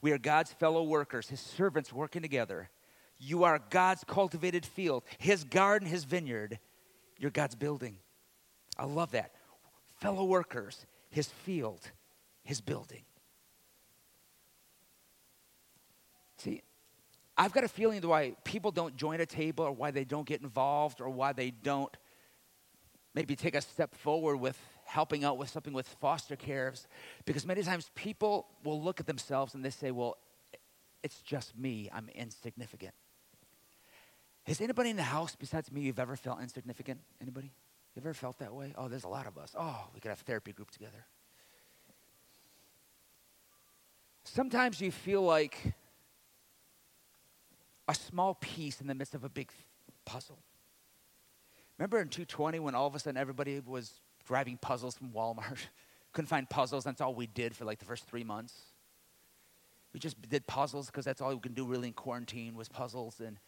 We 0.00 0.12
are 0.12 0.18
God's 0.18 0.52
fellow 0.52 0.84
workers, 0.84 1.28
His 1.28 1.40
servants 1.40 1.92
working 1.92 2.22
together. 2.22 2.70
You 3.18 3.44
are 3.44 3.60
God's 3.70 4.04
cultivated 4.04 4.64
field, 4.64 5.02
His 5.18 5.44
garden, 5.44 5.88
His 5.88 6.04
vineyard. 6.04 6.58
You're 7.18 7.30
God's 7.30 7.54
building. 7.54 7.98
I 8.76 8.84
love 8.84 9.12
that. 9.12 9.32
Fellow 10.00 10.24
workers, 10.24 10.86
his 11.10 11.28
field, 11.28 11.90
his 12.42 12.60
building. 12.60 13.04
See, 16.38 16.62
I've 17.36 17.52
got 17.52 17.64
a 17.64 17.68
feeling 17.68 18.02
why 18.02 18.36
people 18.44 18.70
don't 18.70 18.96
join 18.96 19.20
a 19.20 19.26
table 19.26 19.64
or 19.64 19.72
why 19.72 19.90
they 19.90 20.04
don't 20.04 20.26
get 20.26 20.42
involved 20.42 21.00
or 21.00 21.08
why 21.08 21.32
they 21.32 21.50
don't 21.50 21.96
maybe 23.14 23.36
take 23.36 23.54
a 23.54 23.60
step 23.60 23.94
forward 23.94 24.36
with 24.36 24.58
helping 24.84 25.24
out 25.24 25.38
with 25.38 25.48
something 25.48 25.72
with 25.72 25.88
foster 26.00 26.36
cares 26.36 26.86
because 27.24 27.46
many 27.46 27.62
times 27.62 27.90
people 27.94 28.46
will 28.64 28.80
look 28.82 29.00
at 29.00 29.06
themselves 29.06 29.54
and 29.54 29.64
they 29.64 29.70
say, 29.70 29.90
well, 29.90 30.16
it's 31.02 31.20
just 31.20 31.56
me, 31.56 31.88
I'm 31.92 32.08
insignificant. 32.14 32.94
Has 34.46 34.60
anybody 34.60 34.90
in 34.90 34.96
the 34.96 35.02
house 35.02 35.36
besides 35.36 35.72
me 35.72 35.82
you've 35.82 35.98
ever 35.98 36.16
felt 36.16 36.40
insignificant? 36.40 37.00
Anybody? 37.20 37.52
You 37.94 38.02
ever 38.02 38.14
felt 38.14 38.38
that 38.38 38.52
way? 38.52 38.74
Oh, 38.76 38.88
there's 38.88 39.04
a 39.04 39.08
lot 39.08 39.26
of 39.26 39.38
us. 39.38 39.54
Oh, 39.58 39.88
we 39.94 40.00
could 40.00 40.08
have 40.08 40.20
a 40.20 40.24
therapy 40.24 40.52
group 40.52 40.70
together. 40.70 41.06
Sometimes 44.24 44.80
you 44.80 44.90
feel 44.90 45.22
like 45.22 45.74
a 47.86 47.94
small 47.94 48.34
piece 48.34 48.80
in 48.80 48.86
the 48.86 48.94
midst 48.94 49.14
of 49.14 49.22
a 49.22 49.28
big 49.28 49.50
puzzle. 50.04 50.38
Remember 51.78 52.00
in 52.00 52.08
220 52.08 52.58
when 52.60 52.74
all 52.74 52.86
of 52.86 52.94
a 52.94 52.98
sudden 52.98 53.16
everybody 53.16 53.60
was 53.60 54.00
driving 54.26 54.56
puzzles 54.56 54.96
from 54.96 55.10
Walmart? 55.10 55.58
Couldn't 56.12 56.28
find 56.28 56.48
puzzles. 56.48 56.84
That's 56.84 57.00
all 57.00 57.14
we 57.14 57.26
did 57.26 57.54
for 57.54 57.64
like 57.64 57.78
the 57.78 57.84
first 57.84 58.06
three 58.06 58.24
months. 58.24 58.54
We 59.92 60.00
just 60.00 60.20
did 60.28 60.46
puzzles 60.46 60.86
because 60.86 61.04
that's 61.04 61.20
all 61.20 61.32
we 61.32 61.40
can 61.40 61.54
do 61.54 61.64
really 61.64 61.88
in 61.88 61.94
quarantine 61.94 62.56
was 62.56 62.68
puzzles. 62.68 63.20
And, 63.20 63.38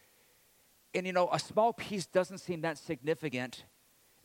and 0.93 1.05
you 1.05 1.11
know, 1.11 1.29
a 1.31 1.39
small 1.39 1.73
piece 1.73 2.05
doesn't 2.05 2.37
seem 2.37 2.61
that 2.61 2.77
significant 2.77 3.63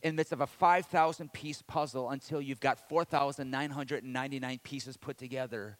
in 0.03 0.15
the 0.15 0.19
midst 0.19 0.33
of 0.33 0.41
a 0.41 0.47
5,000 0.47 1.31
piece 1.31 1.61
puzzle 1.61 2.09
until 2.09 2.41
you've 2.41 2.59
got 2.59 2.89
4,999 2.89 4.59
pieces 4.63 4.97
put 4.97 5.17
together. 5.17 5.77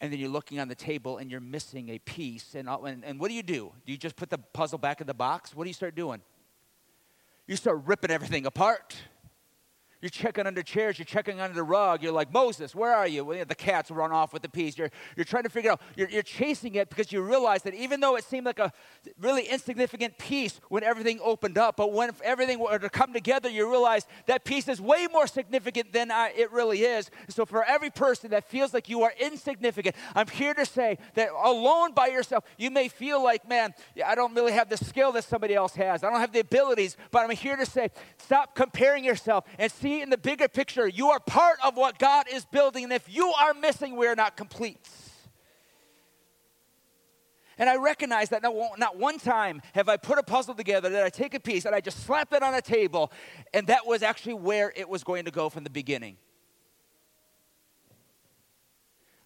And 0.00 0.12
then 0.12 0.20
you're 0.20 0.28
looking 0.28 0.60
on 0.60 0.68
the 0.68 0.74
table 0.74 1.16
and 1.16 1.30
you're 1.30 1.40
missing 1.40 1.88
a 1.88 1.98
piece. 1.98 2.54
And, 2.54 2.68
and, 2.68 3.04
and 3.04 3.18
what 3.18 3.28
do 3.28 3.34
you 3.34 3.42
do? 3.42 3.72
Do 3.86 3.92
you 3.92 3.98
just 3.98 4.14
put 4.14 4.28
the 4.30 4.38
puzzle 4.38 4.78
back 4.78 5.00
in 5.00 5.06
the 5.06 5.14
box? 5.14 5.56
What 5.56 5.64
do 5.64 5.70
you 5.70 5.74
start 5.74 5.94
doing? 5.94 6.20
You 7.46 7.56
start 7.56 7.80
ripping 7.86 8.10
everything 8.10 8.44
apart. 8.44 8.94
You're 10.00 10.10
checking 10.10 10.46
under 10.46 10.62
chairs, 10.62 10.96
you're 10.96 11.06
checking 11.06 11.40
under 11.40 11.54
the 11.54 11.64
rug. 11.64 12.04
You're 12.04 12.12
like, 12.12 12.32
Moses, 12.32 12.72
where 12.72 12.94
are 12.94 13.08
you? 13.08 13.24
Well, 13.24 13.44
the 13.44 13.54
cats 13.56 13.90
run 13.90 14.12
off 14.12 14.32
with 14.32 14.42
the 14.42 14.48
piece. 14.48 14.78
You're, 14.78 14.90
you're 15.16 15.24
trying 15.24 15.42
to 15.42 15.48
figure 15.48 15.72
out, 15.72 15.80
you're, 15.96 16.08
you're 16.08 16.22
chasing 16.22 16.76
it 16.76 16.88
because 16.88 17.10
you 17.10 17.20
realize 17.20 17.62
that 17.62 17.74
even 17.74 17.98
though 17.98 18.14
it 18.14 18.22
seemed 18.22 18.46
like 18.46 18.60
a 18.60 18.72
really 19.20 19.42
insignificant 19.42 20.16
piece 20.16 20.60
when 20.68 20.84
everything 20.84 21.18
opened 21.22 21.58
up, 21.58 21.76
but 21.76 21.92
when 21.92 22.10
everything 22.22 22.60
were 22.60 22.78
to 22.78 22.88
come 22.88 23.12
together, 23.12 23.48
you 23.48 23.68
realize 23.68 24.06
that 24.26 24.44
piece 24.44 24.68
is 24.68 24.80
way 24.80 25.08
more 25.12 25.26
significant 25.26 25.92
than 25.92 26.12
I, 26.12 26.32
it 26.36 26.52
really 26.52 26.82
is. 26.82 27.10
So, 27.28 27.44
for 27.44 27.64
every 27.64 27.90
person 27.90 28.30
that 28.30 28.48
feels 28.48 28.72
like 28.72 28.88
you 28.88 29.02
are 29.02 29.12
insignificant, 29.18 29.96
I'm 30.14 30.28
here 30.28 30.54
to 30.54 30.64
say 30.64 30.98
that 31.14 31.30
alone 31.32 31.92
by 31.92 32.06
yourself, 32.06 32.44
you 32.56 32.70
may 32.70 32.86
feel 32.86 33.22
like, 33.22 33.48
man, 33.48 33.74
I 34.06 34.14
don't 34.14 34.34
really 34.34 34.52
have 34.52 34.68
the 34.68 34.76
skill 34.76 35.10
that 35.12 35.24
somebody 35.24 35.54
else 35.54 35.74
has. 35.74 36.04
I 36.04 36.10
don't 36.10 36.20
have 36.20 36.32
the 36.32 36.40
abilities, 36.40 36.96
but 37.10 37.24
I'm 37.24 37.30
here 37.30 37.56
to 37.56 37.66
say, 37.66 37.90
stop 38.18 38.54
comparing 38.54 39.02
yourself 39.02 39.44
and 39.58 39.72
see 39.72 39.87
see 39.88 40.02
in 40.02 40.10
the 40.10 40.18
bigger 40.18 40.48
picture, 40.48 40.86
you 40.86 41.08
are 41.08 41.20
part 41.20 41.58
of 41.64 41.76
what 41.76 41.98
God 41.98 42.26
is 42.30 42.44
building. 42.44 42.84
And 42.84 42.92
if 42.92 43.12
you 43.12 43.32
are 43.40 43.54
missing, 43.54 43.96
we 43.96 44.06
are 44.06 44.16
not 44.16 44.36
complete. 44.36 44.88
And 47.60 47.68
I 47.68 47.76
recognize 47.76 48.28
that 48.28 48.42
not 48.42 48.96
one 48.96 49.18
time 49.18 49.62
have 49.74 49.88
I 49.88 49.96
put 49.96 50.18
a 50.18 50.22
puzzle 50.22 50.54
together 50.54 50.88
that 50.90 51.02
I 51.04 51.10
take 51.10 51.34
a 51.34 51.40
piece 51.40 51.64
and 51.64 51.74
I 51.74 51.80
just 51.80 52.04
slap 52.04 52.32
it 52.32 52.42
on 52.42 52.54
a 52.54 52.62
table, 52.62 53.10
and 53.52 53.66
that 53.66 53.84
was 53.84 54.02
actually 54.02 54.34
where 54.34 54.72
it 54.76 54.88
was 54.88 55.02
going 55.02 55.24
to 55.24 55.32
go 55.32 55.48
from 55.48 55.64
the 55.64 55.70
beginning. 55.70 56.16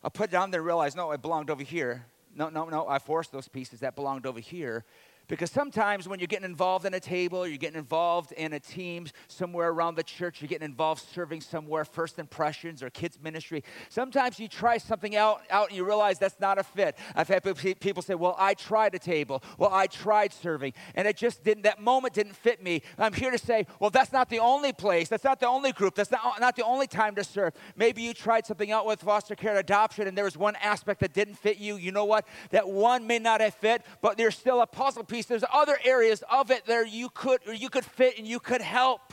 I 0.02 0.08
put 0.08 0.30
it 0.30 0.32
down 0.32 0.50
there 0.50 0.60
and 0.60 0.66
realize, 0.66 0.96
no, 0.96 1.12
it 1.12 1.20
belonged 1.20 1.50
over 1.50 1.62
here. 1.62 2.06
No, 2.34 2.48
no, 2.48 2.68
no, 2.70 2.88
I 2.88 2.98
forced 2.98 3.32
those 3.32 3.48
pieces 3.48 3.80
that 3.80 3.94
belonged 3.94 4.24
over 4.24 4.40
here. 4.40 4.84
Because 5.28 5.50
sometimes 5.50 6.08
when 6.08 6.18
you're 6.18 6.26
getting 6.26 6.44
involved 6.44 6.84
in 6.84 6.94
a 6.94 7.00
table, 7.00 7.46
you're 7.46 7.56
getting 7.56 7.78
involved 7.78 8.32
in 8.32 8.52
a 8.52 8.60
team 8.60 9.06
somewhere 9.28 9.70
around 9.70 9.94
the 9.94 10.02
church, 10.02 10.42
you're 10.42 10.48
getting 10.48 10.66
involved 10.66 11.02
serving 11.14 11.40
somewhere, 11.40 11.84
first 11.84 12.18
impressions 12.18 12.82
or 12.82 12.90
kids 12.90 13.18
ministry. 13.22 13.64
Sometimes 13.88 14.38
you 14.38 14.48
try 14.48 14.78
something 14.78 15.16
out, 15.16 15.42
out 15.50 15.68
and 15.68 15.76
you 15.76 15.84
realize 15.84 16.18
that's 16.18 16.40
not 16.40 16.58
a 16.58 16.62
fit. 16.62 16.98
I've 17.14 17.28
had 17.28 17.42
people 17.80 18.02
say, 18.02 18.14
"Well, 18.14 18.36
I 18.38 18.54
tried 18.54 18.94
a 18.94 18.98
table. 18.98 19.42
Well, 19.58 19.72
I 19.72 19.86
tried 19.86 20.32
serving, 20.32 20.74
and 20.94 21.08
it 21.08 21.16
just 21.16 21.44
didn't. 21.44 21.62
That 21.62 21.80
moment 21.80 22.14
didn't 22.14 22.34
fit 22.34 22.62
me." 22.62 22.82
I'm 22.98 23.12
here 23.12 23.30
to 23.30 23.38
say, 23.38 23.66
"Well, 23.80 23.90
that's 23.90 24.12
not 24.12 24.28
the 24.28 24.40
only 24.40 24.72
place. 24.72 25.08
That's 25.08 25.24
not 25.24 25.40
the 25.40 25.48
only 25.48 25.72
group. 25.72 25.94
That's 25.94 26.10
not, 26.10 26.40
not 26.40 26.56
the 26.56 26.64
only 26.64 26.86
time 26.86 27.14
to 27.14 27.24
serve. 27.24 27.54
Maybe 27.76 28.02
you 28.02 28.12
tried 28.12 28.46
something 28.46 28.70
out 28.70 28.86
with 28.86 29.00
foster 29.00 29.34
care 29.34 29.50
and 29.50 29.60
adoption, 29.60 30.06
and 30.06 30.16
there 30.16 30.24
was 30.24 30.36
one 30.36 30.56
aspect 30.56 31.00
that 31.00 31.12
didn't 31.12 31.34
fit 31.34 31.58
you. 31.58 31.76
You 31.76 31.92
know 31.92 32.04
what? 32.04 32.26
That 32.50 32.68
one 32.68 33.06
may 33.06 33.18
not 33.18 33.40
have 33.40 33.54
fit, 33.54 33.82
but 34.00 34.16
there's 34.16 34.36
still 34.36 34.60
a 34.60 34.66
puzzle 34.66 35.04
piece. 35.12 35.26
There's 35.26 35.44
other 35.52 35.78
areas 35.84 36.24
of 36.30 36.50
it 36.50 36.64
there 36.64 36.86
you 36.86 37.10
could 37.10 37.40
you 37.54 37.68
could 37.68 37.84
fit 37.84 38.18
and 38.18 38.26
you 38.26 38.40
could 38.40 38.62
help. 38.62 39.12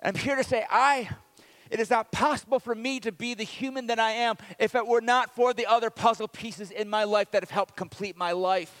I'm 0.00 0.14
here 0.14 0.36
to 0.36 0.44
say, 0.44 0.64
I 0.70 1.10
it 1.68 1.80
is 1.80 1.90
not 1.90 2.12
possible 2.12 2.60
for 2.60 2.76
me 2.76 3.00
to 3.00 3.10
be 3.10 3.34
the 3.34 3.42
human 3.44 3.88
that 3.88 3.98
I 3.98 4.12
am 4.12 4.36
if 4.60 4.76
it 4.76 4.86
were 4.86 5.00
not 5.00 5.34
for 5.34 5.52
the 5.52 5.66
other 5.66 5.90
puzzle 5.90 6.28
pieces 6.28 6.70
in 6.70 6.88
my 6.88 7.02
life 7.02 7.32
that 7.32 7.42
have 7.42 7.50
helped 7.50 7.74
complete 7.74 8.16
my 8.16 8.30
life. 8.30 8.72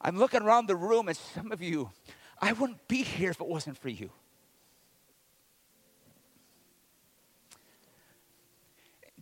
I'm 0.00 0.16
looking 0.16 0.42
around 0.42 0.68
the 0.68 0.76
room, 0.76 1.08
and 1.08 1.16
some 1.16 1.52
of 1.52 1.60
you, 1.60 1.90
I 2.40 2.52
wouldn't 2.52 2.86
be 2.88 3.02
here 3.02 3.30
if 3.30 3.40
it 3.40 3.46
wasn't 3.46 3.76
for 3.76 3.88
you. 3.88 4.10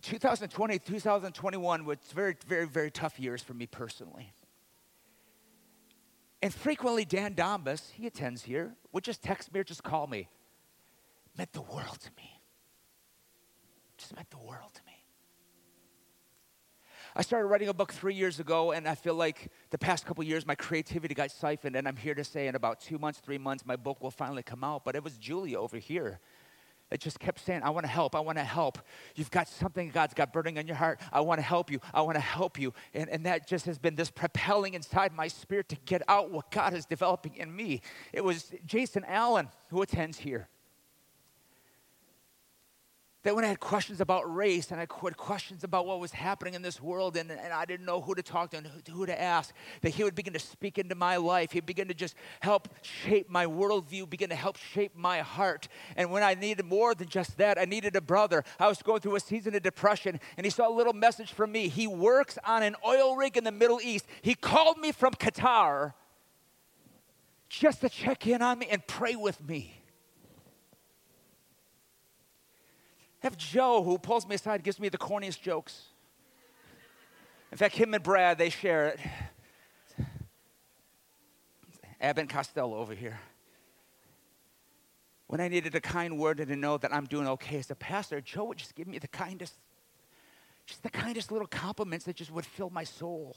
2020, 0.05 0.77
2021 0.77 1.83
was 1.83 1.97
very, 2.13 2.35
very, 2.47 2.67
very 2.67 2.91
tough 2.91 3.19
years 3.19 3.41
for 3.41 3.55
me 3.55 3.65
personally. 3.65 4.31
And 6.43 6.53
frequently, 6.53 7.05
Dan 7.05 7.33
Dombas, 7.33 7.91
he 7.91 8.05
attends 8.05 8.43
here, 8.43 8.75
would 8.91 9.03
just 9.03 9.23
text 9.23 9.51
me 9.51 9.61
or 9.61 9.63
just 9.63 9.83
call 9.83 10.05
me. 10.05 10.29
Meant 11.35 11.53
the 11.53 11.63
world 11.63 11.99
to 12.01 12.11
me. 12.17 12.39
Just 13.97 14.15
meant 14.15 14.29
the 14.29 14.37
world 14.37 14.71
to 14.75 14.81
me. 14.85 14.91
I 17.15 17.23
started 17.23 17.47
writing 17.47 17.69
a 17.69 17.73
book 17.73 17.91
three 17.91 18.13
years 18.13 18.39
ago, 18.39 18.73
and 18.73 18.87
I 18.87 18.93
feel 18.93 19.15
like 19.15 19.49
the 19.71 19.77
past 19.79 20.05
couple 20.05 20.23
years 20.23 20.45
my 20.45 20.53
creativity 20.53 21.15
got 21.15 21.31
siphoned. 21.31 21.75
And 21.75 21.87
I'm 21.87 21.95
here 21.95 22.13
to 22.13 22.23
say, 22.23 22.47
in 22.47 22.53
about 22.53 22.79
two 22.79 22.99
months, 22.99 23.19
three 23.21 23.39
months, 23.39 23.65
my 23.65 23.75
book 23.75 24.03
will 24.03 24.11
finally 24.11 24.43
come 24.43 24.63
out. 24.63 24.85
But 24.85 24.95
it 24.95 25.03
was 25.03 25.17
Julia 25.17 25.59
over 25.59 25.77
here 25.77 26.19
that 26.95 27.01
just 27.01 27.19
kept 27.19 27.41
saying, 27.45 27.59
I 27.61 27.71
want 27.71 27.83
to 27.83 27.91
help, 27.91 28.15
I 28.15 28.21
want 28.21 28.37
to 28.37 28.43
help. 28.45 28.79
You've 29.15 29.29
got 29.29 29.49
something 29.49 29.89
God's 29.89 30.13
got 30.13 30.31
burning 30.31 30.57
on 30.57 30.65
your 30.65 30.77
heart. 30.77 31.01
I 31.11 31.19
want 31.19 31.39
to 31.39 31.41
help 31.41 31.69
you, 31.69 31.81
I 31.93 32.01
want 32.03 32.15
to 32.15 32.21
help 32.21 32.57
you. 32.57 32.73
And, 32.93 33.09
and 33.09 33.25
that 33.25 33.49
just 33.49 33.65
has 33.65 33.77
been 33.77 33.95
this 33.95 34.09
propelling 34.09 34.75
inside 34.75 35.13
my 35.13 35.27
spirit 35.27 35.67
to 35.69 35.75
get 35.83 36.03
out 36.07 36.31
what 36.31 36.51
God 36.51 36.73
is 36.73 36.85
developing 36.85 37.35
in 37.35 37.53
me. 37.53 37.81
It 38.13 38.23
was 38.23 38.53
Jason 38.65 39.03
Allen 39.09 39.49
who 39.71 39.81
attends 39.81 40.19
here 40.19 40.47
that 43.25 43.35
when 43.35 43.43
I 43.43 43.47
had 43.47 43.59
questions 43.59 44.01
about 44.01 44.31
race 44.33 44.69
and 44.69 44.77
I 44.77 44.81
had 44.81 45.17
questions 45.17 45.63
about 45.63 45.87
what 45.87 45.99
was 45.99 46.11
happening 46.11 46.53
in 46.53 46.61
this 46.61 46.79
world 46.79 47.17
and, 47.17 47.31
and 47.31 47.51
I 47.51 47.65
didn't 47.65 47.87
know 47.87 47.99
who 47.99 48.13
to 48.13 48.21
talk 48.21 48.51
to 48.51 48.57
and 48.57 48.67
who, 48.67 48.91
who 48.91 49.05
to 49.07 49.19
ask, 49.19 49.51
that 49.81 49.89
He 49.89 50.03
would 50.03 50.13
begin 50.13 50.33
to 50.33 50.39
speak 50.39 50.77
into 50.77 50.93
my 50.93 51.17
life. 51.17 51.51
He'd 51.51 51.65
begin 51.65 51.87
to 51.87 51.95
just 51.95 52.13
help 52.41 52.69
shape 52.83 53.27
my 53.27 53.47
worldview, 53.47 54.11
begin 54.11 54.29
to 54.29 54.35
help 54.35 54.57
shape 54.57 54.95
my 54.95 55.21
heart. 55.21 55.67
And 55.97 56.11
when 56.11 56.21
I 56.21 56.35
needed 56.35 56.67
more 56.67 56.93
than 56.93 57.07
just 57.09 57.35
that, 57.39 57.57
I 57.57 57.65
needed 57.65 57.95
a 57.95 58.01
brother. 58.01 58.43
I 58.59 58.67
was 58.67 58.83
going 58.83 59.01
through 59.01 59.15
a 59.15 59.19
season 59.19 59.55
of 59.55 59.63
depression 59.63 60.19
and 60.37 60.45
he 60.45 60.51
saw 60.51 60.69
a 60.69 60.75
little 60.75 60.93
message 60.93 61.33
from 61.33 61.51
me. 61.51 61.67
He 61.67 61.87
works 61.87 62.37
on 62.45 62.61
an 62.61 62.75
oil 62.85 63.15
rig 63.15 63.37
in 63.37 63.43
the 63.43 63.51
Middle 63.51 63.81
East. 63.81 64.05
He 64.21 64.35
called 64.35 64.77
me 64.77 64.91
from 64.91 65.15
Qatar 65.15 65.93
just 67.49 67.81
to 67.81 67.89
check 67.89 68.27
in 68.27 68.43
on 68.43 68.59
me 68.59 68.67
and 68.69 68.85
pray 68.85 69.15
with 69.15 69.43
me. 69.43 69.81
Have 73.25 73.37
Joe, 73.37 73.83
who 73.83 73.97
pulls 73.97 74.27
me 74.27 74.35
aside, 74.35 74.63
gives 74.63 74.79
me 74.79 74.87
the 74.87 74.99
corniest 74.99 75.41
jokes. 75.41 75.85
In 77.51 77.57
fact, 77.57 77.75
him 77.75 77.93
and 77.93 78.03
Brad, 78.03 78.37
they 78.37 78.49
share 78.49 78.87
it. 78.87 78.99
Abbott 81.99 82.29
Costello 82.29 82.77
over 82.77 82.93
here. 82.93 83.19
When 85.27 85.41
I 85.41 85.47
needed 85.47 85.73
a 85.73 85.81
kind 85.81 86.19
word 86.19 86.39
and 86.39 86.49
to 86.49 86.55
know 86.55 86.77
that 86.77 86.93
I'm 86.93 87.05
doing 87.05 87.27
okay 87.29 87.57
as 87.57 87.71
a 87.71 87.75
pastor, 87.75 88.21
Joe 88.21 88.43
would 88.45 88.59
just 88.59 88.75
give 88.75 88.87
me 88.87 88.99
the 88.99 89.07
kindest, 89.07 89.55
just 90.67 90.83
the 90.83 90.91
kindest 90.91 91.31
little 91.31 91.47
compliments 91.47 92.05
that 92.05 92.15
just 92.15 92.31
would 92.31 92.45
fill 92.45 92.69
my 92.69 92.83
soul. 92.83 93.35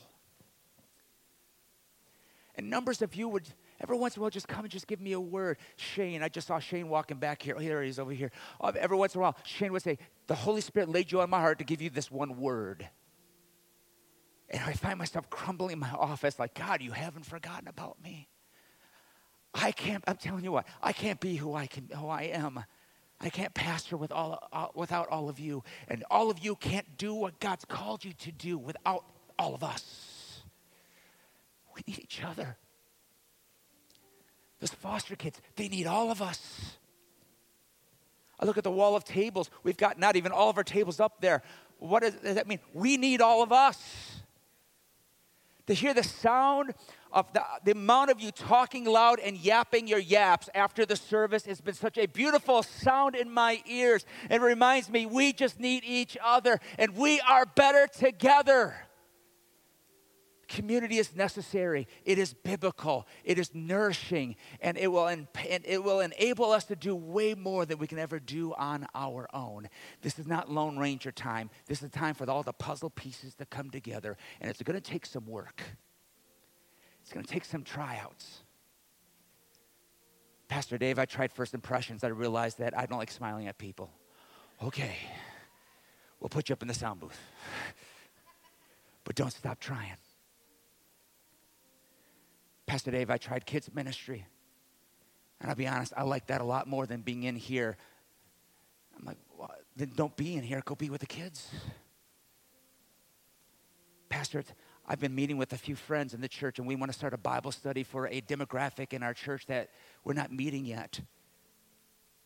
And 2.57 2.69
numbers 2.69 3.01
of 3.01 3.15
you 3.15 3.29
would 3.29 3.49
Every 3.81 3.97
once 3.97 4.17
in 4.17 4.21
a 4.21 4.23
while, 4.23 4.31
just 4.31 4.49
come 4.49 4.65
and 4.65 4.71
just 4.71 4.89
give 4.89 5.01
me 5.01 5.13
a 5.13 5.21
word. 5.21 5.59
Shane, 5.77 6.23
I 6.23 6.29
just 6.29 6.49
saw 6.49 6.59
Shane 6.59 6.89
walking 6.89 7.19
back 7.19 7.43
here. 7.43 7.55
Oh, 7.57 7.61
here 7.61 7.81
he 7.83 7.89
is 7.89 7.99
over 7.99 8.13
here. 8.13 8.33
Oh, 8.61 8.69
every 8.71 8.97
once 8.97 9.15
in 9.15 9.21
a 9.21 9.23
while, 9.23 9.37
Shane 9.45 9.73
would 9.73 9.83
say, 9.83 9.99
The 10.27 10.35
Holy 10.35 10.61
Spirit 10.61 10.89
laid 10.89 11.13
you 11.13 11.21
on 11.21 11.31
my 11.31 11.41
heart 11.41 11.59
to 11.59 11.65
give 11.65 11.81
you 11.81 11.89
this 11.89 12.11
one 12.11 12.41
word. 12.41 12.89
And 14.51 14.63
I 14.65 14.73
find 14.73 14.99
myself 14.99 15.31
crumbling 15.31 15.75
in 15.75 15.79
my 15.79 15.91
office 15.91 16.39
like, 16.39 16.55
God, 16.55 16.83
you 16.83 16.91
haven't 16.91 17.25
forgotten 17.25 17.69
about 17.69 18.03
me. 18.03 18.29
I 19.55 19.73
can't, 19.73 20.03
I'm 20.07 20.17
telling 20.17 20.43
you 20.43 20.53
what, 20.53 20.67
I 20.83 20.93
can't 20.93 21.21
be 21.21 21.37
who 21.37 21.55
I, 21.55 21.67
can, 21.67 21.89
who 21.95 22.09
I 22.09 22.23
am. 22.23 22.65
I 23.21 23.31
can't 23.31 23.53
pastor 23.55 23.97
with 23.97 24.13
all, 24.13 24.49
uh, 24.53 24.69
without 24.75 25.09
all 25.09 25.29
of 25.29 25.39
you. 25.39 25.63
And 25.89 26.05
all 26.11 26.31
of 26.31 26.39
you 26.39 26.57
can't 26.57 26.97
do 26.97 27.15
what 27.15 27.41
God's 27.41 27.65
called 27.65 28.05
you 28.05 28.13
to 28.13 28.33
do 28.33 28.59
without 28.59 29.05
all 29.39 29.55
of 29.55 29.63
us. 29.63 30.43
We 31.75 31.83
need 31.87 31.99
each 31.99 32.23
other. 32.25 32.57
Those 34.61 34.71
foster 34.71 35.17
kids, 35.17 35.41
they 35.57 35.69
need 35.69 35.87
all 35.87 36.11
of 36.11 36.21
us. 36.21 36.77
I 38.41 38.45
look 38.45 38.59
at 38.59 38.65
the 38.65 38.71
wall 38.71 38.97
of 38.97 39.05
tables. 39.05 39.51
We've 39.63 39.77
got 39.77 39.99
not 39.99 40.17
even 40.17 40.33
all 40.33 40.51
of 40.51 40.57
our 40.57 40.65
tables 40.65 41.01
up 41.01 41.21
there. 41.21 41.43
What 41.79 42.03
does, 42.03 42.15
that 42.23 42.47
mean? 42.47 42.61
We 42.73 42.97
need 42.97 43.21
all 43.21 43.43
of 43.43 43.53
us. 43.53 44.21
To 45.67 45.75
hear 45.75 45.93
the 45.93 46.03
sound 46.03 46.73
of 47.13 47.33
the, 47.33 47.43
the 47.65 47.73
amount 47.73 48.11
of 48.11 48.21
you 48.21 48.31
talking 48.31 48.85
loud 48.85 49.19
and 49.19 49.37
yapping 49.37 49.87
your 49.87 49.99
yaps 49.99 50.49
after 50.55 50.87
the 50.87 50.97
service 50.97 51.45
has 51.45 51.61
been 51.61 51.75
such 51.75 51.99
a 51.99 52.07
beautiful 52.07 52.63
sound 52.63 53.15
in 53.15 53.31
my 53.31 53.63
ears. 53.67 54.05
It 54.31 54.41
reminds 54.41 54.89
me 54.89 55.07
we 55.07 55.33
just 55.33 55.61
need 55.61 55.85
each 55.85 56.17
other 56.25 56.59
and 56.79 56.97
we 56.97 57.21
are 57.21 57.45
better 57.45 57.87
together. 57.87 58.88
Community 60.49 60.97
is 60.97 61.15
necessary. 61.15 61.87
It 62.07 62.19
is 62.19 62.33
biblical. 62.33 63.07
It 63.23 63.39
is 63.39 63.55
nourishing, 63.55 64.35
and 64.63 64.79
it 64.79 64.87
will 64.87 65.07
and 65.07 65.29
it 65.37 65.85
will 65.85 66.01
enable 66.01 66.53
us 66.53 66.65
to 66.65 66.77
do 66.77 66.97
way 66.97 67.35
more 67.35 67.67
than 67.67 67.77
we 67.77 67.87
can 67.87 67.99
ever 67.99 68.19
do 68.19 68.55
on 68.55 68.87
our 68.95 69.29
own. 69.35 69.69
This 70.01 70.19
is 70.19 70.27
not 70.27 70.51
Lone 70.51 70.79
Ranger 70.79 71.13
time. 71.13 71.51
This 71.67 71.83
is 71.83 71.91
the 71.91 71.99
time 71.99 72.15
for 72.15 72.29
all 72.31 72.43
the 72.43 72.55
puzzle 72.55 72.89
pieces 72.89 73.35
to 73.35 73.45
come 73.45 73.69
together, 73.69 74.17
and 74.41 74.51
it's 74.51 74.63
going 74.63 74.81
to 74.81 74.81
take 74.81 75.05
some 75.05 75.27
work. 75.27 75.63
It's 77.03 77.13
going 77.13 77.27
to 77.27 77.31
take 77.31 77.45
some 77.45 77.63
tryouts. 77.63 78.43
Pastor 80.49 80.79
Dave, 80.79 80.99
I 80.99 81.05
tried 81.05 81.31
first 81.31 81.53
impressions. 81.53 82.03
I 82.05 82.09
realized 82.09 82.59
that 82.59 82.77
I 82.77 82.87
don't 82.87 82.99
like 82.99 83.11
smiling 83.11 83.49
at 83.49 83.59
people. 83.59 83.91
Okay, 84.63 84.97
we'll 86.21 86.31
put 86.31 86.49
you 86.49 86.55
up 86.55 86.63
in 86.63 86.69
the 86.69 86.75
sound 86.75 87.01
booth, 87.01 87.21
but 89.05 89.15
don't 89.15 89.31
stop 89.31 89.61
trying. 89.61 89.93
Pastor 92.69 92.91
Dave, 92.91 93.09
I 93.11 93.17
tried 93.17 93.47
kids 93.47 93.71
ministry. 93.75 94.27
And 95.41 95.49
I'll 95.49 95.57
be 95.57 95.67
honest, 95.67 95.95
I 95.97 96.03
like 96.03 96.27
that 96.27 96.43
a 96.43 96.45
lot 96.45 96.69
more 96.69 96.87
than 96.87 97.01
being 97.01 97.23
in 97.23 97.35
here. 97.35 97.79
I'm 98.97 99.07
like, 99.07 99.17
well, 99.37 99.51
then 99.75 99.93
don't 99.97 100.15
be 100.17 100.37
in 100.37 100.43
here, 100.43 100.61
go 100.65 100.75
be 100.75 100.91
with 100.91 101.01
the 101.01 101.07
kids. 101.07 101.49
Pastor, 104.11 104.45
I've 104.87 105.01
been 105.01 105.15
meeting 105.15 105.39
with 105.39 105.53
a 105.55 105.57
few 105.57 105.77
friends 105.77 106.13
in 106.13 106.21
the 106.21 106.29
church, 106.29 106.59
and 106.59 106.69
we 106.69 106.77
want 106.77 106.93
to 106.93 106.99
start 106.99 107.15
a 107.15 107.19
Bible 107.19 107.53
study 107.53 107.85
for 107.85 108.07
a 108.09 108.21
demographic 108.21 108.93
in 108.93 109.03
our 109.03 109.15
church 109.15 109.47
that 109.47 109.71
we're 110.05 110.13
not 110.13 110.31
meeting 110.31 110.67
yet. 110.67 111.01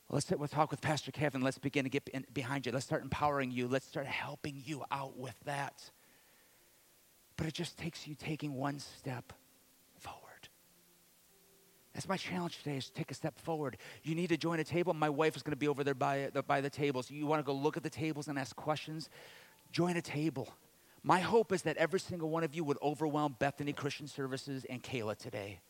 Well, 0.09 0.17
let's 0.17 0.27
sit, 0.27 0.39
talk 0.51 0.73
with 0.73 0.81
Pastor 0.81 1.13
Kevin. 1.13 1.43
Let's 1.43 1.59
begin 1.59 1.85
to 1.85 1.91
get 1.91 2.09
in, 2.13 2.25
behind 2.33 2.67
you. 2.67 2.73
Let's 2.73 2.85
start 2.85 3.05
empowering 3.05 3.53
you. 3.53 3.69
Let's 3.69 3.87
start 3.87 4.07
helping 4.07 4.61
you 4.65 4.83
out 4.91 5.17
with 5.17 5.37
that. 5.45 5.89
But 7.37 7.47
it 7.47 7.55
just 7.55 7.79
takes 7.79 8.09
you 8.09 8.17
taking 8.17 8.55
one 8.55 8.81
step 8.81 9.33
that's 11.95 12.09
my 12.09 12.17
challenge 12.17 12.59
today 12.59 12.79
is 12.79 12.87
to 12.87 12.93
take 12.93 13.11
a 13.11 13.15
step 13.15 13.39
forward. 13.39 13.77
You 14.03 14.15
need 14.15 14.29
to 14.29 14.37
join 14.37 14.59
a 14.61 14.65
table. 14.65 14.95
My 14.95 15.11
wife 15.11 15.37
is 15.37 15.43
going 15.43 15.53
to 15.53 15.59
be 15.59 15.69
over 15.69 15.85
there 15.85 15.95
by 15.95 16.31
the, 16.33 16.43
by 16.43 16.61
the 16.61 16.71
tables. 16.71 17.11
You 17.11 17.27
want 17.27 17.41
to 17.41 17.45
go 17.45 17.53
look 17.53 17.77
at 17.77 17.83
the 17.83 17.91
tables 17.91 18.29
and 18.29 18.39
ask 18.39 18.57
questions? 18.57 19.11
Join 19.73 19.97
a 19.97 20.03
table. 20.03 20.49
My 21.03 21.21
hope 21.21 21.53
is 21.53 21.63
that 21.63 21.77
every 21.77 22.01
single 22.01 22.31
one 22.31 22.45
of 22.45 22.55
you 22.55 22.65
would 22.65 22.79
overwhelm 22.81 23.37
Bethany 23.39 23.73
Christian 23.73 24.07
Services 24.07 24.65
and 24.71 24.83
Kayla 24.83 25.17
today 25.17 25.61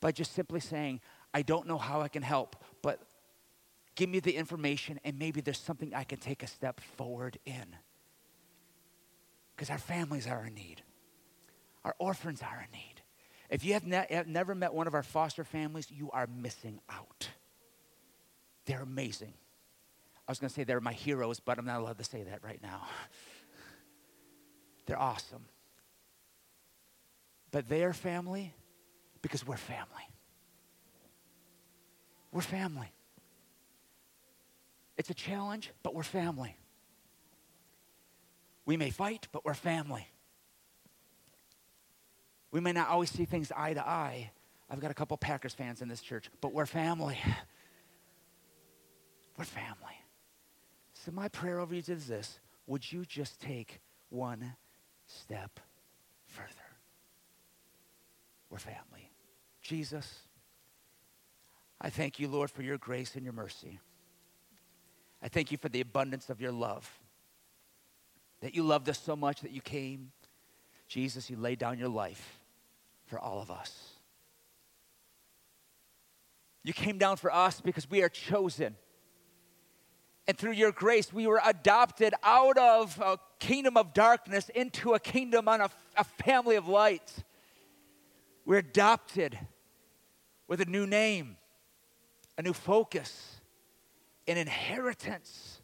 by 0.00 0.12
just 0.12 0.32
simply 0.32 0.60
saying, 0.60 1.00
I 1.32 1.42
don't 1.42 1.66
know 1.66 1.78
how 1.78 2.00
I 2.00 2.08
can 2.08 2.22
help, 2.22 2.56
but 2.82 3.00
give 3.94 4.08
me 4.08 4.20
the 4.20 4.34
information 4.34 4.98
and 5.04 5.18
maybe 5.18 5.40
there's 5.40 5.60
something 5.60 5.94
I 5.94 6.04
can 6.04 6.18
take 6.18 6.42
a 6.42 6.46
step 6.46 6.80
forward 6.80 7.38
in. 7.44 7.76
Because 9.54 9.70
our 9.70 9.78
families 9.78 10.26
are 10.26 10.44
in 10.46 10.54
need, 10.54 10.82
our 11.84 11.94
orphans 11.98 12.42
are 12.42 12.66
in 12.66 12.72
need. 12.72 12.95
If 13.50 13.64
you 13.64 13.74
have, 13.74 13.86
ne- 13.86 14.06
have 14.10 14.26
never 14.26 14.54
met 14.54 14.74
one 14.74 14.86
of 14.86 14.94
our 14.94 15.02
foster 15.02 15.44
families, 15.44 15.90
you 15.90 16.10
are 16.10 16.26
missing 16.26 16.80
out. 16.90 17.28
They're 18.64 18.82
amazing. 18.82 19.34
I 20.26 20.32
was 20.32 20.38
going 20.38 20.48
to 20.48 20.54
say 20.54 20.64
they're 20.64 20.80
my 20.80 20.92
heroes, 20.92 21.38
but 21.38 21.58
I'm 21.58 21.64
not 21.64 21.80
allowed 21.80 21.98
to 21.98 22.04
say 22.04 22.24
that 22.24 22.42
right 22.42 22.60
now. 22.62 22.82
They're 24.86 24.98
awesome. 24.98 25.44
But 27.50 27.68
they 27.68 27.84
are 27.84 27.92
family 27.92 28.54
because 29.22 29.46
we're 29.46 29.56
family. 29.56 30.08
We're 32.32 32.42
family. 32.42 32.92
It's 34.96 35.10
a 35.10 35.14
challenge, 35.14 35.70
but 35.82 35.94
we're 35.94 36.02
family. 36.02 36.56
We 38.64 38.76
may 38.76 38.90
fight, 38.90 39.28
but 39.32 39.44
we're 39.44 39.54
family. 39.54 40.08
We 42.56 42.62
may 42.62 42.72
not 42.72 42.88
always 42.88 43.10
see 43.10 43.26
things 43.26 43.52
eye 43.54 43.74
to 43.74 43.86
eye. 43.86 44.30
I've 44.70 44.80
got 44.80 44.90
a 44.90 44.94
couple 44.94 45.14
Packers 45.18 45.52
fans 45.52 45.82
in 45.82 45.88
this 45.88 46.00
church, 46.00 46.30
but 46.40 46.54
we're 46.54 46.64
family. 46.64 47.18
We're 49.36 49.44
family. 49.44 50.00
So, 50.94 51.12
my 51.12 51.28
prayer 51.28 51.60
over 51.60 51.74
you 51.74 51.82
is 51.86 52.06
this 52.06 52.40
Would 52.66 52.90
you 52.90 53.04
just 53.04 53.42
take 53.42 53.80
one 54.08 54.54
step 55.04 55.60
further? 56.24 56.48
We're 58.48 58.56
family. 58.56 59.10
Jesus, 59.60 60.20
I 61.78 61.90
thank 61.90 62.18
you, 62.18 62.26
Lord, 62.26 62.50
for 62.50 62.62
your 62.62 62.78
grace 62.78 63.16
and 63.16 63.22
your 63.22 63.34
mercy. 63.34 63.80
I 65.22 65.28
thank 65.28 65.52
you 65.52 65.58
for 65.58 65.68
the 65.68 65.82
abundance 65.82 66.30
of 66.30 66.40
your 66.40 66.52
love. 66.52 66.90
That 68.40 68.54
you 68.54 68.62
loved 68.62 68.88
us 68.88 68.98
so 68.98 69.14
much 69.14 69.42
that 69.42 69.50
you 69.50 69.60
came. 69.60 70.12
Jesus, 70.88 71.28
you 71.28 71.36
laid 71.36 71.58
down 71.58 71.78
your 71.78 71.90
life 71.90 72.35
for 73.06 73.18
all 73.18 73.40
of 73.40 73.50
us. 73.50 73.96
You 76.64 76.72
came 76.72 76.98
down 76.98 77.16
for 77.16 77.32
us 77.32 77.60
because 77.60 77.88
we 77.88 78.02
are 78.02 78.08
chosen. 78.08 78.74
And 80.26 80.36
through 80.36 80.52
your 80.52 80.72
grace, 80.72 81.12
we 81.12 81.28
were 81.28 81.40
adopted 81.44 82.12
out 82.24 82.58
of 82.58 83.00
a 83.00 83.18
kingdom 83.38 83.76
of 83.76 83.94
darkness 83.94 84.48
into 84.48 84.94
a 84.94 84.98
kingdom 84.98 85.46
on 85.46 85.60
a, 85.60 85.70
a 85.96 86.02
family 86.02 86.56
of 86.56 86.66
light. 86.66 87.12
We're 88.44 88.58
adopted 88.58 89.38
with 90.48 90.60
a 90.60 90.64
new 90.64 90.86
name, 90.86 91.36
a 92.36 92.42
new 92.42 92.52
focus, 92.52 93.40
an 94.26 94.36
inheritance. 94.36 95.60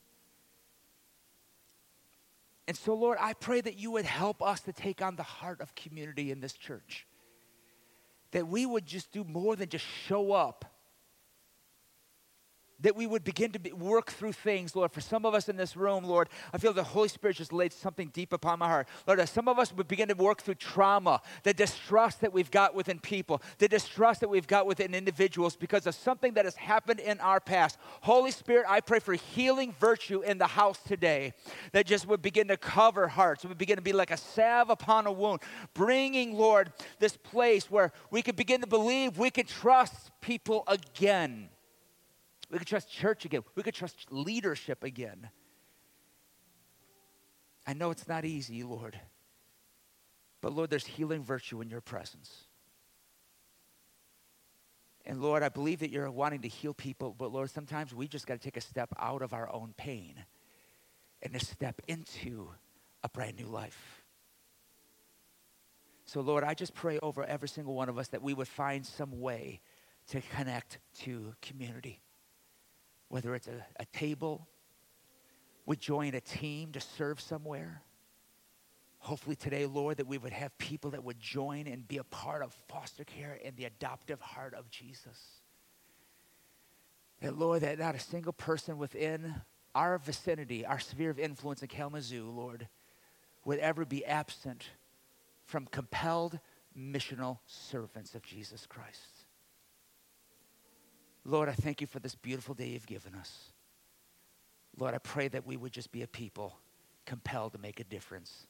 And 2.69 2.77
so, 2.77 2.95
Lord, 2.95 3.19
I 3.21 3.33
pray 3.33 3.61
that 3.61 3.77
you 3.77 3.91
would 3.91 4.05
help 4.05 4.41
us 4.41 4.61
to 4.63 4.73
take 4.73 5.03
on 5.03 5.17
the 5.17 5.25
heart 5.25 5.61
of 5.61 5.75
community 5.75 6.31
in 6.31 6.41
this 6.41 6.53
church 6.53 7.07
that 8.33 8.49
we 8.49 8.67
would 8.67 8.87
just 8.87 9.13
do 9.13 9.25
more 9.25 9.57
than 9.57 9.69
just 9.69 9.85
show 9.85 10.33
up 10.33 10.72
that 12.83 12.95
we 12.95 13.07
would 13.07 13.25
begin 13.25 13.53
to 13.53 13.59
be, 13.59 13.73
work 13.73 14.11
through 14.11 14.33
things, 14.33 14.77
Lord. 14.77 14.93
For 14.93 15.01
some 15.01 15.25
of 15.25 15.35
us 15.35 15.49
in 15.49 15.57
this 15.57 15.77
room, 15.77 16.05
Lord, 16.05 16.29
I 16.53 16.59
feel 16.59 16.73
the 16.73 16.83
Holy 16.83 17.09
Spirit 17.09 17.37
just 17.37 17.53
laid 17.53 17.73
something 17.73 18.09
deep 18.13 18.33
upon 18.33 18.59
my 18.59 18.69
heart. 18.69 18.89
Lord, 19.07 19.21
as 19.21 19.31
some 19.31 19.49
of 19.49 19.59
us 19.59 19.73
would 19.73 19.89
begin 19.89 20.09
to 20.09 20.15
work 20.15 20.43
through 20.43 20.57
trauma, 20.57 21.21
the 21.43 21.55
distrust 21.55 22.21
that 22.21 22.33
we've 22.33 22.51
got 22.51 22.75
within 22.75 22.99
people, 22.99 23.43
the 23.59 23.69
distrust 23.69 24.21
that 24.21 24.29
we've 24.29 24.47
got 24.47 24.67
within 24.67 24.95
individuals 24.95 25.57
because 25.57 25.87
of 25.87 25.95
something 25.95 26.35
that 26.35 26.45
has 26.45 26.57
happened 26.57 27.01
in 27.01 27.21
our 27.21 27.41
past. 27.41 27.79
Holy 28.01 28.31
Spirit, 28.31 28.67
I 28.69 28.81
pray 28.81 28.99
for 28.99 29.15
healing 29.15 29.75
virtue 29.79 30.23
in 30.23 30.39
the 30.39 30.47
house 30.47 30.79
today 30.87 31.33
that 31.73 31.87
just 31.87 32.07
would 32.07 32.23
begin 32.23 32.49
to 32.49 32.57
cover 32.57 33.09
hearts. 33.09 33.45
Would 33.45 33.59
begin 33.59 33.77
to 33.77 33.83
be 33.83 33.93
like 33.93 34.11
a 34.11 34.17
salve 34.17 34.71
upon 34.71 35.07
a 35.07 35.13
wound, 35.13 35.41
bringing, 35.75 36.35
Lord, 36.35 36.73
this 36.99 37.17
place 37.17 37.71
where 37.71 37.93
we 38.11 38.23
could 38.23 38.37
begin 38.37 38.61
to 38.61 38.67
believe 38.67 39.19
we 39.19 39.31
could 39.31 39.49
trust 39.49 40.11
people 40.21 40.65
again. 40.67 41.49
We 42.53 42.59
could 42.59 42.69
trust 42.69 42.91
church 42.91 43.25
again. 43.25 43.41
We 43.55 43.63
could 43.63 43.75
trust 43.75 44.07
leadership 44.11 44.85
again. 44.85 45.31
I 47.67 47.73
know 47.73 47.91
it's 47.91 48.07
not 48.07 48.27
easy, 48.27 48.63
Lord. 48.63 49.01
But 50.43 50.53
Lord, 50.53 50.69
there's 50.69 50.87
healing 50.87 51.25
virtue 51.25 51.63
in 51.63 51.71
your 51.71 51.81
presence. 51.81 52.45
And 55.07 55.23
Lord, 55.23 55.43
I 55.43 55.49
believe 55.49 55.81
that 55.81 55.91
you're 55.91 56.11
wanting 56.11 56.43
to 56.43 56.49
heal 56.49 56.75
people, 56.75 57.15
but 57.19 57.33
Lord, 57.33 57.51
sometimes 57.51 57.95
we 57.95 58.07
just 58.07 58.27
got 58.27 58.35
to 58.35 58.41
take 58.41 58.59
a 58.59 58.61
step 58.61 58.91
out 58.99 59.23
of 59.23 59.33
our 59.33 59.51
own 59.51 59.73
pain 59.79 60.23
and 61.23 61.33
to 61.33 61.41
step 61.41 61.81
into 61.89 62.51
a 63.03 63.09
brand 63.09 63.39
new 63.39 63.47
life. 63.47 64.03
So, 66.05 66.21
Lord, 66.21 66.45
I 66.45 66.53
just 66.53 66.75
pray 66.75 66.99
over 66.99 67.25
every 67.25 67.49
single 67.49 67.75
one 67.75 67.89
of 67.89 67.97
us 67.97 68.09
that 68.09 68.23
we 68.23 68.35
would 68.35 68.49
find 68.49 68.85
some 68.85 69.21
way 69.21 69.63
to 70.09 70.21
connect 70.37 70.79
to 71.01 71.35
community 71.41 72.03
whether 73.13 73.35
it's 73.35 73.47
a, 73.47 73.63
a 73.79 73.85
table, 73.93 74.49
we 75.67 75.77
join 75.77 76.15
a 76.15 76.21
team 76.23 76.73
to 76.73 76.81
serve 76.81 77.21
somewhere. 77.21 77.83
Hopefully, 79.01 79.37
today, 79.37 79.67
Lord, 79.67 79.99
that 79.99 80.07
we 80.07 80.17
would 80.17 80.33
have 80.33 80.57
people 80.57 80.93
that 80.93 81.05
would 81.05 81.21
join 81.21 81.67
and 81.67 81.87
be 81.87 81.99
a 81.99 82.05
part 82.05 82.43
of 82.43 82.57
foster 82.69 83.05
care 83.05 83.39
and 83.45 83.55
the 83.55 83.67
adoptive 83.67 84.19
heart 84.23 84.55
of 84.55 84.71
Jesus. 84.71 85.43
That, 87.21 87.39
Lord, 87.39 87.61
that 87.61 87.79
not 87.79 87.95
a 87.95 88.01
single 88.01 88.33
person 88.33 88.79
within 88.79 89.35
our 89.75 89.99
vicinity, 89.99 90.65
our 90.65 90.81
sphere 90.81 91.11
of 91.11 91.19
influence 91.19 91.61
in 91.61 91.69
Kalamazoo, 91.69 92.31
Lord, 92.31 92.67
would 93.45 93.59
ever 93.59 93.85
be 93.85 94.07
absent 94.07 94.71
from 95.45 95.67
compelled 95.67 96.41
missional 96.75 97.41
servants 97.45 98.15
of 98.15 98.23
Jesus 98.23 98.65
Christ. 98.65 99.12
Lord, 101.25 101.49
I 101.49 101.53
thank 101.53 101.81
you 101.81 101.87
for 101.87 102.01
this 102.01 102.15
beautiful 102.15 102.55
day 102.55 102.69
you've 102.69 102.87
given 102.87 103.15
us. 103.15 103.53
Lord, 104.79 104.95
I 104.95 104.99
pray 104.99 105.29
that 105.29 105.47
we 105.47 105.57
would 105.57 105.73
just 105.73 105.93
be 105.93 106.03
a 106.03 106.07
people 106.07 106.59
compelled 107.05 107.53
to 107.53 107.59
make 107.59 107.79
a 107.81 107.85
difference 107.85 108.47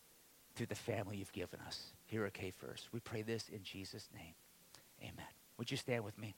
through 0.54 0.66
the 0.66 0.74
family 0.74 1.16
you've 1.16 1.32
given 1.32 1.60
us 1.66 1.92
here 2.06 2.24
at 2.24 2.34
K 2.34 2.50
First. 2.50 2.88
We 2.92 3.00
pray 3.00 3.22
this 3.22 3.48
in 3.48 3.62
Jesus' 3.62 4.08
name. 4.14 4.34
Amen. 5.00 5.26
Would 5.58 5.70
you 5.70 5.76
stand 5.76 6.04
with 6.04 6.18
me? 6.18 6.34